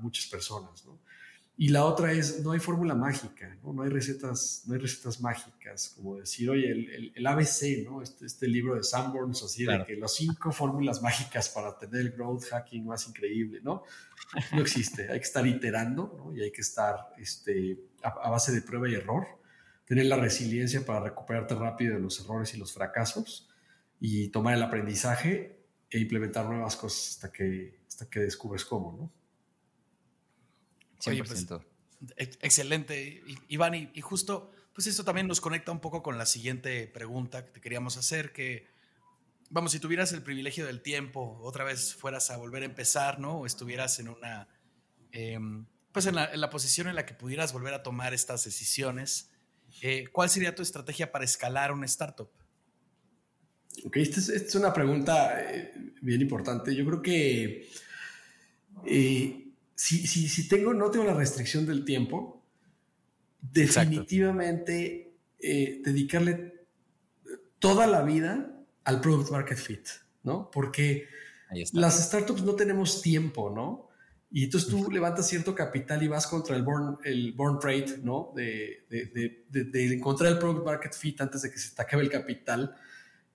muchas 0.00 0.26
personas. 0.26 0.84
Y 1.56 1.68
la 1.68 1.84
otra 1.84 2.10
es, 2.10 2.42
no 2.42 2.52
hay 2.52 2.58
fórmula 2.58 2.94
mágica, 2.94 3.54
¿no? 3.62 3.80
hay, 3.82 3.90
recetas, 3.90 4.64
no 4.66 4.74
hay 4.74 4.80
recetas 4.80 5.20
mágicas, 5.20 5.92
como 5.94 6.16
decir, 6.16 6.48
oye, 6.48 7.12
el, 7.14 7.26
ABC, 7.26 7.84
¿no? 7.84 8.00
Este, 8.00 8.24
este, 8.24 8.48
libro 8.48 8.74
de 8.74 8.82
Sanborns, 8.82 9.42
así 9.42 9.66
de 9.66 9.84
que 9.86 9.94
las 9.94 10.14
cinco 10.14 10.50
fórmulas 10.50 11.02
mágicas 11.02 11.50
para 11.50 11.76
tener 11.78 12.00
el 12.00 12.12
growth 12.12 12.44
hacking 12.50 12.86
más 12.86 13.06
increíble, 13.06 13.60
¿no? 13.62 13.84
No 14.52 14.62
existe, 14.62 15.10
hay 15.12 15.18
que 15.18 15.26
estar 15.26 15.46
iterando 15.46 16.32
y 16.34 16.40
hay 16.40 16.50
que 16.50 16.62
estar 16.62 17.12
este, 17.18 17.89
a 18.02 18.30
base 18.30 18.52
de 18.52 18.62
prueba 18.62 18.88
y 18.88 18.94
error 18.94 19.40
tener 19.90 20.06
la 20.06 20.14
resiliencia 20.14 20.86
para 20.86 21.00
recuperarte 21.00 21.56
rápido 21.56 21.96
de 21.96 22.00
los 22.00 22.20
errores 22.20 22.54
y 22.54 22.58
los 22.58 22.72
fracasos 22.72 23.48
y 23.98 24.28
tomar 24.28 24.54
el 24.54 24.62
aprendizaje 24.62 25.64
e 25.90 25.98
implementar 25.98 26.46
nuevas 26.46 26.76
cosas 26.76 27.16
hasta 27.16 27.32
que, 27.32 27.80
hasta 27.88 28.08
que 28.08 28.20
descubres 28.20 28.64
cómo, 28.64 28.92
¿no? 28.96 29.12
100%. 31.02 31.64
Pues, 32.14 32.38
excelente, 32.40 33.20
Iván. 33.48 33.74
Y, 33.74 34.00
justo, 34.00 34.52
pues 34.72 34.86
esto 34.86 35.02
también 35.02 35.26
nos 35.26 35.40
conecta 35.40 35.72
un 35.72 35.80
poco 35.80 36.04
con 36.04 36.18
la 36.18 36.26
siguiente 36.26 36.86
pregunta 36.86 37.44
que 37.44 37.50
te 37.50 37.60
queríamos 37.60 37.96
hacer, 37.96 38.32
que, 38.32 38.68
vamos, 39.48 39.72
si 39.72 39.80
tuvieras 39.80 40.12
el 40.12 40.22
privilegio 40.22 40.66
del 40.66 40.82
tiempo, 40.82 41.40
otra 41.42 41.64
vez 41.64 41.96
fueras 41.96 42.30
a 42.30 42.36
volver 42.36 42.62
a 42.62 42.66
empezar, 42.66 43.18
¿no? 43.18 43.40
O 43.40 43.46
estuvieras 43.46 43.98
en 43.98 44.08
una, 44.08 44.46
em, 45.10 45.66
pues 45.92 46.06
en 46.06 46.14
la, 46.14 46.32
en 46.32 46.40
la 46.40 46.50
posición 46.50 46.88
en 46.88 46.94
la 46.94 47.06
que 47.06 47.14
pudieras 47.14 47.52
volver 47.52 47.74
a 47.74 47.82
tomar 47.82 48.14
estas 48.14 48.44
decisiones, 48.44 49.30
eh, 49.82 50.06
¿cuál 50.12 50.28
sería 50.30 50.54
tu 50.54 50.62
estrategia 50.62 51.10
para 51.10 51.24
escalar 51.24 51.72
una 51.72 51.86
startup? 51.86 52.30
Ok, 53.84 53.96
esta 53.96 54.20
es, 54.20 54.54
una 54.54 54.72
pregunta 54.72 55.40
eh, 55.40 55.72
bien 56.00 56.20
importante. 56.20 56.74
Yo 56.74 56.84
creo 56.84 57.02
que 57.02 57.68
eh, 58.84 59.46
si, 59.74 60.06
si, 60.06 60.48
tengo, 60.48 60.74
no 60.74 60.90
tengo 60.90 61.04
la 61.04 61.14
restricción 61.14 61.66
del 61.66 61.84
tiempo, 61.84 62.44
definitivamente 63.40 65.14
dedicarle 65.38 66.66
toda 67.58 67.86
la 67.86 68.02
vida 68.02 68.54
al 68.84 69.00
product 69.00 69.30
market 69.30 69.56
fit, 69.56 69.88
¿no? 70.22 70.50
Porque 70.50 71.08
las 71.72 72.04
startups 72.06 72.42
no 72.42 72.54
tenemos 72.54 73.00
tiempo, 73.00 73.48
¿no? 73.48 73.89
Y 74.32 74.44
entonces 74.44 74.70
tú 74.70 74.88
levantas 74.90 75.28
cierto 75.28 75.54
capital 75.56 76.02
y 76.04 76.08
vas 76.08 76.26
contra 76.26 76.54
el 76.54 76.62
born, 76.62 76.98
el 77.02 77.32
born 77.32 77.58
trade, 77.58 77.98
¿no? 78.02 78.32
De, 78.34 78.86
de, 78.88 79.42
de, 79.50 79.64
de, 79.64 79.92
encontrar 79.92 80.32
el 80.32 80.38
product 80.38 80.64
market 80.64 80.94
fit 80.94 81.20
antes 81.20 81.42
de 81.42 81.50
que 81.50 81.58
se 81.58 81.74
te 81.74 81.82
acabe 81.82 82.04
el 82.04 82.10
capital. 82.10 82.76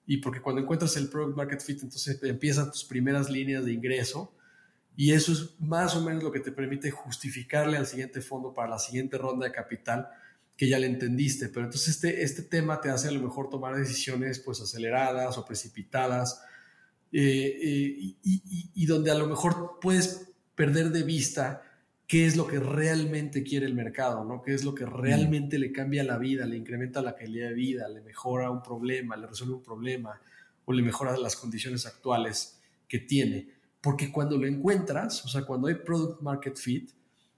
Y 0.06 0.18
porque 0.18 0.42
cuando 0.42 0.62
encuentras 0.62 0.96
el 0.96 1.10
product 1.10 1.36
market 1.36 1.62
fit, 1.62 1.84
entonces 1.84 2.18
empiezan 2.24 2.72
tus 2.72 2.86
primeras 2.86 3.30
líneas 3.30 3.66
de 3.66 3.74
ingreso. 3.74 4.34
Y 4.96 5.12
eso 5.12 5.34
es 5.34 5.60
más 5.60 5.98
o 5.98 6.02
menos 6.02 6.24
lo 6.24 6.32
que 6.32 6.40
te 6.40 6.54
permite 6.54 6.90
justificarle 6.92 7.76
al 7.76 7.88
siguiente 7.88 8.22
fondo 8.22 8.54
para 8.54 8.70
la 8.70 8.80
siguiente 8.80 9.18
ronda 9.18 9.48
de 9.48 9.52
capital 9.52 10.08
que 10.56 10.70
ya 10.70 10.80
le 10.80 10.88
entendiste. 10.88 11.50
Pero 11.50 11.66
entonces 11.66 11.96
este, 11.96 12.24
este 12.24 12.44
tema 12.44 12.80
te 12.80 12.90
hace 12.90 13.10
a 13.10 13.12
lo 13.12 13.22
mejor 13.22 13.50
tomar 13.50 13.76
decisiones 13.76 14.40
pues 14.40 14.62
aceleradas 14.62 15.38
o 15.38 15.44
precipitadas 15.44 16.42
eh, 17.12 17.22
eh, 17.22 18.16
y, 18.24 18.72
y 18.74 18.86
donde 18.86 19.12
a 19.12 19.16
lo 19.16 19.28
mejor 19.28 19.80
puedes 19.82 20.35
perder 20.56 20.92
de 20.92 21.04
vista 21.04 21.62
qué 22.08 22.26
es 22.26 22.36
lo 22.36 22.48
que 22.48 22.60
realmente 22.60 23.44
quiere 23.44 23.66
el 23.66 23.74
mercado, 23.74 24.24
¿no? 24.24 24.42
Qué 24.42 24.54
es 24.54 24.64
lo 24.64 24.76
que 24.76 24.86
realmente 24.86 25.58
le 25.58 25.72
cambia 25.72 26.04
la 26.04 26.18
vida, 26.18 26.46
le 26.46 26.56
incrementa 26.56 27.02
la 27.02 27.16
calidad 27.16 27.50
de 27.50 27.56
vida, 27.56 27.90
le 27.90 28.02
mejora 28.02 28.52
un 28.52 28.62
problema, 28.62 29.18
le 29.18 29.28
resuelve 29.28 29.56
un 29.56 29.64
problema 29.64 30.22
o 30.66 30.74
le 30.74 30.84
mejora 30.84 31.18
las 31.18 31.36
condiciones 31.36 31.86
actuales 31.86 32.60
que 32.88 33.00
tiene. 33.00 33.50
Porque 33.82 34.12
cuando 34.12 34.38
lo 34.38 34.46
encuentras, 34.48 35.26
o 35.26 35.28
sea, 35.28 35.44
cuando 35.46 35.68
hay 35.68 35.76
product 35.76 36.22
market 36.22 36.58
fit, 36.58 36.92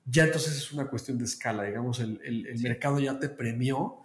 ya 0.05 0.25
entonces 0.25 0.55
es 0.57 0.71
una 0.71 0.87
cuestión 0.87 1.17
de 1.17 1.25
escala, 1.25 1.63
digamos, 1.63 1.99
el, 1.99 2.21
el, 2.23 2.59
mercado 2.61 2.99
ya 2.99 3.19
te 3.19 3.27
premió 3.27 3.97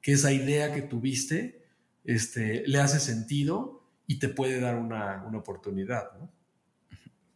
que 0.00 0.12
esa 0.12 0.32
idea 0.32 0.72
que 0.72 0.82
tuviste 0.82 1.64
este, 2.04 2.64
le 2.66 2.78
hace 2.78 3.00
sentido 3.00 3.82
y 4.06 4.20
te 4.20 4.28
puede 4.28 4.60
dar 4.60 4.76
una, 4.76 5.24
una 5.26 5.38
oportunidad, 5.38 6.12
¿no? 6.18 6.30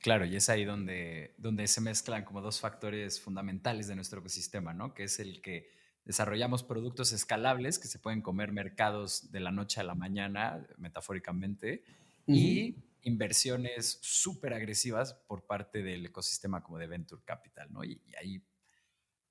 Claro, 0.03 0.25
y 0.25 0.35
es 0.35 0.49
ahí 0.49 0.65
donde, 0.65 1.33
donde 1.39 1.69
se 1.69 1.81
mezclan 1.81 2.25
como 2.25 2.43
dos 2.43 2.59
factores 2.59 3.21
fundamentales 3.21 3.87
de 3.87 3.95
nuestro 3.95 4.19
ecosistema, 4.19 4.75
¿no? 4.75 4.95
Que 4.95 5.05
es 5.05 5.21
el 5.21 5.41
que 5.41 5.71
desarrollamos 6.05 6.65
productos 6.65 7.13
escalables 7.13 7.79
que 7.79 7.87
se 7.87 8.01
pueden 8.01 8.21
comer 8.21 8.51
mercados 8.51 9.31
de 9.31 9.39
la 9.39 9.53
noche 9.53 9.81
a 9.81 9.85
la 9.85 9.95
mañana, 9.95 10.67
metafóricamente, 10.77 11.85
y 12.27 12.75
inversiones 13.03 13.99
súper 14.03 14.55
agresivas 14.55 15.15
por 15.15 15.47
parte 15.47 15.85
del 15.85 16.05
ecosistema 16.05 16.65
como 16.65 16.79
de 16.79 16.89
Venture 16.89 17.23
Capital, 17.25 17.73
¿no? 17.73 17.85
Y, 17.85 18.01
ahí 18.21 18.43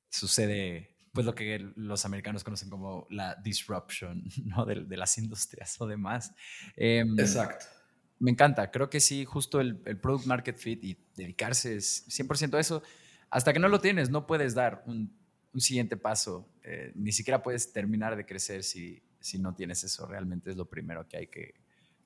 sucede 0.10 0.96
pues 1.12 1.26
lo 1.26 1.36
que 1.36 1.60
los 1.76 2.06
americanos 2.06 2.46
conocen 2.46 2.70
como 2.70 3.08
la 3.10 3.36
disruption, 3.36 4.24
¿no? 4.46 4.66
De, 4.66 4.96
las 4.96 5.18
industrias 5.18 5.82
o 5.82 5.86
demás. 5.86 6.34
Em, 6.78 7.20
Exacto 7.20 7.81
me 8.22 8.30
encanta. 8.30 8.70
Creo 8.70 8.90
que 8.90 9.00
sí, 9.00 9.26
justo 9.26 9.60
el, 9.60 9.78
product 9.78 10.28
market 10.28 10.58
fit 10.58 10.84
y 10.84 10.98
dedicarse 11.16 11.78
100% 11.78 12.54
a 12.54 12.60
eso. 12.60 12.84
Hasta 13.32 13.52
que 13.52 13.60
no 13.60 13.68
lo 13.68 13.82
tienes, 13.82 14.12
no 14.12 14.28
puedes 14.28 14.54
dar 14.54 14.84
un, 14.86 15.12
siguiente 15.58 15.98
paso. 15.98 16.48
Eh, 16.64 16.92
ni 16.96 17.12
siquiera 17.12 17.42
puedes 17.42 17.74
terminar 17.74 18.16
de 18.16 18.26
crecer 18.26 18.64
si, 18.64 19.02
si 19.20 19.40
no 19.40 19.56
tienes 19.56 19.84
eso. 19.84 20.06
Realmente 20.06 20.52
es 20.52 20.56
lo 20.56 20.66
primero 20.66 21.08
que 21.08 21.18
hay 21.18 21.28
que, 21.28 21.56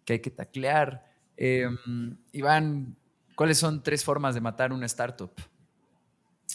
que, 0.05 0.13
hay 0.13 0.20
que 0.20 0.32
taclear. 0.32 1.05
Em, 1.36 2.18
Iván, 2.32 2.95
¿cuáles 3.36 3.57
son 3.57 3.84
tres 3.84 4.03
formas 4.03 4.36
de 4.36 4.41
matar 4.41 4.72
una 4.72 4.86
startup? 4.86 5.34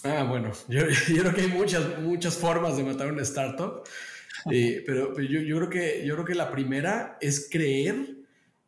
Ah, 0.04 0.24
bueno, 0.26 0.52
yo, 0.68 0.84
creo 1.06 1.34
que 1.34 1.42
hay 1.42 1.48
muchas, 1.48 2.00
muchas 2.00 2.34
formas 2.34 2.78
de 2.78 2.84
matar 2.84 3.12
una 3.12 3.22
startup. 3.22 3.86
Eh, 4.50 4.82
pero, 4.86 5.20
yo, 5.20 5.40
yo, 5.40 5.56
creo 5.58 5.68
que, 5.68 6.06
yo 6.06 6.14
creo 6.14 6.24
que 6.24 6.34
la 6.34 6.50
primera 6.50 7.18
es 7.20 7.46
creer 7.50 8.19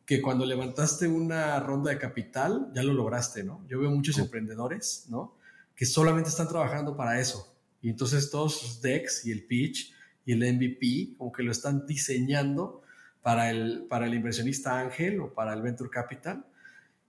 que 0.05 0.21
cuando 0.21 0.45
levantaste 0.45 1.07
una 1.07 1.59
ronda 1.59 1.91
de 1.91 1.97
capital 1.97 2.71
ya 2.73 2.83
lo 2.83 2.93
lograste, 2.93 3.43
¿no? 3.43 3.65
Yo 3.67 3.79
veo 3.79 3.89
muchos 3.89 4.17
emprendedores, 4.17 5.05
¿no? 5.09 5.37
Que 5.75 5.85
solamente 5.85 6.29
están 6.29 6.47
trabajando 6.47 6.95
para 6.95 7.19
eso. 7.19 7.55
Y 7.81 7.89
entonces 7.89 8.29
todos 8.29 8.59
sus 8.59 8.81
decks 8.81 9.25
y 9.25 9.31
el 9.31 9.45
pitch 9.45 9.93
y 10.25 10.33
el 10.33 10.53
MVP 10.55 11.15
como 11.17 11.31
que 11.31 11.43
lo 11.43 11.51
están 11.51 11.85
diseñando 11.85 12.81
para 13.21 13.49
el, 13.49 13.85
para 13.89 14.05
el 14.05 14.13
inversionista 14.13 14.79
ángel 14.79 15.19
o 15.21 15.33
para 15.33 15.53
el 15.53 15.61
venture 15.61 15.89
capital. 15.89 16.45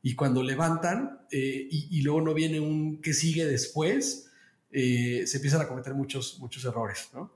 Y 0.02 0.14
cuando 0.14 0.42
levantan 0.42 1.20
eh, 1.30 1.66
y, 1.70 2.02
luego 2.02 2.20
no 2.20 2.34
viene 2.34 2.60
un 2.60 3.00
que 3.00 3.14
sigue 3.14 3.46
después, 3.46 4.30
eh, 4.70 5.24
se 5.26 5.38
empiezan 5.38 5.62
a 5.62 5.68
cometer 5.68 5.94
muchos, 5.94 6.38
muchos 6.40 6.64
errores, 6.64 7.08
¿no? 7.14 7.32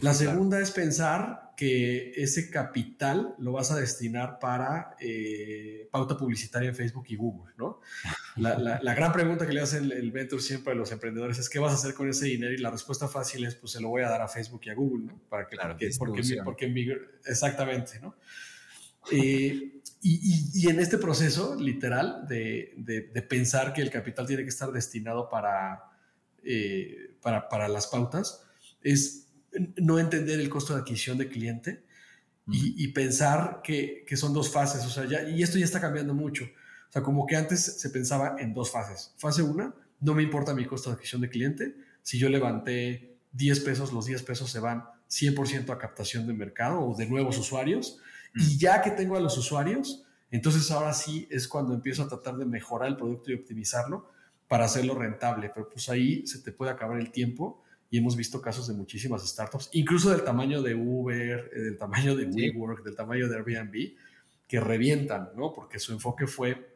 La 0.00 0.12
segunda 0.12 0.60
es 0.60 0.70
pensar 0.70 1.52
que 1.56 2.12
ese 2.16 2.50
capital 2.50 3.34
lo 3.38 3.52
vas 3.52 3.70
a 3.70 3.76
destinar 3.76 4.40
para 4.40 4.96
eh, 4.98 5.88
pauta 5.90 6.16
publicitaria 6.16 6.68
en 6.70 6.74
Facebook 6.74 7.04
y 7.08 7.16
Google, 7.16 7.52
¿no? 7.56 7.80
La, 8.36 8.94
gran 8.94 9.12
pregunta 9.12 9.46
que 9.46 9.52
le 9.52 9.60
hace 9.60 9.78
el, 9.78 10.10
Venture 10.10 10.42
siempre 10.42 10.72
a 10.72 10.76
los 10.76 10.90
emprendedores 10.90 11.38
es 11.38 11.48
¿qué 11.48 11.60
vas 11.60 11.72
a 11.72 11.76
hacer 11.76 11.94
con 11.94 12.08
ese 12.08 12.26
dinero? 12.26 12.52
Y 12.52 12.58
la 12.58 12.70
respuesta 12.70 13.06
fácil 13.06 13.44
es 13.44 13.54
pues 13.54 13.72
se 13.72 13.80
lo 13.80 13.88
voy 13.88 14.02
a 14.02 14.08
dar 14.08 14.20
a 14.20 14.28
Facebook 14.28 14.62
y 14.64 14.70
a 14.70 14.74
Google, 14.74 15.06
¿no? 15.06 15.20
Para 15.28 15.46
que, 15.46 15.56
porque, 15.96 16.40
porque, 16.44 16.98
exactamente, 17.24 18.00
¿no? 18.00 18.16
Eh, 19.12 19.80
y, 20.06 20.68
en 20.68 20.80
este 20.80 20.98
proceso, 20.98 21.54
literal, 21.58 22.26
de, 22.28 23.26
pensar 23.28 23.72
que 23.72 23.80
el 23.80 23.90
capital 23.90 24.26
tiene 24.26 24.42
que 24.42 24.48
estar 24.48 24.70
destinado 24.70 25.30
para, 25.30 25.84
eh, 26.42 27.14
para, 27.22 27.48
para 27.48 27.68
las 27.68 27.86
pautas, 27.86 28.44
es 28.82 29.23
no 29.76 29.98
entender 29.98 30.40
el 30.40 30.48
costo 30.48 30.74
de 30.74 30.80
adquisición 30.80 31.18
de 31.18 31.28
cliente 31.28 31.84
y, 32.46 32.88
pensar 32.88 33.60
que, 33.62 34.04
son 34.16 34.34
dos 34.34 34.50
fases. 34.52 34.84
O 34.84 34.90
sea, 34.90 35.06
ya, 35.06 35.28
y 35.28 35.42
esto 35.42 35.58
ya 35.58 35.64
está 35.64 35.80
cambiando 35.80 36.14
mucho. 36.14 36.44
O 36.44 36.92
sea, 36.92 37.02
como 37.02 37.26
que 37.26 37.36
antes 37.36 37.60
se 37.64 37.90
pensaba 37.90 38.36
en 38.38 38.52
dos 38.52 38.70
fases. 38.70 39.14
Fase 39.16 39.42
una, 39.42 39.74
no 40.00 40.14
me 40.14 40.22
importa 40.22 40.54
mi 40.54 40.66
costo 40.66 40.90
de 40.90 40.94
adquisición 40.94 41.22
de 41.22 41.30
cliente. 41.30 41.74
Si 42.02 42.18
yo 42.18 42.28
levanté 42.28 43.16
10 43.32 43.60
pesos, 43.60 43.92
los 43.92 44.06
10 44.06 44.22
pesos 44.24 44.50
se 44.50 44.60
van 44.60 44.84
100% 45.08 45.70
a 45.70 45.78
captación 45.78 46.26
de 46.26 46.34
mercado 46.34 46.80
o 46.80 46.94
de 46.94 47.06
nuevos 47.06 47.38
usuarios. 47.38 47.98
Y 48.34 48.58
ya 48.58 48.82
que 48.82 48.90
tengo 48.90 49.16
a 49.16 49.20
los 49.20 49.38
usuarios, 49.38 50.04
entonces 50.30 50.70
ahora 50.70 50.92
sí 50.92 51.26
es 51.30 51.48
cuando 51.48 51.72
empiezo 51.72 52.02
a 52.02 52.08
tratar 52.08 52.36
de 52.36 52.44
mejorar 52.44 52.88
el 52.88 52.96
producto 52.96 53.30
y 53.30 53.34
optimizarlo 53.34 54.10
para 54.48 54.66
hacerlo 54.66 54.94
rentable. 54.94 55.50
Pero 55.54 55.70
pues 55.70 55.88
ahí 55.88 56.26
se 56.26 56.40
te 56.40 56.52
puede 56.52 56.72
acabar 56.72 56.98
el 57.00 57.10
tiempo 57.10 57.63
y 57.94 57.98
hemos 57.98 58.16
visto 58.16 58.42
casos 58.42 58.66
de 58.66 58.74
muchísimas 58.74 59.24
startups, 59.24 59.68
incluso 59.70 60.10
del 60.10 60.24
tamaño 60.24 60.60
de 60.62 60.74
Uber, 60.74 61.48
eh, 61.54 61.60
del 61.60 61.78
tamaño 61.78 62.16
de 62.16 62.26
WeWork, 62.26 62.82
del 62.82 62.96
tamaño 62.96 63.28
de 63.28 63.36
Airbnb, 63.36 63.94
que 64.48 64.58
revientan, 64.58 65.28
¿no? 65.36 65.52
Porque 65.52 65.78
su 65.78 65.92
enfoque 65.92 66.26
fue 66.26 66.74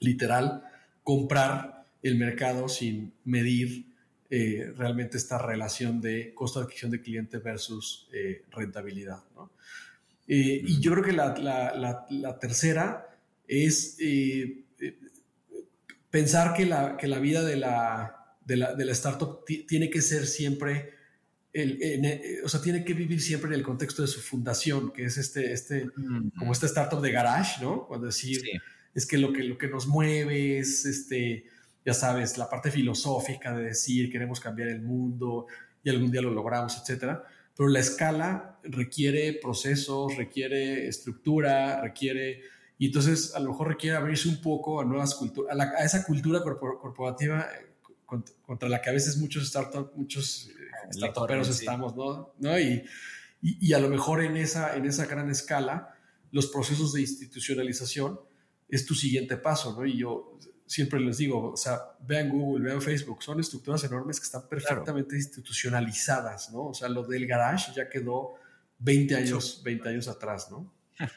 literal 0.00 0.64
comprar 1.02 1.84
el 2.02 2.16
mercado 2.16 2.70
sin 2.70 3.12
medir 3.24 3.92
eh, 4.30 4.72
realmente 4.74 5.18
esta 5.18 5.36
relación 5.36 6.00
de 6.00 6.32
costo 6.32 6.60
de 6.60 6.64
adquisición 6.64 6.92
de 6.92 7.02
cliente 7.02 7.36
versus 7.40 8.08
eh, 8.14 8.44
rentabilidad, 8.50 9.22
¿no? 9.34 9.50
Y 10.26 10.80
yo 10.80 10.92
creo 10.92 11.04
que 11.04 11.12
la, 11.12 11.36
la, 11.36 12.06
la, 12.08 12.38
tercera 12.38 13.14
es 13.46 13.98
pensar 16.08 16.54
que 16.54 16.64
la, 16.64 16.96
que 16.96 17.06
la 17.06 17.18
vida 17.18 17.42
de 17.42 17.56
la, 17.56 18.23
de 18.44 18.56
la, 18.56 18.74
de 18.74 18.84
la 18.84 18.92
startup 18.92 19.44
tiene 19.66 19.90
que 19.90 20.02
ser 20.02 20.26
siempre, 20.26 20.94
el, 21.52 21.78
eh, 21.80 22.40
o 22.44 22.48
sea, 22.48 22.60
tiene 22.60 22.84
que 22.84 22.94
vivir 22.94 23.20
siempre 23.20 23.48
en 23.48 23.54
el 23.54 23.62
contexto 23.62 24.02
de 24.02 24.08
su 24.08 24.20
fundación, 24.20 24.92
que 24.92 25.04
es 25.04 25.16
este, 25.16 25.52
este 25.52 25.88
como 26.38 26.52
esta 26.52 26.66
startup 26.66 27.00
de 27.00 27.12
garage, 27.12 27.62
¿no? 27.62 27.86
Cuando 27.86 28.06
decir, 28.06 28.42
es 28.94 29.06
que 29.06 29.18
lo, 29.18 29.32
que 29.32 29.44
lo 29.44 29.56
que 29.56 29.68
nos 29.68 29.86
mueve 29.86 30.58
es, 30.58 30.84
este, 30.84 31.44
ya 31.84 31.94
sabes, 31.94 32.38
la 32.38 32.48
parte 32.48 32.70
filosófica 32.70 33.56
de 33.56 33.64
decir, 33.64 34.10
queremos 34.10 34.40
cambiar 34.40 34.68
el 34.68 34.82
mundo 34.82 35.46
y 35.82 35.90
algún 35.90 36.10
día 36.10 36.22
lo 36.22 36.30
logramos, 36.30 36.76
etcétera. 36.78 37.24
Pero 37.56 37.68
la 37.68 37.78
escala 37.80 38.58
requiere 38.64 39.38
procesos, 39.40 40.16
requiere 40.16 40.88
estructura, 40.88 41.80
requiere 41.80 42.42
y 42.76 42.86
entonces 42.86 43.32
a 43.36 43.40
lo 43.40 43.50
mejor 43.50 43.68
requiere 43.68 43.96
abrirse 43.96 44.28
un 44.28 44.40
poco 44.40 44.80
a 44.80 44.84
nuevas 44.84 45.14
culturas, 45.14 45.56
a, 45.56 45.62
a, 45.62 45.84
esa 45.84 46.04
cultura 46.04 46.42
corporativa 46.42 47.48
contra, 48.06 48.68
la 48.68 48.80
que 48.80 48.90
a 48.90 48.92
veces 48.92 49.16
muchos 49.16 49.46
startups, 49.48 49.96
muchos 49.96 50.48
eh, 50.48 50.92
startuperos 50.92 51.48
estamos, 51.48 51.96
¿no? 51.96 52.34
¿no? 52.38 52.58
Y, 52.58 52.84
y, 53.40 53.72
a 53.74 53.78
lo 53.78 53.88
mejor 53.88 54.22
en 54.22 54.36
esa, 54.36 54.76
en 54.76 54.86
esa 54.86 55.06
gran 55.06 55.30
escala, 55.30 55.94
los 56.30 56.46
procesos 56.46 56.92
de 56.94 57.02
institucionalización 57.02 58.18
es 58.68 58.86
tu 58.86 58.94
siguiente 58.94 59.36
paso, 59.36 59.74
¿no? 59.78 59.84
Y 59.84 59.98
yo 59.98 60.38
siempre 60.66 60.98
les 61.00 61.18
digo, 61.18 61.52
o 61.52 61.56
sea, 61.56 61.96
vean 62.00 62.30
Google, 62.30 62.64
vean 62.64 62.80
Facebook, 62.80 63.22
son 63.22 63.40
estructuras 63.40 63.84
enormes 63.84 64.18
que 64.18 64.24
están 64.24 64.48
perfectamente 64.48 65.16
institucionalizadas, 65.16 66.52
¿no? 66.52 66.68
O 66.68 66.74
sea, 66.74 66.88
lo 66.88 67.04
del 67.04 67.26
garage 67.26 67.72
ya 67.74 67.88
quedó 67.88 68.34
20 68.78 69.14
años, 69.14 69.62
20 69.62 69.88
años 69.88 70.08
atrás, 70.08 70.50
¿no? 70.50 70.72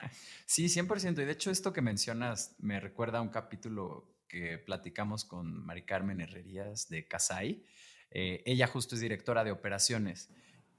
Sí, 0.45 0.67
100%. 0.67 1.21
Y 1.21 1.25
de 1.25 1.31
hecho, 1.31 1.51
esto 1.51 1.73
que 1.73 1.81
mencionas 1.81 2.55
me 2.59 2.79
recuerda 2.79 3.17
a 3.17 3.21
un 3.21 3.27
capítulo 3.27 4.07
que 4.27 4.57
platicamos 4.57 5.25
con 5.25 5.65
Mari 5.65 5.83
Carmen 5.83 6.21
Herrerías 6.21 6.89
de 6.89 7.07
Casai. 7.07 7.63
Eh, 8.11 8.43
ella 8.45 8.67
justo 8.67 8.95
es 8.95 9.01
directora 9.01 9.43
de 9.43 9.51
operaciones 9.51 10.29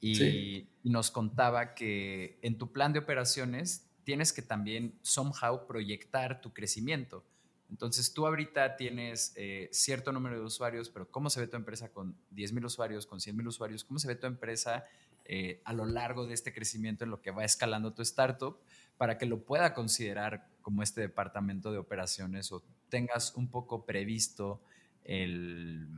y, 0.01 0.69
nos 0.85 1.11
contaba 1.11 1.75
que 1.75 2.39
en 2.41 2.57
tu 2.57 2.73
plan 2.73 2.95
de 2.95 3.01
operaciones 3.01 3.91
tienes 4.05 4.33
que 4.33 4.41
también 4.41 4.99
somehow 5.03 5.67
proyectar 5.67 6.41
tu 6.41 6.55
crecimiento. 6.55 7.27
Entonces 7.69 8.15
tú 8.15 8.27
ahorita 8.27 8.77
tienes 8.77 9.35
eh, 9.37 9.69
cierto 9.71 10.11
número 10.13 10.39
de 10.39 10.47
usuarios, 10.47 10.89
pero 10.89 11.11
¿cómo 11.11 11.29
se 11.29 11.41
ve 11.41 11.47
tu 11.47 11.57
empresa 11.57 11.93
con 11.93 12.17
10 12.31 12.55
mil 12.55 12.65
usuarios, 12.65 13.05
con 13.05 13.21
100 13.21 13.37
mil 13.37 13.49
usuarios? 13.49 13.85
¿Cómo 13.85 13.99
se 13.99 14.09
ve 14.09 14.15
tu 14.15 14.27
empresa 14.27 14.87
eh, 15.27 15.61
a 15.67 15.75
lo 15.75 15.85
largo 15.85 16.27
de 16.27 16.33
este 16.33 16.55
crecimiento 16.55 17.05
en 17.05 17.11
lo 17.11 17.21
que 17.21 17.31
va 17.31 17.45
escalando 17.45 17.93
tu 17.93 18.01
startup 18.01 18.59
para 18.97 19.19
que 19.19 19.27
lo 19.27 19.45
pueda 19.45 19.75
considerar 19.75 20.49
como 20.69 20.83
este 20.83 21.01
departamento 21.01 21.73
de 21.73 21.79
operaciones 21.79 22.53
o 22.53 22.63
tengas 22.91 23.35
un 23.37 23.51
poco 23.51 23.87
previsto 23.87 24.61
el, 25.03 25.89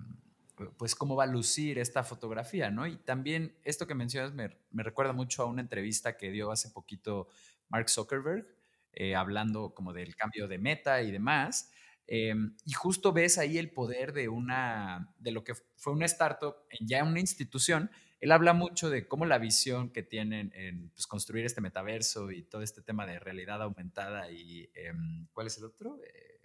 pues 0.77 0.95
cómo 0.95 1.17
va 1.17 1.25
a 1.25 1.27
lucir 1.27 1.81
esta 1.81 2.05
fotografía, 2.05 2.71
¿no? 2.71 2.87
Y 2.87 2.99
también 2.99 3.53
esto 3.65 3.89
que 3.89 3.97
mencionas 3.97 4.33
me, 4.33 4.57
me 4.71 4.85
recuerda 4.85 5.13
mucho 5.13 5.43
a 5.43 5.47
una 5.47 5.61
entrevista 5.61 6.17
que 6.17 6.31
dio 6.31 6.53
hace 6.53 6.71
poquito 6.71 7.27
Mark 7.69 7.91
Zuckerberg, 7.91 8.47
eh, 8.93 9.17
hablando 9.17 9.75
como 9.75 9.93
del 9.93 10.15
cambio 10.15 10.47
de 10.47 10.59
meta 10.59 11.03
y 11.03 11.11
demás. 11.11 11.73
Em, 12.07 12.55
y 12.65 12.73
justo 12.73 13.13
ves 13.13 13.39
ahí 13.39 13.59
el 13.59 13.73
poder 13.73 14.13
de 14.13 14.29
una, 14.29 15.13
de 15.19 15.33
lo 15.33 15.43
que 15.43 15.55
fue 15.75 15.93
una 15.93 16.07
startup 16.07 16.55
ya 16.79 17.03
una 17.03 17.19
institución. 17.19 17.91
Él 18.21 18.33
habla 18.33 18.53
mucho 18.53 18.91
de 18.91 19.09
cómo 19.09 19.25
la 19.25 19.39
visión 19.39 19.91
que 19.91 20.03
tienen 20.03 20.53
en 20.55 20.91
pues, 20.91 21.07
construir 21.07 21.47
este 21.47 21.63
metaverso 21.63 22.31
y 22.31 22.43
todo 22.43 22.63
este 22.63 22.83
tema 22.83 23.07
de 23.07 23.19
realidad 23.19 23.63
aumentada 23.63 24.31
y, 24.31 24.71
em, 24.75 25.27
¿cuál 25.33 25.47
es 25.47 25.57
el 25.59 25.65
otro? 25.65 25.99
Eh, 26.05 26.41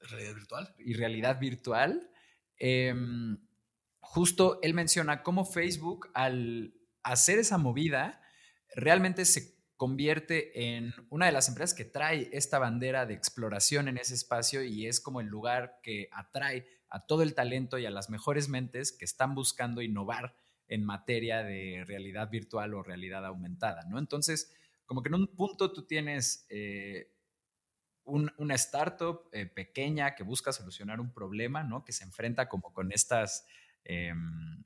realidad 0.00 0.34
virtual. 0.34 0.74
Y 0.78 0.92
realidad 0.94 1.40
virtual. 1.40 2.10
Em, 2.58 3.38
justo 4.00 4.60
él 4.62 4.74
menciona 4.74 5.22
cómo 5.22 5.44
Facebook 5.46 6.10
al 6.12 6.74
hacer 7.02 7.38
esa 7.38 7.58
movida 7.58 8.20
realmente 8.74 9.24
se 9.24 9.54
convierte 9.76 10.76
en 10.76 10.94
una 11.08 11.26
de 11.26 11.32
las 11.32 11.48
empresas 11.48 11.74
que 11.74 11.84
trae 11.84 12.28
esta 12.32 12.58
bandera 12.58 13.06
de 13.06 13.14
exploración 13.14 13.88
en 13.88 13.98
ese 13.98 14.14
espacio 14.14 14.62
y 14.62 14.86
es 14.86 15.00
como 15.00 15.20
el 15.20 15.26
lugar 15.26 15.80
que 15.82 16.08
atrae 16.12 16.66
a 16.88 17.06
todo 17.06 17.22
el 17.22 17.34
talento 17.34 17.78
y 17.78 17.86
a 17.86 17.90
las 17.90 18.08
mejores 18.08 18.48
mentes 18.48 18.92
que 18.92 19.04
están 19.04 19.34
buscando 19.34 19.82
innovar 19.82 20.34
en 20.74 20.84
materia 20.84 21.42
de 21.42 21.84
realidad 21.86 22.30
virtual 22.30 22.74
o 22.74 22.82
realidad 22.82 23.24
aumentada, 23.24 23.84
¿no? 23.88 23.98
Entonces, 23.98 24.52
como 24.86 25.02
que 25.02 25.08
en 25.08 25.14
un 25.14 25.28
punto 25.28 25.72
tú 25.72 25.86
tienes 25.86 26.46
eh, 26.50 27.12
una 28.04 28.54
startup 28.56 29.28
eh, 29.32 29.46
pequeña 29.46 30.14
que 30.14 30.24
busca 30.24 30.52
solucionar 30.52 31.00
un 31.00 31.12
problema, 31.12 31.62
¿no? 31.62 31.84
Que 31.84 31.92
se 31.92 32.04
enfrenta 32.04 32.48
como 32.48 32.72
con 32.72 32.92
estas... 32.92 33.46
Em, 33.84 34.62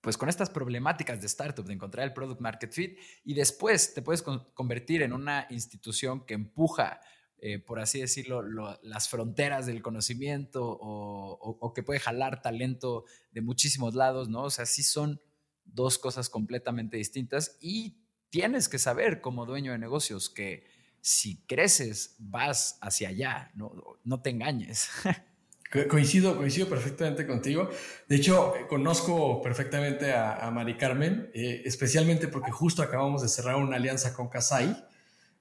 pues 0.00 0.18
con 0.18 0.28
estas 0.28 0.50
problemáticas 0.50 1.18
de 1.18 1.26
startup, 1.26 1.64
de 1.64 1.72
encontrar 1.72 2.04
el 2.06 2.12
product 2.12 2.38
market 2.38 2.70
fit, 2.72 2.98
y 3.24 3.32
después 3.32 3.94
te 3.94 4.02
puedes 4.02 4.20
convertir 4.20 5.00
en 5.00 5.14
una 5.14 5.46
institución 5.48 6.26
que 6.26 6.34
empuja, 6.34 7.00
eh, 7.38 7.58
por 7.58 7.78
así 7.80 8.00
decirlo, 8.00 8.42
las 8.82 9.08
fronteras 9.08 9.66
del 9.66 9.82
conocimiento 9.82 10.62
o, 10.64 11.72
que 11.74 11.82
puede 11.82 12.00
jalar 12.00 12.40
talento 12.40 13.04
de 13.32 13.42
muchísimos 13.42 13.94
lados, 13.94 14.28
¿no? 14.28 14.44
O 14.44 14.50
sea, 14.50 14.66
sí 14.66 14.82
son 14.82 15.20
dos 15.64 15.98
cosas 15.98 16.30
completamente 16.30 16.96
distintas 16.96 17.58
y 17.60 17.98
tienes 18.30 18.68
que 18.68 18.78
saber 18.78 19.20
como 19.20 19.46
dueño 19.46 19.72
de 19.72 19.78
negocios 19.78 20.30
que 20.30 20.66
si 21.00 21.44
creces 21.46 22.16
vas 22.18 22.78
hacia 22.80 23.10
allá, 23.10 23.50
no, 23.54 23.72
no 24.04 24.22
te 24.22 24.30
engañes. 24.30 24.88
Coincido, 25.90 26.36
coincido 26.36 26.68
perfectamente 26.68 27.26
contigo. 27.26 27.68
De 28.08 28.14
hecho, 28.14 28.54
conozco 28.68 29.42
perfectamente 29.42 30.12
a, 30.12 30.48
Mari 30.52 30.76
Carmen, 30.76 31.32
eh, 31.34 31.62
especialmente 31.64 32.28
porque 32.28 32.52
justo 32.52 32.80
acabamos 32.80 33.22
de 33.22 33.28
cerrar 33.28 33.56
una 33.56 33.74
alianza 33.74 34.14
con 34.14 34.28
Casai. 34.28 34.86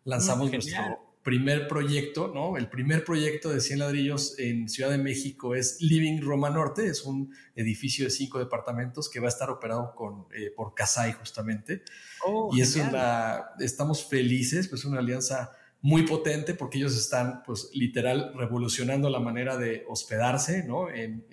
Lanzamos 0.05 0.49
mm, 0.49 0.53
nuestro 0.53 1.12
primer 1.23 1.69
proyecto, 1.69 2.31
¿no? 2.33 2.57
El 2.57 2.69
primer 2.69 3.05
proyecto 3.05 3.49
de 3.49 3.61
100 3.61 3.79
ladrillos 3.79 4.37
en 4.37 4.67
Ciudad 4.67 4.91
de 4.91 4.97
México 4.97 5.55
es 5.55 5.81
Living 5.81 6.21
Roma 6.21 6.49
Norte, 6.49 6.85
es 6.87 7.03
un 7.03 7.33
edificio 7.55 8.03
de 8.05 8.11
cinco 8.11 8.39
departamentos 8.39 9.09
que 9.09 9.21
va 9.21 9.27
a 9.27 9.29
estar 9.29 9.49
operado 9.49 9.95
con, 9.95 10.27
eh, 10.35 10.51
por 10.53 10.73
Casai 10.73 11.13
justamente. 11.13 11.83
Oh, 12.25 12.51
y 12.53 12.59
es 12.59 12.75
una, 12.75 13.51
estamos 13.59 14.05
felices, 14.05 14.67
pues 14.67 14.83
una 14.83 14.99
alianza 14.99 15.51
muy 15.81 16.03
potente 16.03 16.53
porque 16.55 16.77
ellos 16.77 16.95
están, 16.97 17.41
pues, 17.43 17.69
literal 17.73 18.33
revolucionando 18.35 19.09
la 19.09 19.19
manera 19.19 19.57
de 19.57 19.85
hospedarse, 19.87 20.63
¿no? 20.63 20.89
En, 20.89 21.25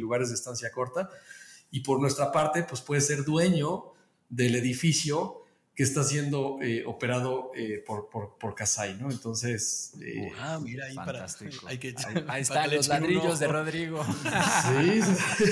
lugares 0.00 0.28
de 0.28 0.34
estancia 0.34 0.72
corta. 0.72 1.08
Y 1.70 1.80
por 1.80 2.00
nuestra 2.00 2.32
parte, 2.32 2.64
pues, 2.64 2.80
puede 2.80 3.00
ser 3.00 3.24
dueño 3.24 3.92
del 4.28 4.56
edificio 4.56 5.45
que 5.76 5.82
está 5.82 6.02
siendo 6.02 6.58
eh, 6.62 6.84
operado 6.86 7.52
eh, 7.54 7.84
por, 7.86 8.08
por, 8.08 8.38
por, 8.38 8.54
Casai, 8.54 8.96
¿no? 8.96 9.10
Entonces... 9.10 9.92
Eh, 10.00 10.32
ah, 10.38 10.58
mira, 10.60 10.86
ahí 10.86 10.94
Fantástico. 10.94 11.52
para... 11.60 11.70
Hay 11.70 11.78
que, 11.78 11.94
ahí, 12.28 12.40
están 12.42 12.74
los 12.74 12.88
ladrillos 12.88 13.38
de 13.38 13.46
Rodrigo. 13.46 14.02
sí. 14.04 15.00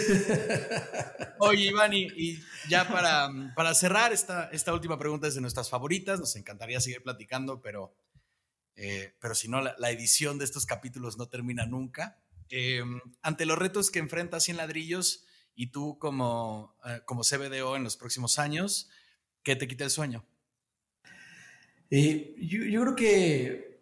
Oye, 1.39 1.66
Iván, 1.66 1.93
y, 1.93 2.07
y, 2.16 2.43
ya 2.70 2.89
para, 2.89 3.29
para 3.55 3.75
cerrar, 3.75 4.12
esta, 4.12 4.49
esta 4.51 4.72
última 4.72 4.99
pregunta 4.99 5.29
es 5.29 5.35
de 5.35 5.43
nuestras 5.43 5.68
favoritas. 5.68 6.18
Nos 6.18 6.35
encantaría 6.37 6.81
seguir 6.81 7.03
platicando, 7.03 7.61
pero 7.61 7.95
eh, 8.77 9.14
pero 9.20 9.35
si 9.35 9.49
no, 9.49 9.61
la, 9.61 9.91
edición 9.91 10.39
de 10.39 10.45
estos 10.45 10.66
capítulos 10.66 11.16
no 11.16 11.29
termina 11.29 11.66
nunca. 11.66 12.18
Em, 12.51 13.01
ante 13.22 13.47
los 13.47 13.59
retos 13.59 13.91
que 13.91 13.99
enfrenta 13.99 14.41
100 14.41 14.57
ladrillos 14.57 15.25
y 15.55 15.68
tú 15.68 15.99
como, 15.99 16.77
eh, 16.85 17.01
como 17.07 17.22
CBDO 17.22 17.77
en 17.77 17.85
los 17.85 17.97
próximos 17.97 18.39
años, 18.39 18.91
¿qué 19.45 19.55
te 19.55 19.68
quita 19.68 19.84
el 19.84 19.90
sueño? 19.90 20.24
Eh, 21.90 22.34
yo, 22.40 22.64
yo, 22.64 22.82
creo 22.82 22.97
que, 22.97 23.80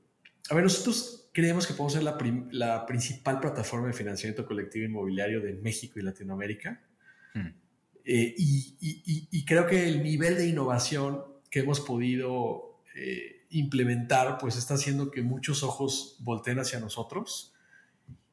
a 0.50 0.54
ver, 0.54 0.64
nosotros 0.64 1.30
creemos 1.32 1.66
que 1.66 1.72
podemos 1.72 1.94
ser 1.94 2.02
la, 2.02 2.18
la, 2.50 2.84
principal 2.84 3.40
plataforma 3.40 3.86
de 3.86 3.94
financiamiento 3.94 4.44
colectivo 4.44 4.84
inmobiliario 4.84 5.40
de 5.40 5.54
México 5.54 5.98
y 5.98 6.02
Latinoamérica. 6.02 6.82
Hmm. 7.34 7.54
y, 8.04 8.76
y, 8.80 9.28
y, 9.30 9.44
creo 9.46 9.66
que 9.66 9.88
el 9.88 10.02
nivel 10.02 10.36
de 10.36 10.46
innovación 10.46 11.22
que 11.50 11.60
hemos 11.60 11.80
podido 11.80 12.82
implementar, 13.52 14.38
pues 14.38 14.56
está 14.56 14.74
haciendo 14.74 15.10
que 15.10 15.22
muchos 15.22 15.62
ojos 15.62 16.16
volteen 16.20 16.58
hacia 16.58 16.80
nosotros. 16.80 17.54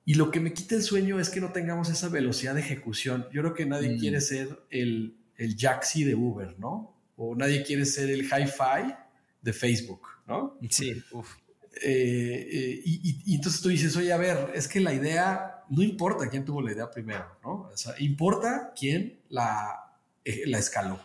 Y 0.05 0.15
lo 0.15 0.32
que 0.32 0.39
me 0.39 0.53
quita 0.53 0.75
el 0.75 0.82
sueño 0.82 1.19
es 1.19 1.30
que 1.30 1.41
no 1.41 1.51
tengamos 1.51 1.89
esa 1.89 2.09
velocidad 2.09 2.55
de 2.55 2.61
ejecución. 2.61 3.27
Yo 3.32 3.41
creo 3.41 3.53
que 3.53 3.65
nadie 3.65 3.95
mm. 3.95 3.99
quiere 3.99 4.21
ser 4.21 4.59
el, 4.69 5.17
el 5.36 5.55
Jaxi 5.55 6.03
de 6.03 6.15
Uber, 6.15 6.57
¿no? 6.57 6.99
O 7.22 7.36
nadie 7.36 7.63
quiere 7.63 7.86
ser 7.86 8.09
el 8.09 8.22
hi-fi 8.22 8.95
de 9.41 9.51
Facebook, 9.51 10.07
¿no? 10.26 10.57
Sí, 10.70 11.03
uf. 11.11 11.36
Eh, 11.82 12.47
eh, 12.51 12.82
y, 12.84 13.36
entonces 13.36 13.61
tú 13.61 13.67
dices, 13.67 13.95
oye, 13.97 14.13
a 14.13 14.17
ver, 14.17 14.51
es 14.55 14.70
que 14.70 14.80
la 14.80 14.93
idea, 14.93 15.63
no 15.70 15.84
importa 15.84 16.30
quién 16.30 16.45
tuvo 16.45 16.61
la 16.61 16.72
idea 16.72 16.89
primero, 16.89 17.26
¿no? 17.43 17.70
O 17.74 17.78
sea, 17.78 17.93
importa 17.99 18.74
quién 18.78 19.20
la, 19.28 19.97
eh, 20.24 20.43
la 20.45 20.59
escaló. 20.59 20.99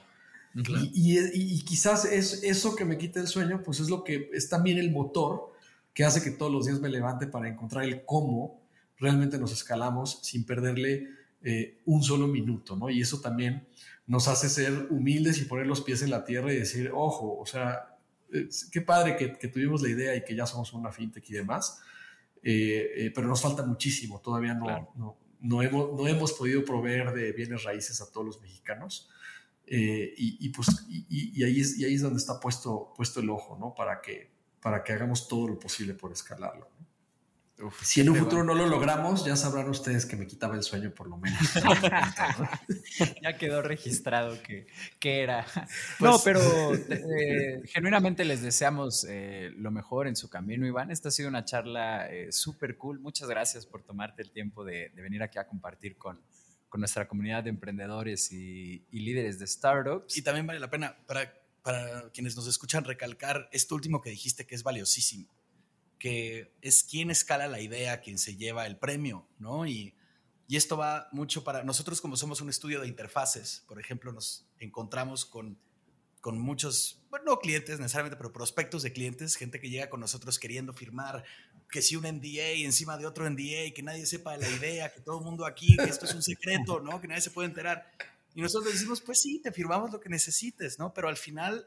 Y, 0.54 1.64
quizás 1.64 2.04
es 2.04 2.44
eso 2.44 2.76
que 2.76 2.84
me 2.84 2.96
quita 2.96 3.18
el 3.18 3.26
sueño, 3.26 3.62
pues 3.64 3.80
es 3.80 3.88
lo 3.90 4.04
que 4.04 4.30
es 4.32 4.48
también 4.48 4.78
el 4.78 4.92
motor 4.92 5.52
que 5.92 6.04
hace 6.04 6.22
que 6.22 6.30
todos 6.30 6.52
los 6.52 6.66
días 6.66 6.80
me 6.80 6.88
levante 6.88 7.26
para 7.26 7.48
encontrar 7.48 7.84
el 7.84 8.04
cómo 8.04 8.62
realmente 8.98 9.36
nos 9.36 9.52
escalamos 9.52 10.20
sin 10.22 10.44
perderle 10.44 11.08
un 11.84 12.02
solo 12.02 12.28
minuto, 12.28 12.76
¿no? 12.76 12.88
Y 12.88 13.00
eso 13.00 13.20
también 13.20 13.66
nos 14.06 14.28
hace 14.28 14.48
ser 14.48 14.88
humildes 14.90 15.38
y 15.38 15.44
poner 15.44 15.66
los 15.66 15.80
pies 15.82 16.02
en 16.02 16.10
la 16.10 16.24
tierra 16.24 16.52
y 16.52 16.56
decir, 16.56 16.90
ojo, 16.92 17.38
o 17.38 17.46
sea, 17.46 17.96
qué 18.70 18.80
padre 18.80 19.16
que, 19.16 19.48
tuvimos 19.48 19.82
la 19.82 19.88
idea 19.88 20.14
y 20.14 20.24
que 20.24 20.34
ya 20.34 20.46
somos 20.46 20.72
una 20.72 20.92
fintech 20.92 21.28
y 21.30 21.34
demás, 21.34 21.80
eh, 22.42 22.90
eh, 22.96 23.12
pero 23.14 23.26
nos 23.26 23.40
falta 23.40 23.64
muchísimo, 23.64 24.20
todavía 24.20 24.54
no, 24.54 25.16
no, 25.40 25.62
hemos, 25.62 25.92
no 25.94 26.06
hemos 26.06 26.32
podido 26.32 26.64
proveer 26.64 27.12
de 27.12 27.32
bienes 27.32 27.64
raíces 27.64 28.00
a 28.00 28.10
todos 28.10 28.26
los 28.26 28.40
mexicanos. 28.40 29.10
Eh, 29.66 30.12
y, 30.16 30.48
pues, 30.50 30.86
y, 30.88 31.42
ahí 31.42 31.60
es, 31.60 31.78
y 31.78 31.84
ahí 31.84 31.94
es 31.94 32.02
donde 32.02 32.18
está 32.18 32.38
puesto, 32.38 32.92
puesto 32.94 33.20
el 33.20 33.30
ojo, 33.30 33.56
¿no? 33.58 33.74
Para 33.74 34.00
que, 34.02 34.30
para 34.60 34.84
que 34.84 34.92
hagamos 34.92 35.26
todo 35.26 35.48
lo 35.48 35.58
posible 35.58 35.94
por 35.94 36.12
escalarlo. 36.12 36.68
Si 37.82 38.00
en 38.00 38.10
un 38.10 38.16
futuro 38.16 38.44
no 38.44 38.54
lo 38.54 38.66
logramos, 38.66 39.24
ya 39.24 39.36
sabrán 39.36 39.68
ustedes 39.68 40.06
que 40.06 40.16
me 40.16 40.26
quitaba 40.26 40.56
el 40.56 40.62
sueño 40.62 40.92
por 40.92 41.08
lo 41.08 41.16
menos. 41.16 41.40
ya 43.22 43.36
quedó 43.38 43.62
registrado 43.62 44.42
que, 44.42 44.66
que 44.98 45.22
era. 45.22 45.46
no, 46.00 46.18
pues 46.18 46.22
pero 46.22 46.74
eh, 46.74 47.62
genuinamente 47.66 48.24
les 48.24 48.42
deseamos 48.42 49.06
eh, 49.08 49.52
lo 49.56 49.70
mejor 49.70 50.08
en 50.08 50.16
su 50.16 50.28
camino, 50.28 50.66
Iván. 50.66 50.90
Esta 50.90 51.08
ha 51.08 51.12
sido 51.12 51.28
una 51.28 51.44
charla 51.44 52.08
súper 52.30 52.76
cool. 52.76 53.00
Muchas 53.00 53.28
gracias 53.28 53.66
por 53.66 53.82
tomarte 53.82 54.22
el 54.22 54.30
tiempo 54.30 54.64
de, 54.64 54.90
de 54.94 55.02
venir 55.02 55.22
aquí 55.22 55.38
a 55.38 55.46
compartir 55.46 55.96
con, 55.96 56.20
con 56.74 56.80
nuestra 56.80 57.06
comunidad 57.06 57.44
de 57.44 57.50
emprendedores 57.50 58.32
y, 58.32 58.84
líderes 58.90 59.38
de 59.38 59.46
startups. 59.46 60.18
Y 60.18 60.22
también 60.22 60.44
vale 60.44 60.58
la 60.58 60.68
pena 60.68 60.96
para, 61.06 61.32
para 61.62 62.10
quienes 62.10 62.34
nos 62.34 62.48
escuchan 62.48 62.82
recalcar 62.82 63.48
esto 63.52 63.76
último 63.76 64.02
que 64.02 64.10
dijiste 64.10 64.44
que 64.44 64.56
es 64.56 64.64
valiosísimo, 64.64 65.32
que 65.98 66.52
es 66.60 66.82
quien 66.82 67.10
escala 67.10 67.46
la 67.46 67.60
idea, 67.60 68.00
quien 68.00 68.18
se 68.18 68.36
lleva 68.36 68.66
el 68.66 68.76
premio, 68.76 69.26
¿no? 69.38 69.66
Y, 69.66 69.94
y 70.46 70.56
esto 70.56 70.76
va 70.76 71.08
mucho 71.12 71.44
para 71.44 71.64
nosotros 71.64 72.00
como 72.00 72.16
somos 72.16 72.40
un 72.40 72.50
estudio 72.50 72.80
de 72.80 72.88
interfaces, 72.88 73.64
por 73.66 73.80
ejemplo, 73.80 74.12
nos 74.12 74.46
encontramos 74.58 75.24
con, 75.24 75.58
con 76.20 76.38
muchos, 76.38 77.02
bueno, 77.10 77.26
no 77.26 77.38
clientes 77.38 77.78
necesariamente, 77.78 78.16
pero 78.16 78.32
prospectos 78.32 78.82
de 78.82 78.92
clientes, 78.92 79.36
gente 79.36 79.60
que 79.60 79.70
llega 79.70 79.90
con 79.90 80.00
nosotros 80.00 80.38
queriendo 80.38 80.72
firmar 80.72 81.24
que 81.70 81.82
si 81.82 81.96
un 81.96 82.04
NDA 82.04 82.64
encima 82.64 82.96
de 82.96 83.04
otro 83.04 83.28
NDA, 83.28 83.72
que 83.74 83.82
nadie 83.82 84.06
sepa 84.06 84.36
la 84.36 84.48
idea, 84.48 84.92
que 84.92 85.00
todo 85.00 85.18
el 85.18 85.24
mundo 85.24 85.44
aquí, 85.44 85.76
que 85.76 85.90
esto 85.90 86.04
es 86.04 86.14
un 86.14 86.22
secreto, 86.22 86.80
¿no? 86.80 87.00
Que 87.00 87.08
nadie 87.08 87.20
se 87.20 87.30
puede 87.30 87.48
enterar. 87.48 87.90
Y 88.34 88.42
nosotros 88.42 88.72
decimos, 88.72 89.00
pues 89.00 89.20
sí, 89.20 89.40
te 89.40 89.50
firmamos 89.50 89.90
lo 89.90 89.98
que 90.00 90.08
necesites, 90.08 90.78
¿no? 90.78 90.94
Pero 90.94 91.08
al 91.08 91.16
final, 91.16 91.66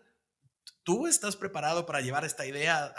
tú 0.83 1.07
estás 1.07 1.35
preparado 1.35 1.85
para 1.85 2.01
llevar 2.01 2.23
esta 2.23 2.45
idea, 2.45 2.93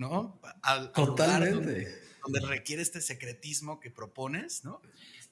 ¿no? 0.00 0.40
Al, 0.62 0.92
Totalmente. 0.92 2.00
donde, 2.22 2.40
requiere 2.46 2.80
este 2.80 3.02
secretismo 3.02 3.80
que 3.80 3.90
propones, 3.90 4.64
¿no? 4.64 4.80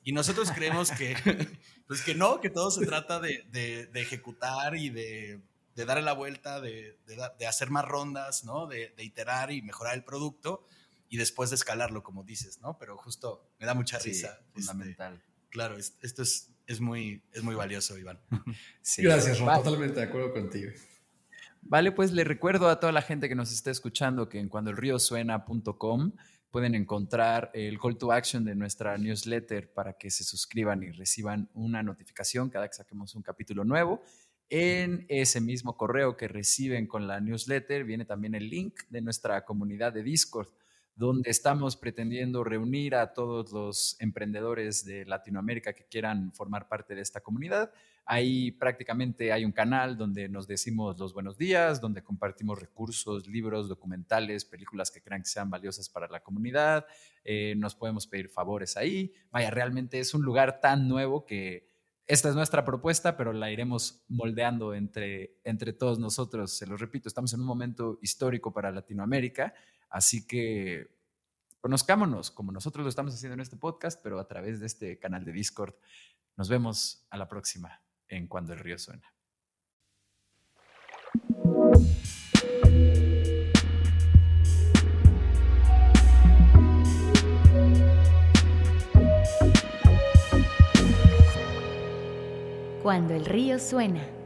Y 0.04 0.12
nosotros 0.12 0.52
creemos 0.52 0.90
que, 0.90 1.16
pues 1.86 2.02
que 2.02 2.14
no, 2.14 2.40
que 2.40 2.50
todo 2.50 2.70
se 2.70 2.84
trata 2.84 3.18
de, 3.18 3.44
de, 3.50 3.88
ejecutar 4.00 4.76
y 4.76 4.90
de, 4.90 5.40
de, 5.74 5.84
darle 5.86 6.02
la 6.02 6.12
vuelta, 6.12 6.60
de, 6.60 6.98
hacer 7.48 7.70
más 7.70 7.86
rondas, 7.86 8.44
¿no? 8.44 8.66
De, 8.66 8.92
iterar 8.98 9.50
y 9.52 9.62
mejorar 9.62 9.94
el 9.94 10.04
producto 10.04 10.66
y 11.08 11.16
después 11.16 11.48
de 11.48 11.56
escalarlo, 11.56 12.02
como 12.02 12.22
dices, 12.22 12.60
¿no? 12.60 12.76
Pero 12.78 12.98
justo 12.98 13.50
me 13.58 13.64
da 13.64 13.72
mucha 13.72 13.98
risa. 13.98 14.38
Este, 14.54 14.60
fundamental. 14.66 15.24
claro, 15.48 15.78
esto 15.78 16.22
es, 16.22 16.50
es, 16.66 16.80
muy, 16.80 17.22
es 17.32 17.42
muy 17.42 17.54
valioso, 17.54 17.96
Iván. 17.96 18.20
Gracias, 18.98 19.40
Ron, 19.40 19.62
totalmente 19.62 20.00
de 20.00 20.06
acuerdo 20.06 20.30
contigo. 20.30 20.72
Vale, 21.62 21.92
pues 21.92 22.12
le 22.12 22.24
recuerdo 22.24 22.68
a 22.68 22.80
toda 22.80 22.92
la 22.92 23.02
gente 23.02 23.28
que 23.28 23.34
nos 23.34 23.52
está 23.52 23.70
escuchando 23.70 24.28
que 24.28 24.38
en 24.38 24.48
cuandoelriosuena.com 24.48 26.12
pueden 26.50 26.74
encontrar 26.74 27.50
el 27.52 27.78
call 27.78 27.98
to 27.98 28.10
action 28.10 28.44
de 28.44 28.54
nuestra 28.54 28.96
newsletter 28.96 29.72
para 29.72 29.92
que 29.92 30.10
se 30.10 30.24
suscriban 30.24 30.82
y 30.82 30.90
reciban 30.90 31.50
una 31.54 31.82
notificación 31.82 32.48
cada 32.48 32.68
que 32.68 32.74
saquemos 32.74 33.14
un 33.14 33.22
capítulo 33.22 33.64
nuevo. 33.64 34.02
En 34.48 35.04
ese 35.08 35.42
mismo 35.42 35.76
correo 35.76 36.16
que 36.16 36.26
reciben 36.26 36.86
con 36.86 37.06
la 37.06 37.20
newsletter 37.20 37.84
viene 37.84 38.06
también 38.06 38.34
el 38.34 38.48
link 38.48 38.80
de 38.88 39.02
nuestra 39.02 39.44
comunidad 39.44 39.92
de 39.92 40.02
Discord 40.02 40.48
donde 40.98 41.30
estamos 41.30 41.76
pretendiendo 41.76 42.42
reunir 42.42 42.96
a 42.96 43.12
todos 43.12 43.52
los 43.52 43.96
emprendedores 44.00 44.84
de 44.84 45.04
Latinoamérica 45.04 45.72
que 45.72 45.84
quieran 45.84 46.32
formar 46.32 46.66
parte 46.66 46.96
de 46.96 47.02
esta 47.02 47.20
comunidad. 47.20 47.70
Ahí 48.10 48.52
prácticamente 48.52 49.32
hay 49.32 49.44
un 49.44 49.52
canal 49.52 49.98
donde 49.98 50.28
nos 50.28 50.46
decimos 50.46 50.98
los 50.98 51.12
buenos 51.12 51.36
días, 51.36 51.80
donde 51.80 52.02
compartimos 52.02 52.58
recursos, 52.58 53.26
libros, 53.26 53.68
documentales, 53.68 54.46
películas 54.46 54.90
que 54.90 55.02
crean 55.02 55.22
que 55.22 55.28
sean 55.28 55.50
valiosas 55.50 55.90
para 55.90 56.08
la 56.08 56.20
comunidad. 56.20 56.86
Eh, 57.22 57.54
nos 57.56 57.74
podemos 57.74 58.06
pedir 58.06 58.30
favores 58.30 58.78
ahí. 58.78 59.12
Vaya, 59.30 59.50
realmente 59.50 60.00
es 60.00 60.14
un 60.14 60.22
lugar 60.22 60.60
tan 60.60 60.88
nuevo 60.88 61.26
que 61.26 61.68
esta 62.06 62.30
es 62.30 62.34
nuestra 62.34 62.64
propuesta, 62.64 63.18
pero 63.18 63.34
la 63.34 63.50
iremos 63.50 64.02
moldeando 64.08 64.72
entre, 64.72 65.36
entre 65.44 65.74
todos 65.74 65.98
nosotros. 65.98 66.56
Se 66.56 66.66
lo 66.66 66.78
repito, 66.78 67.08
estamos 67.08 67.34
en 67.34 67.40
un 67.40 67.46
momento 67.46 67.98
histórico 68.00 68.52
para 68.54 68.72
Latinoamérica 68.72 69.52
Así 69.90 70.26
que 70.26 70.88
conozcámonos 71.60 72.30
como 72.30 72.52
nosotros 72.52 72.84
lo 72.84 72.88
estamos 72.88 73.14
haciendo 73.14 73.34
en 73.34 73.40
este 73.40 73.56
podcast, 73.56 74.00
pero 74.02 74.18
a 74.18 74.28
través 74.28 74.60
de 74.60 74.66
este 74.66 74.98
canal 74.98 75.24
de 75.24 75.32
Discord. 75.32 75.74
Nos 76.36 76.48
vemos 76.48 77.06
a 77.10 77.16
la 77.16 77.28
próxima 77.28 77.82
en 78.08 78.26
Cuando 78.26 78.52
el 78.52 78.58
río 78.60 78.78
suena. 78.78 79.02
Cuando 92.82 93.14
el 93.14 93.26
río 93.26 93.58
suena. 93.58 94.17